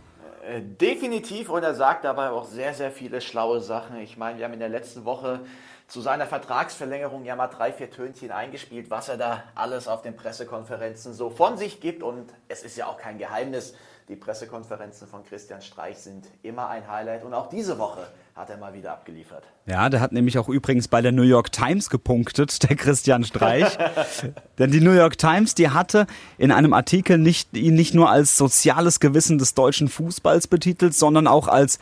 Äh, 0.49 0.61
definitiv 0.61 1.49
und 1.49 1.63
er 1.63 1.75
sagt 1.75 2.05
dabei 2.05 2.29
auch 2.29 2.45
sehr, 2.45 2.73
sehr 2.73 2.91
viele 2.91 3.21
schlaue 3.21 3.59
Sachen. 3.59 3.97
Ich 3.97 4.17
meine, 4.17 4.39
wir 4.39 4.45
haben 4.45 4.53
in 4.53 4.59
der 4.59 4.69
letzten 4.69 5.05
Woche 5.05 5.41
zu 5.87 6.01
seiner 6.01 6.25
Vertragsverlängerung 6.25 7.25
ja 7.25 7.35
mal 7.35 7.47
drei, 7.47 7.71
vier 7.71 7.91
Tönchen 7.91 8.31
eingespielt, 8.31 8.89
was 8.89 9.09
er 9.09 9.17
da 9.17 9.43
alles 9.53 9.87
auf 9.87 10.01
den 10.01 10.15
Pressekonferenzen 10.15 11.13
so 11.13 11.29
von 11.29 11.57
sich 11.57 11.81
gibt. 11.81 12.01
Und 12.01 12.33
es 12.47 12.63
ist 12.63 12.77
ja 12.77 12.87
auch 12.87 12.97
kein 12.97 13.17
Geheimnis, 13.17 13.75
die 14.07 14.15
Pressekonferenzen 14.15 15.07
von 15.07 15.23
Christian 15.23 15.61
Streich 15.61 15.97
sind 15.97 16.27
immer 16.43 16.69
ein 16.69 16.87
Highlight. 16.87 17.23
Und 17.23 17.33
auch 17.33 17.49
diese 17.49 17.79
Woche 17.79 18.07
hat 18.35 18.51
er 18.51 18.57
mal 18.57 18.73
wieder 18.75 18.91
abgeliefert. 18.91 19.43
Ja, 19.65 19.89
der 19.89 19.99
hat 19.99 20.11
nämlich 20.11 20.37
auch 20.37 20.47
übrigens 20.47 20.87
bei 20.87 21.01
der 21.01 21.11
New 21.11 21.23
York 21.23 21.51
Times 21.51 21.89
gepunktet, 21.89 22.61
der 22.69 22.75
Christian 22.75 23.23
Streich. 23.23 23.77
Denn 24.59 24.69
die 24.69 24.81
New 24.81 24.91
York 24.91 25.17
Times, 25.17 25.55
die 25.55 25.69
hatte 25.69 26.05
in 26.37 26.51
einem 26.51 26.73
Artikel 26.73 27.17
nicht, 27.17 27.57
ihn 27.57 27.73
nicht 27.73 27.95
nur 27.95 28.09
als 28.09 28.37
soziales 28.37 28.99
Gewissen 28.99 29.39
des 29.39 29.55
deutschen 29.55 29.87
Fußballs 29.87 30.47
betitelt, 30.47 30.93
sondern 30.93 31.25
auch 31.25 31.47
als 31.47 31.79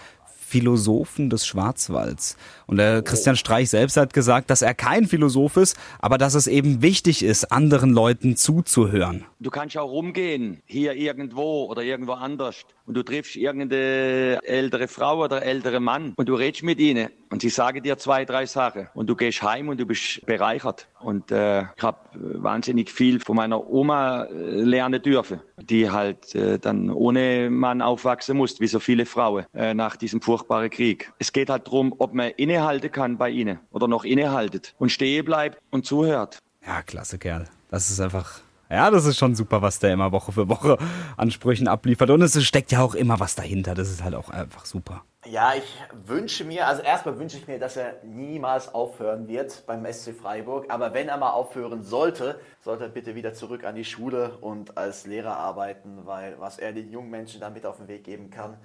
Philosophen 0.53 1.31
des 1.31 1.47
Schwarzwalds. 1.47 2.37
Und 2.67 2.77
der 2.77 3.01
Christian 3.01 3.35
Streich 3.35 3.71
selbst 3.71 3.97
hat 3.97 4.13
gesagt, 4.13 4.51
dass 4.51 4.61
er 4.61 4.75
kein 4.75 5.07
Philosoph 5.07 5.57
ist, 5.57 5.75
aber 5.97 6.19
dass 6.19 6.35
es 6.35 6.45
eben 6.45 6.83
wichtig 6.83 7.23
ist, 7.23 7.51
anderen 7.51 7.89
Leuten 7.89 8.35
zuzuhören. 8.35 9.25
Du 9.39 9.49
kannst 9.49 9.75
auch 9.79 9.89
rumgehen, 9.89 10.61
hier 10.67 10.93
irgendwo 10.93 11.65
oder 11.65 11.81
irgendwo 11.81 12.11
anders, 12.11 12.65
und 12.85 12.95
du 12.95 13.03
triffst 13.03 13.35
irgendeine 13.35 14.39
ältere 14.43 14.87
Frau 14.87 15.23
oder 15.23 15.43
ältere 15.43 15.79
Mann 15.79 16.13
und 16.15 16.29
du 16.29 16.35
redest 16.35 16.63
mit 16.63 16.79
ihnen 16.79 17.09
und 17.29 17.41
sie 17.41 17.49
sagen 17.49 17.81
dir 17.81 17.97
zwei, 17.97 18.25
drei 18.25 18.45
Sachen 18.45 18.89
und 18.93 19.07
du 19.09 19.15
gehst 19.15 19.41
heim 19.41 19.69
und 19.69 19.79
du 19.79 19.85
bist 19.85 20.25
bereichert. 20.25 20.87
Und 20.99 21.31
äh, 21.31 21.63
ich 21.75 21.83
habe 21.83 21.97
wahnsinnig 22.13 22.89
viel 22.89 23.19
von 23.19 23.35
meiner 23.35 23.67
Oma 23.69 24.25
äh, 24.25 24.61
lernen 24.61 25.01
dürfen, 25.01 25.41
die 25.57 25.89
halt 25.89 26.35
äh, 26.35 26.59
dann 26.59 26.89
ohne 26.89 27.49
Mann 27.49 27.81
aufwachsen 27.81 28.37
musste, 28.37 28.61
wie 28.61 28.67
so 28.67 28.79
viele 28.79 29.05
Frauen 29.05 29.45
äh, 29.53 29.73
nach 29.73 29.95
diesem 29.95 30.21
furchtbaren 30.21 30.69
Krieg. 30.69 31.11
Es 31.19 31.33
geht 31.33 31.49
halt 31.49 31.67
darum, 31.67 31.93
ob 31.97 32.13
man 32.13 32.31
innehalten 32.31 32.91
kann 32.91 33.17
bei 33.17 33.29
ihnen 33.29 33.59
oder 33.71 33.87
noch 33.87 34.05
innehaltet 34.05 34.75
und 34.77 34.91
stehen 34.91 35.25
bleibt 35.25 35.59
und 35.71 35.85
zuhört. 35.85 36.39
Ja, 36.65 36.81
klasse 36.81 37.17
Kerl. 37.17 37.49
Das 37.69 37.89
ist 37.89 37.99
einfach 37.99 38.41
ja, 38.73 38.89
das 38.89 39.05
ist 39.05 39.17
schon 39.17 39.35
super, 39.35 39.61
was 39.61 39.79
der 39.79 39.93
immer 39.93 40.11
Woche 40.11 40.31
für 40.31 40.49
Woche 40.49 40.77
Ansprüchen 41.17 41.67
abliefert. 41.67 42.09
Und 42.09 42.21
es 42.21 42.43
steckt 42.43 42.71
ja 42.71 42.81
auch 42.81 42.95
immer 42.95 43.19
was 43.19 43.35
dahinter. 43.35 43.75
Das 43.75 43.89
ist 43.89 44.03
halt 44.03 44.15
auch 44.15 44.29
einfach 44.29 44.65
super. 44.65 45.03
Ja, 45.25 45.53
ich 45.55 45.63
wünsche 46.05 46.43
mir, 46.43 46.67
also 46.67 46.81
erstmal 46.81 47.17
wünsche 47.17 47.37
ich 47.37 47.47
mir, 47.47 47.57
dass 47.57 47.77
er 47.77 47.95
niemals 48.03 48.73
aufhören 48.73 49.27
wird 49.29 49.63
beim 49.65 49.85
SC 49.85 50.13
Freiburg. 50.13 50.65
Aber 50.69 50.93
wenn 50.93 51.07
er 51.07 51.17
mal 51.17 51.31
aufhören 51.31 51.83
sollte, 51.83 52.39
sollte 52.59 52.85
er 52.85 52.89
bitte 52.89 53.15
wieder 53.15 53.33
zurück 53.33 53.63
an 53.63 53.75
die 53.75 53.85
Schule 53.85 54.37
und 54.41 54.77
als 54.77 55.05
Lehrer 55.05 55.37
arbeiten, 55.37 56.05
weil 56.05 56.35
was 56.39 56.57
er 56.57 56.73
den 56.73 56.91
jungen 56.91 57.09
Menschen 57.09 57.39
damit 57.39 57.65
auf 57.65 57.77
den 57.77 57.87
Weg 57.87 58.03
geben 58.03 58.31
kann, 58.31 58.57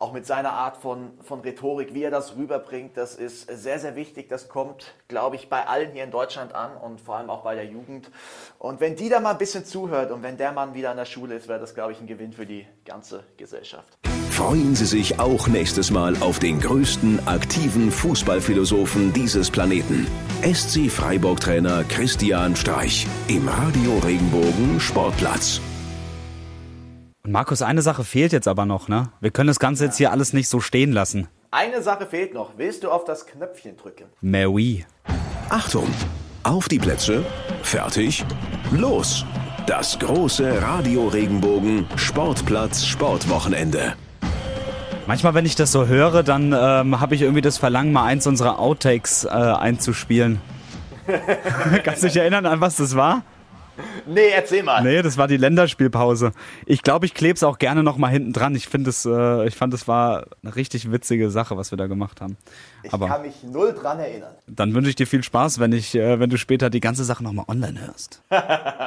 auch 0.00 0.12
mit 0.12 0.26
seiner 0.26 0.54
Art 0.54 0.78
von, 0.78 1.10
von 1.20 1.40
Rhetorik, 1.40 1.92
wie 1.92 2.02
er 2.02 2.10
das 2.10 2.34
rüberbringt, 2.34 2.96
das 2.96 3.14
ist 3.14 3.46
sehr, 3.50 3.78
sehr 3.78 3.96
wichtig. 3.96 4.30
Das 4.30 4.48
kommt, 4.48 4.94
glaube 5.08 5.36
ich, 5.36 5.50
bei 5.50 5.66
allen 5.66 5.92
hier 5.92 6.04
in 6.04 6.10
Deutschland 6.10 6.54
an 6.54 6.74
und 6.78 7.02
vor 7.02 7.16
allem 7.16 7.28
auch 7.28 7.42
bei 7.42 7.54
der 7.54 7.66
Jugend. 7.66 8.10
Und 8.58 8.80
wenn 8.80 8.96
die 8.96 9.10
da 9.10 9.20
mal 9.20 9.32
ein 9.32 9.38
bisschen 9.38 9.66
zuhört 9.66 10.10
und 10.10 10.22
wenn 10.22 10.38
der 10.38 10.52
Mann 10.52 10.72
wieder 10.72 10.90
an 10.90 10.96
der 10.96 11.04
Schule 11.04 11.34
ist, 11.34 11.48
wäre 11.48 11.60
das, 11.60 11.74
glaube 11.74 11.92
ich, 11.92 12.00
ein 12.00 12.06
Gewinn 12.06 12.32
für 12.32 12.46
die 12.46 12.66
ganze 12.86 13.24
Gesellschaft. 13.36 13.98
Freuen 14.30 14.74
Sie 14.74 14.86
sich 14.86 15.20
auch 15.20 15.48
nächstes 15.48 15.90
Mal 15.90 16.16
auf 16.20 16.38
den 16.38 16.60
größten 16.60 17.28
aktiven 17.28 17.90
Fußballphilosophen 17.90 19.12
dieses 19.12 19.50
Planeten. 19.50 20.06
SC 20.42 20.90
Freiburg-Trainer 20.90 21.84
Christian 21.84 22.56
Streich 22.56 23.06
im 23.28 23.46
Radio 23.46 23.98
Regenbogen 23.98 24.80
Sportplatz. 24.80 25.60
Und 27.22 27.32
Markus, 27.32 27.60
eine 27.60 27.82
Sache 27.82 28.02
fehlt 28.02 28.32
jetzt 28.32 28.48
aber 28.48 28.64
noch, 28.64 28.88
ne? 28.88 29.10
Wir 29.20 29.30
können 29.30 29.48
das 29.48 29.58
Ganze 29.58 29.84
jetzt 29.84 29.98
hier 29.98 30.10
alles 30.10 30.32
nicht 30.32 30.48
so 30.48 30.60
stehen 30.60 30.90
lassen. 30.92 31.28
Eine 31.50 31.82
Sache 31.82 32.06
fehlt 32.06 32.32
noch. 32.32 32.52
Willst 32.56 32.82
du 32.82 32.90
auf 32.90 33.04
das 33.04 33.26
Knöpfchen 33.26 33.76
drücken? 33.76 34.06
Oui. 34.22 34.86
Achtung! 35.50 35.86
Auf 36.44 36.68
die 36.68 36.78
Plätze, 36.78 37.22
fertig, 37.62 38.24
los! 38.70 39.26
Das 39.66 39.98
große 39.98 40.62
Radio 40.62 41.08
Regenbogen 41.08 41.86
Sportplatz 41.96 42.86
Sportwochenende. 42.86 43.94
Manchmal, 45.06 45.34
wenn 45.34 45.44
ich 45.44 45.56
das 45.56 45.72
so 45.72 45.86
höre, 45.86 46.22
dann 46.22 46.54
ähm, 46.58 47.00
habe 47.00 47.14
ich 47.14 47.20
irgendwie 47.20 47.42
das 47.42 47.58
Verlangen, 47.58 47.92
mal 47.92 48.04
eins 48.04 48.26
unserer 48.26 48.58
Outtakes 48.58 49.24
äh, 49.24 49.28
einzuspielen. 49.28 50.40
Kannst 51.84 52.02
du 52.02 52.06
dich 52.06 52.16
erinnern, 52.16 52.46
an 52.46 52.62
was 52.62 52.76
das 52.76 52.96
war? 52.96 53.22
Nee, 54.10 54.30
erzähl 54.34 54.62
mal. 54.62 54.82
Nee, 54.82 55.02
das 55.02 55.16
war 55.16 55.28
die 55.28 55.36
Länderspielpause. 55.36 56.32
Ich 56.66 56.82
glaube, 56.82 57.06
ich 57.06 57.14
klebe 57.14 57.34
es 57.34 57.44
auch 57.44 57.58
gerne 57.58 57.82
noch 57.82 57.96
mal 57.96 58.08
hinten 58.08 58.32
dran. 58.32 58.56
Ich 58.56 58.66
finde 58.66 58.90
es, 58.90 59.04
äh, 59.06 59.46
ich 59.46 59.54
fand, 59.54 59.72
es 59.72 59.86
war 59.86 60.26
eine 60.42 60.56
richtig 60.56 60.90
witzige 60.90 61.30
Sache, 61.30 61.56
was 61.56 61.70
wir 61.70 61.78
da 61.78 61.86
gemacht 61.86 62.20
haben. 62.20 62.36
Ich 62.82 62.92
Aber 62.92 63.06
kann 63.06 63.22
mich 63.22 63.42
null 63.44 63.72
dran 63.72 64.00
erinnern. 64.00 64.34
Dann 64.48 64.74
wünsche 64.74 64.90
ich 64.90 64.96
dir 64.96 65.06
viel 65.06 65.22
Spaß, 65.22 65.60
wenn 65.60 65.72
ich, 65.72 65.94
äh, 65.94 66.18
wenn 66.18 66.28
du 66.28 66.38
später 66.38 66.70
die 66.70 66.80
ganze 66.80 67.04
Sache 67.04 67.22
noch 67.22 67.32
mal 67.32 67.44
online 67.46 67.80
hörst. 67.86 68.22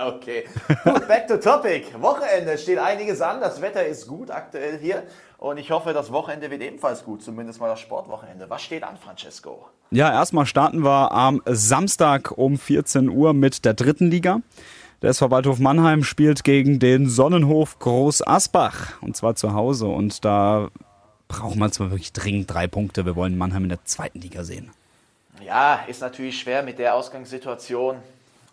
okay. 0.08 0.44
Gut, 0.84 1.08
back 1.08 1.28
to 1.28 1.38
topic. 1.38 1.86
Wochenende 2.00 2.58
steht 2.58 2.80
einiges 2.80 3.22
an. 3.22 3.40
Das 3.40 3.62
Wetter 3.62 3.86
ist 3.86 4.08
gut 4.08 4.30
aktuell 4.30 4.78
hier. 4.80 5.04
Und 5.38 5.58
ich 5.58 5.72
hoffe, 5.72 5.94
das 5.94 6.12
Wochenende 6.12 6.50
wird 6.52 6.62
ebenfalls 6.62 7.04
gut, 7.04 7.22
zumindest 7.22 7.60
mal 7.60 7.68
das 7.68 7.80
Sportwochenende. 7.82 8.50
Was 8.50 8.62
steht 8.62 8.84
an, 8.84 8.98
Francesco? 8.98 9.68
Ja, 9.92 10.12
erstmal 10.12 10.46
starten 10.46 10.84
wir 10.84 11.12
am 11.12 11.42
Samstag 11.46 12.32
um 12.32 12.58
14 12.58 13.10
Uhr 13.10 13.34
mit 13.34 13.66
der 13.66 13.74
dritten 13.74 14.10
Liga. 14.10 14.40
Der 15.04 15.10
SV 15.10 15.32
Waldhof 15.32 15.60
Mannheim 15.60 16.06
spielt 16.06 16.46
gegen 16.46 16.80
den 16.80 17.10
Sonnenhof 17.10 17.78
Groß 17.78 18.26
Asbach 18.26 19.02
und 19.02 19.18
zwar 19.18 19.36
zu 19.36 19.54
Hause 19.54 19.88
und 19.88 20.24
da 20.24 20.70
brauchen 21.28 21.60
wir 21.60 21.70
zwar 21.72 21.92
wirklich 21.92 22.14
dringend 22.14 22.54
drei 22.54 22.68
Punkte. 22.68 23.06
Wir 23.06 23.18
wollen 23.18 23.38
Mannheim 23.38 23.64
in 23.64 23.70
der 23.70 23.84
zweiten 23.84 24.22
Liga 24.22 24.46
sehen. 24.46 24.72
Ja, 25.46 25.82
ist 25.88 26.00
natürlich 26.00 26.40
schwer 26.40 26.64
mit 26.64 26.80
der 26.80 26.96
Ausgangssituation. 26.96 27.98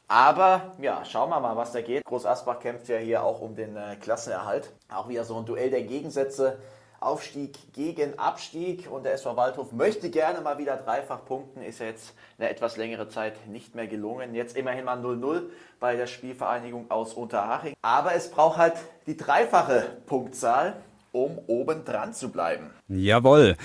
Aber 0.09 0.73
ja, 0.81 1.05
schauen 1.05 1.31
wir 1.31 1.39
mal, 1.39 1.55
was 1.55 1.71
da 1.71 1.83
geht. 1.83 2.05
Groß 2.05 2.27
Asbach 2.27 2.59
kämpft 2.59 2.89
ja 2.89 2.99
hier 2.99 3.23
auch 3.23 3.41
um 3.41 3.55
den 3.55 3.77
äh, 3.77 3.95
Klassenerhalt. 4.01 4.73
Auch 4.93 5.09
wieder 5.09 5.23
so 5.23 5.39
ein 5.39 5.45
Duell 5.45 5.71
der 5.71 5.83
Gegensätze. 5.83 6.59
Aufstieg 7.01 7.73
gegen 7.73 8.19
Abstieg 8.19 8.91
und 8.91 9.05
der 9.05 9.15
SV 9.15 9.37
Waldhof 9.37 9.73
möchte 9.73 10.11
gerne 10.11 10.43
mal 10.43 10.59
wieder 10.59 10.77
dreifach 10.77 11.25
punkten, 11.25 11.63
ist 11.63 11.81
ja 11.81 11.87
jetzt 11.87 12.15
eine 12.39 12.51
etwas 12.51 12.77
längere 12.77 13.09
Zeit 13.09 13.47
nicht 13.49 13.75
mehr 13.75 13.87
gelungen. 13.87 14.35
Jetzt 14.35 14.57
immerhin 14.57 14.85
mal 14.85 14.99
0-0 14.99 15.45
bei 15.81 15.97
der 15.97 16.07
Spielvereinigung 16.07 16.91
aus 16.91 17.15
Unterhaching. 17.15 17.75
Aber 17.81 18.15
es 18.15 18.31
braucht 18.31 18.59
halt 18.59 18.75
die 19.07 19.17
dreifache 19.17 19.87
Punktzahl 20.07 20.77
um 21.13 21.39
oben 21.49 21.85
dran 21.85 22.15
zu 22.15 22.31
bleiben. 22.31 22.71
Jawohl. 22.89 23.57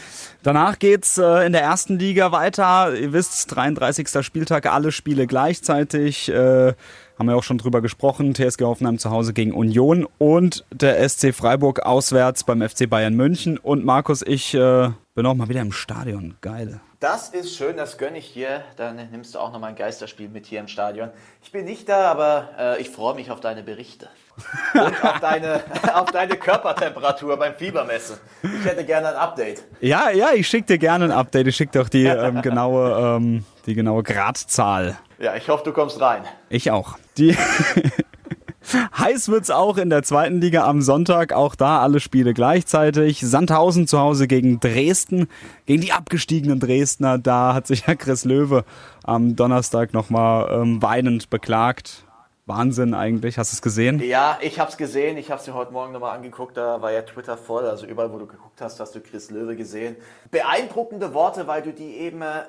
Danach 0.41 0.79
geht's 0.79 1.17
äh, 1.17 1.45
in 1.45 1.53
der 1.53 1.61
ersten 1.61 1.99
Liga 1.99 2.31
weiter. 2.31 2.95
Ihr 2.95 3.13
wisst, 3.13 3.55
33. 3.55 4.25
Spieltag, 4.25 4.65
alle 4.65 4.91
Spiele 4.91 5.27
gleichzeitig. 5.27 6.29
Äh, 6.29 6.73
haben 7.17 7.27
wir 7.27 7.35
auch 7.35 7.43
schon 7.43 7.57
drüber 7.57 7.81
gesprochen. 7.81 8.33
TSG 8.33 8.63
Hoffenheim 8.63 8.97
zu 8.97 9.09
Hause 9.09 9.33
gegen 9.33 9.53
Union 9.53 10.07
und 10.17 10.65
der 10.71 11.07
SC 11.07 11.33
Freiburg 11.33 11.81
auswärts 11.81 12.43
beim 12.43 12.61
FC 12.67 12.89
Bayern 12.89 13.15
München. 13.15 13.57
Und 13.57 13.85
Markus, 13.85 14.21
ich 14.21 14.53
äh, 14.53 14.89
bin 15.13 15.25
auch 15.25 15.33
mal 15.33 15.49
wieder 15.49 15.61
im 15.61 15.71
Stadion. 15.71 16.35
Geil. 16.41 16.81
Das 16.99 17.29
ist 17.29 17.55
schön, 17.55 17.77
das 17.77 17.97
gönne 17.97 18.17
ich 18.17 18.33
dir. 18.33 18.63
Dann 18.77 18.95
nimmst 19.11 19.35
du 19.35 19.39
auch 19.39 19.51
noch 19.51 19.59
mal 19.59 19.67
ein 19.67 19.75
Geisterspiel 19.75 20.27
mit 20.27 20.45
hier 20.45 20.59
im 20.59 20.67
Stadion. 20.67 21.09
Ich 21.43 21.51
bin 21.51 21.65
nicht 21.65 21.87
da, 21.87 22.09
aber 22.09 22.49
äh, 22.57 22.81
ich 22.81 22.89
freue 22.89 23.15
mich 23.15 23.31
auf 23.31 23.39
deine 23.39 23.63
Berichte. 23.63 24.09
Und 24.73 25.03
auf 25.03 25.19
deine, 25.19 25.61
auf 25.93 26.11
deine 26.11 26.35
Körpertemperatur 26.35 27.37
beim 27.37 27.53
Fiebermessen. 27.53 28.17
Ich 28.41 28.65
hätte 28.65 28.83
gerne 28.83 29.09
ein 29.09 29.15
Update. 29.15 29.63
Ja, 29.81 30.09
ja, 30.09 30.29
ich 30.33 30.47
schicke 30.47 30.65
dir 30.65 30.77
gerne 30.77 31.05
ein 31.05 31.11
Update. 31.11 31.47
Ich 31.47 31.55
schicke 31.55 31.73
dir 31.73 31.81
auch 31.83 31.89
die 31.89 32.05
ähm, 32.05 32.41
genaue, 32.41 33.17
ähm, 33.17 33.45
die 33.65 33.75
genaue 33.75 34.03
Gradzahl. 34.03 34.97
Ja, 35.19 35.35
ich 35.35 35.47
hoffe, 35.47 35.63
du 35.63 35.73
kommst 35.73 36.01
rein. 36.01 36.23
Ich 36.49 36.71
auch. 36.71 36.97
Die 37.17 37.35
Heiß 38.97 39.29
wird's 39.29 39.51
auch 39.51 39.77
in 39.77 39.89
der 39.89 40.03
zweiten 40.03 40.41
Liga 40.41 40.67
am 40.67 40.81
Sonntag. 40.81 41.33
Auch 41.33 41.55
da 41.55 41.81
alle 41.81 41.99
Spiele 41.99 42.33
gleichzeitig. 42.33 43.21
Sandhausen 43.21 43.87
zu 43.87 43.99
Hause 43.99 44.27
gegen 44.27 44.59
Dresden, 44.59 45.27
gegen 45.65 45.81
die 45.81 45.91
abgestiegenen 45.91 46.59
Dresdner. 46.59 47.17
Da 47.17 47.53
hat 47.53 47.67
sich 47.67 47.85
ja 47.87 47.95
Chris 47.95 48.25
Löwe 48.25 48.65
am 49.03 49.35
Donnerstag 49.35 49.93
nochmal 49.93 50.49
ähm, 50.51 50.81
weinend 50.81 51.29
beklagt. 51.29 52.05
Wahnsinn 52.47 52.93
eigentlich. 52.93 53.37
Hast 53.37 53.51
du 53.51 53.55
es 53.55 53.61
gesehen? 53.61 53.99
Ja, 54.01 54.37
ich 54.41 54.59
habe 54.59 54.69
es 54.69 54.77
gesehen. 54.77 55.17
Ich 55.17 55.31
habe 55.31 55.41
es 55.41 55.47
mir 55.47 55.53
heute 55.53 55.71
Morgen 55.71 55.93
nochmal 55.93 56.15
angeguckt. 56.15 56.57
Da 56.57 56.81
war 56.81 56.91
ja 56.91 57.01
Twitter 57.01 57.37
voll. 57.37 57.65
Also 57.65 57.85
überall, 57.85 58.11
wo 58.11 58.19
du 58.19 58.27
geguckt 58.27 58.61
hast, 58.61 58.79
hast 58.79 58.93
du 58.93 58.99
Chris 58.99 59.31
Löwe 59.31 59.55
gesehen. 59.55 59.95
Beeindruckende 60.31 61.13
Worte, 61.13 61.47
weil 61.47 61.61
du 61.61 61.71
die 61.71 61.95
eben 61.95 62.21
äh, 62.21 62.43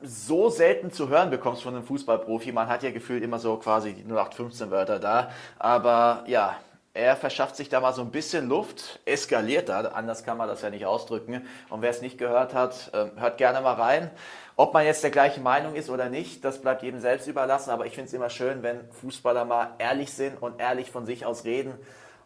so 0.00 0.50
selten 0.50 0.90
zu 0.90 1.08
hören 1.08 1.30
bekommst 1.30 1.62
von 1.62 1.74
einem 1.74 1.84
Fußballprofi. 1.84 2.52
Man 2.52 2.68
hat 2.68 2.82
ja 2.82 2.90
gefühlt 2.90 3.22
immer 3.22 3.38
so 3.38 3.56
quasi 3.56 3.94
die 3.94 4.02
0815 4.02 4.70
Wörter 4.70 4.98
da. 4.98 5.30
Aber 5.58 6.24
ja, 6.26 6.56
er 6.92 7.16
verschafft 7.16 7.56
sich 7.56 7.68
da 7.68 7.80
mal 7.80 7.92
so 7.92 8.02
ein 8.02 8.10
bisschen 8.10 8.48
Luft, 8.48 9.00
eskaliert 9.04 9.68
da, 9.68 9.80
anders 9.80 10.24
kann 10.24 10.38
man 10.38 10.48
das 10.48 10.62
ja 10.62 10.70
nicht 10.70 10.86
ausdrücken. 10.86 11.46
Und 11.68 11.82
wer 11.82 11.90
es 11.90 12.00
nicht 12.00 12.16
gehört 12.18 12.54
hat, 12.54 12.90
ähm, 12.94 13.12
hört 13.16 13.36
gerne 13.38 13.60
mal 13.60 13.74
rein. 13.74 14.10
Ob 14.56 14.72
man 14.72 14.86
jetzt 14.86 15.02
der 15.02 15.10
gleichen 15.10 15.42
Meinung 15.42 15.74
ist 15.74 15.90
oder 15.90 16.08
nicht, 16.08 16.42
das 16.44 16.62
bleibt 16.62 16.82
jedem 16.82 17.00
selbst 17.00 17.26
überlassen. 17.26 17.70
Aber 17.70 17.84
ich 17.84 17.94
finde 17.94 18.08
es 18.08 18.14
immer 18.14 18.30
schön, 18.30 18.62
wenn 18.62 18.90
Fußballer 18.92 19.44
mal 19.44 19.74
ehrlich 19.78 20.12
sind 20.12 20.40
und 20.40 20.58
ehrlich 20.58 20.90
von 20.90 21.04
sich 21.04 21.26
aus 21.26 21.44
reden 21.44 21.74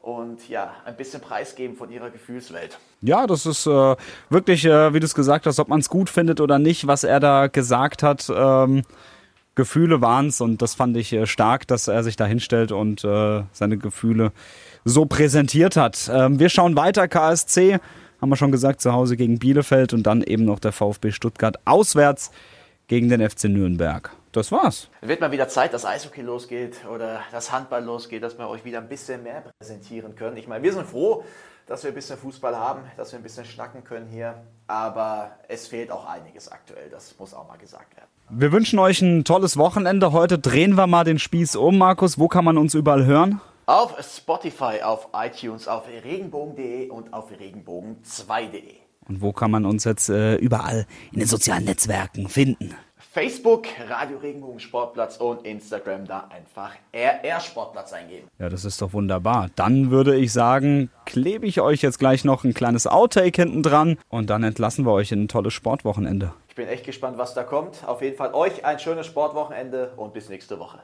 und 0.02 0.48
ja, 0.48 0.72
ein 0.84 0.96
bisschen 0.96 1.20
preisgeben 1.20 1.76
von 1.76 1.90
ihrer 1.90 2.10
Gefühlswelt. 2.10 2.78
Ja, 3.02 3.26
das 3.26 3.46
ist 3.46 3.66
äh, 3.66 3.96
wirklich, 4.30 4.64
äh, 4.64 4.94
wie 4.94 5.00
du 5.00 5.06
es 5.06 5.14
gesagt 5.14 5.46
hast, 5.46 5.58
ob 5.58 5.68
man 5.68 5.80
es 5.80 5.88
gut 5.88 6.08
findet 6.08 6.40
oder 6.40 6.58
nicht, 6.58 6.86
was 6.86 7.04
er 7.04 7.20
da 7.20 7.48
gesagt 7.48 8.02
hat. 8.02 8.30
Ähm, 8.34 8.82
Gefühle 9.54 10.00
waren 10.00 10.28
es 10.28 10.40
und 10.40 10.62
das 10.62 10.74
fand 10.74 10.96
ich 10.96 11.12
äh, 11.12 11.26
stark, 11.26 11.66
dass 11.66 11.88
er 11.88 12.02
sich 12.02 12.16
da 12.16 12.24
hinstellt 12.24 12.72
und 12.72 13.04
äh, 13.04 13.42
seine 13.52 13.76
Gefühle 13.76 14.32
so 14.84 15.04
präsentiert 15.04 15.76
hat. 15.76 16.10
Ähm, 16.12 16.38
wir 16.38 16.48
schauen 16.48 16.76
weiter, 16.76 17.08
KSC 17.08 17.78
haben 18.20 18.28
wir 18.28 18.36
schon 18.36 18.52
gesagt, 18.52 18.80
zu 18.80 18.92
Hause 18.92 19.16
gegen 19.16 19.38
Bielefeld 19.38 19.92
und 19.92 20.04
dann 20.04 20.22
eben 20.22 20.44
noch 20.44 20.58
der 20.58 20.72
VfB 20.72 21.10
Stuttgart 21.10 21.58
auswärts 21.64 22.30
gegen 22.86 23.08
den 23.08 23.28
FC 23.28 23.44
Nürnberg. 23.44 24.10
Das 24.32 24.52
war's. 24.52 24.88
Wird 25.00 25.20
mal 25.20 25.32
wieder 25.32 25.48
Zeit, 25.48 25.74
dass 25.74 25.84
Eishockey 25.84 26.22
losgeht 26.22 26.86
oder 26.86 27.20
das 27.32 27.50
Handball 27.50 27.84
losgeht, 27.84 28.22
dass 28.22 28.38
wir 28.38 28.48
euch 28.48 28.64
wieder 28.64 28.78
ein 28.78 28.88
bisschen 28.88 29.24
mehr 29.24 29.42
präsentieren 29.58 30.14
können. 30.14 30.36
Ich 30.36 30.46
meine, 30.46 30.62
wir 30.62 30.72
sind 30.72 30.86
froh, 30.86 31.24
dass 31.66 31.82
wir 31.82 31.90
ein 31.90 31.94
bisschen 31.94 32.16
Fußball 32.16 32.56
haben, 32.56 32.82
dass 32.96 33.10
wir 33.10 33.18
ein 33.18 33.24
bisschen 33.24 33.44
schnacken 33.44 33.82
können 33.82 34.06
hier. 34.08 34.40
Aber 34.68 35.32
es 35.48 35.66
fehlt 35.66 35.90
auch 35.90 36.08
einiges 36.08 36.48
aktuell. 36.48 36.90
Das 36.90 37.18
muss 37.18 37.34
auch 37.34 37.48
mal 37.48 37.58
gesagt 37.58 37.96
werden. 37.96 38.08
Wir 38.28 38.52
wünschen 38.52 38.78
euch 38.78 39.02
ein 39.02 39.24
tolles 39.24 39.56
Wochenende. 39.56 40.12
Heute 40.12 40.38
drehen 40.38 40.74
wir 40.74 40.86
mal 40.86 41.02
den 41.02 41.18
Spieß 41.18 41.56
um. 41.56 41.78
Markus, 41.78 42.16
wo 42.16 42.28
kann 42.28 42.44
man 42.44 42.56
uns 42.56 42.74
überall 42.74 43.06
hören? 43.06 43.40
Auf 43.66 43.96
Spotify, 44.00 44.82
auf 44.82 45.08
iTunes, 45.12 45.66
auf 45.66 45.88
regenbogen.de 45.88 46.88
und 46.90 47.12
auf 47.12 47.32
regenbogen2.de. 47.32 48.74
Und 49.08 49.22
wo 49.22 49.32
kann 49.32 49.50
man 49.50 49.64
uns 49.64 49.82
jetzt 49.82 50.08
äh, 50.08 50.36
überall 50.36 50.86
in 51.12 51.18
den 51.18 51.26
sozialen 51.26 51.64
Netzwerken 51.64 52.28
finden? 52.28 52.76
Facebook, 53.00 53.66
Radio 53.88 54.18
Regenbogen 54.18 54.60
Sportplatz 54.60 55.16
und 55.16 55.46
Instagram 55.46 56.06
da 56.06 56.28
einfach 56.30 56.72
RR 56.92 57.40
Sportplatz 57.40 57.92
eingeben. 57.92 58.28
Ja, 58.38 58.48
das 58.48 58.64
ist 58.64 58.80
doch 58.82 58.92
wunderbar. 58.92 59.48
Dann 59.56 59.90
würde 59.90 60.16
ich 60.16 60.32
sagen, 60.32 60.90
klebe 61.06 61.46
ich 61.46 61.60
euch 61.60 61.82
jetzt 61.82 61.98
gleich 61.98 62.24
noch 62.24 62.44
ein 62.44 62.54
kleines 62.54 62.86
Outtake 62.86 63.42
hinten 63.42 63.62
dran 63.62 63.98
und 64.08 64.30
dann 64.30 64.42
entlassen 64.44 64.84
wir 64.84 64.92
euch 64.92 65.12
in 65.12 65.24
ein 65.24 65.28
tolles 65.28 65.54
Sportwochenende. 65.54 66.32
Ich 66.48 66.54
bin 66.54 66.68
echt 66.68 66.84
gespannt, 66.84 67.16
was 67.16 67.34
da 67.34 67.42
kommt. 67.42 67.86
Auf 67.86 68.02
jeden 68.02 68.16
Fall 68.16 68.34
euch 68.34 68.64
ein 68.64 68.78
schönes 68.78 69.06
Sportwochenende 69.06 69.92
und 69.96 70.12
bis 70.12 70.28
nächste 70.28 70.58
Woche. 70.58 70.78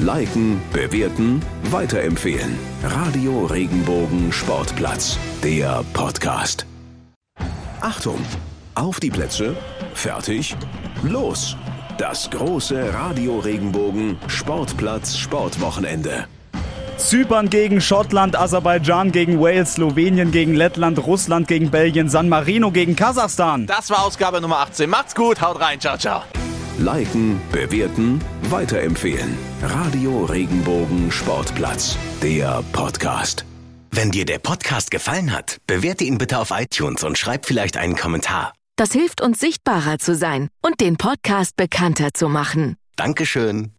Liken, 0.00 0.60
bewerten, 0.72 1.40
weiterempfehlen. 1.70 2.58
Radio 2.82 3.46
Regenbogen 3.46 4.30
Sportplatz, 4.32 5.18
der 5.42 5.82
Podcast. 5.94 6.66
Achtung! 7.80 8.18
Auf 8.74 9.00
die 9.00 9.08
Plätze, 9.08 9.56
fertig, 9.94 10.54
los! 11.02 11.56
Das 11.98 12.28
große 12.28 12.92
Radio 12.92 13.38
Regenbogen 13.38 14.18
Sportplatz 14.26 15.16
Sportwochenende. 15.16 16.26
Zypern 16.98 17.50
gegen 17.50 17.80
Schottland, 17.80 18.36
Aserbaidschan 18.36 19.12
gegen 19.12 19.40
Wales, 19.40 19.74
Slowenien 19.74 20.30
gegen 20.30 20.54
Lettland, 20.54 20.98
Russland 20.98 21.48
gegen 21.48 21.70
Belgien, 21.70 22.08
San 22.08 22.28
Marino 22.28 22.70
gegen 22.70 22.96
Kasachstan. 22.96 23.66
Das 23.66 23.90
war 23.90 24.04
Ausgabe 24.04 24.40
Nummer 24.40 24.58
18. 24.58 24.88
Macht's 24.88 25.14
gut, 25.14 25.40
haut 25.40 25.60
rein, 25.60 25.80
ciao, 25.80 25.96
ciao. 25.96 26.22
Liken, 26.78 27.40
bewerten, 27.52 28.20
weiterempfehlen. 28.50 29.36
Radio 29.62 30.24
Regenbogen 30.26 31.10
Sportplatz, 31.10 31.96
der 32.22 32.62
Podcast. 32.72 33.46
Wenn 33.90 34.10
dir 34.10 34.26
der 34.26 34.38
Podcast 34.38 34.90
gefallen 34.90 35.32
hat, 35.32 35.58
bewerte 35.66 36.04
ihn 36.04 36.18
bitte 36.18 36.38
auf 36.38 36.50
iTunes 36.50 37.02
und 37.04 37.16
schreib 37.16 37.46
vielleicht 37.46 37.78
einen 37.78 37.96
Kommentar. 37.96 38.52
Das 38.76 38.92
hilft 38.92 39.22
uns 39.22 39.40
sichtbarer 39.40 39.98
zu 39.98 40.14
sein 40.14 40.48
und 40.60 40.82
den 40.82 40.98
Podcast 40.98 41.56
bekannter 41.56 42.12
zu 42.12 42.28
machen. 42.28 42.76
Dankeschön. 42.96 43.75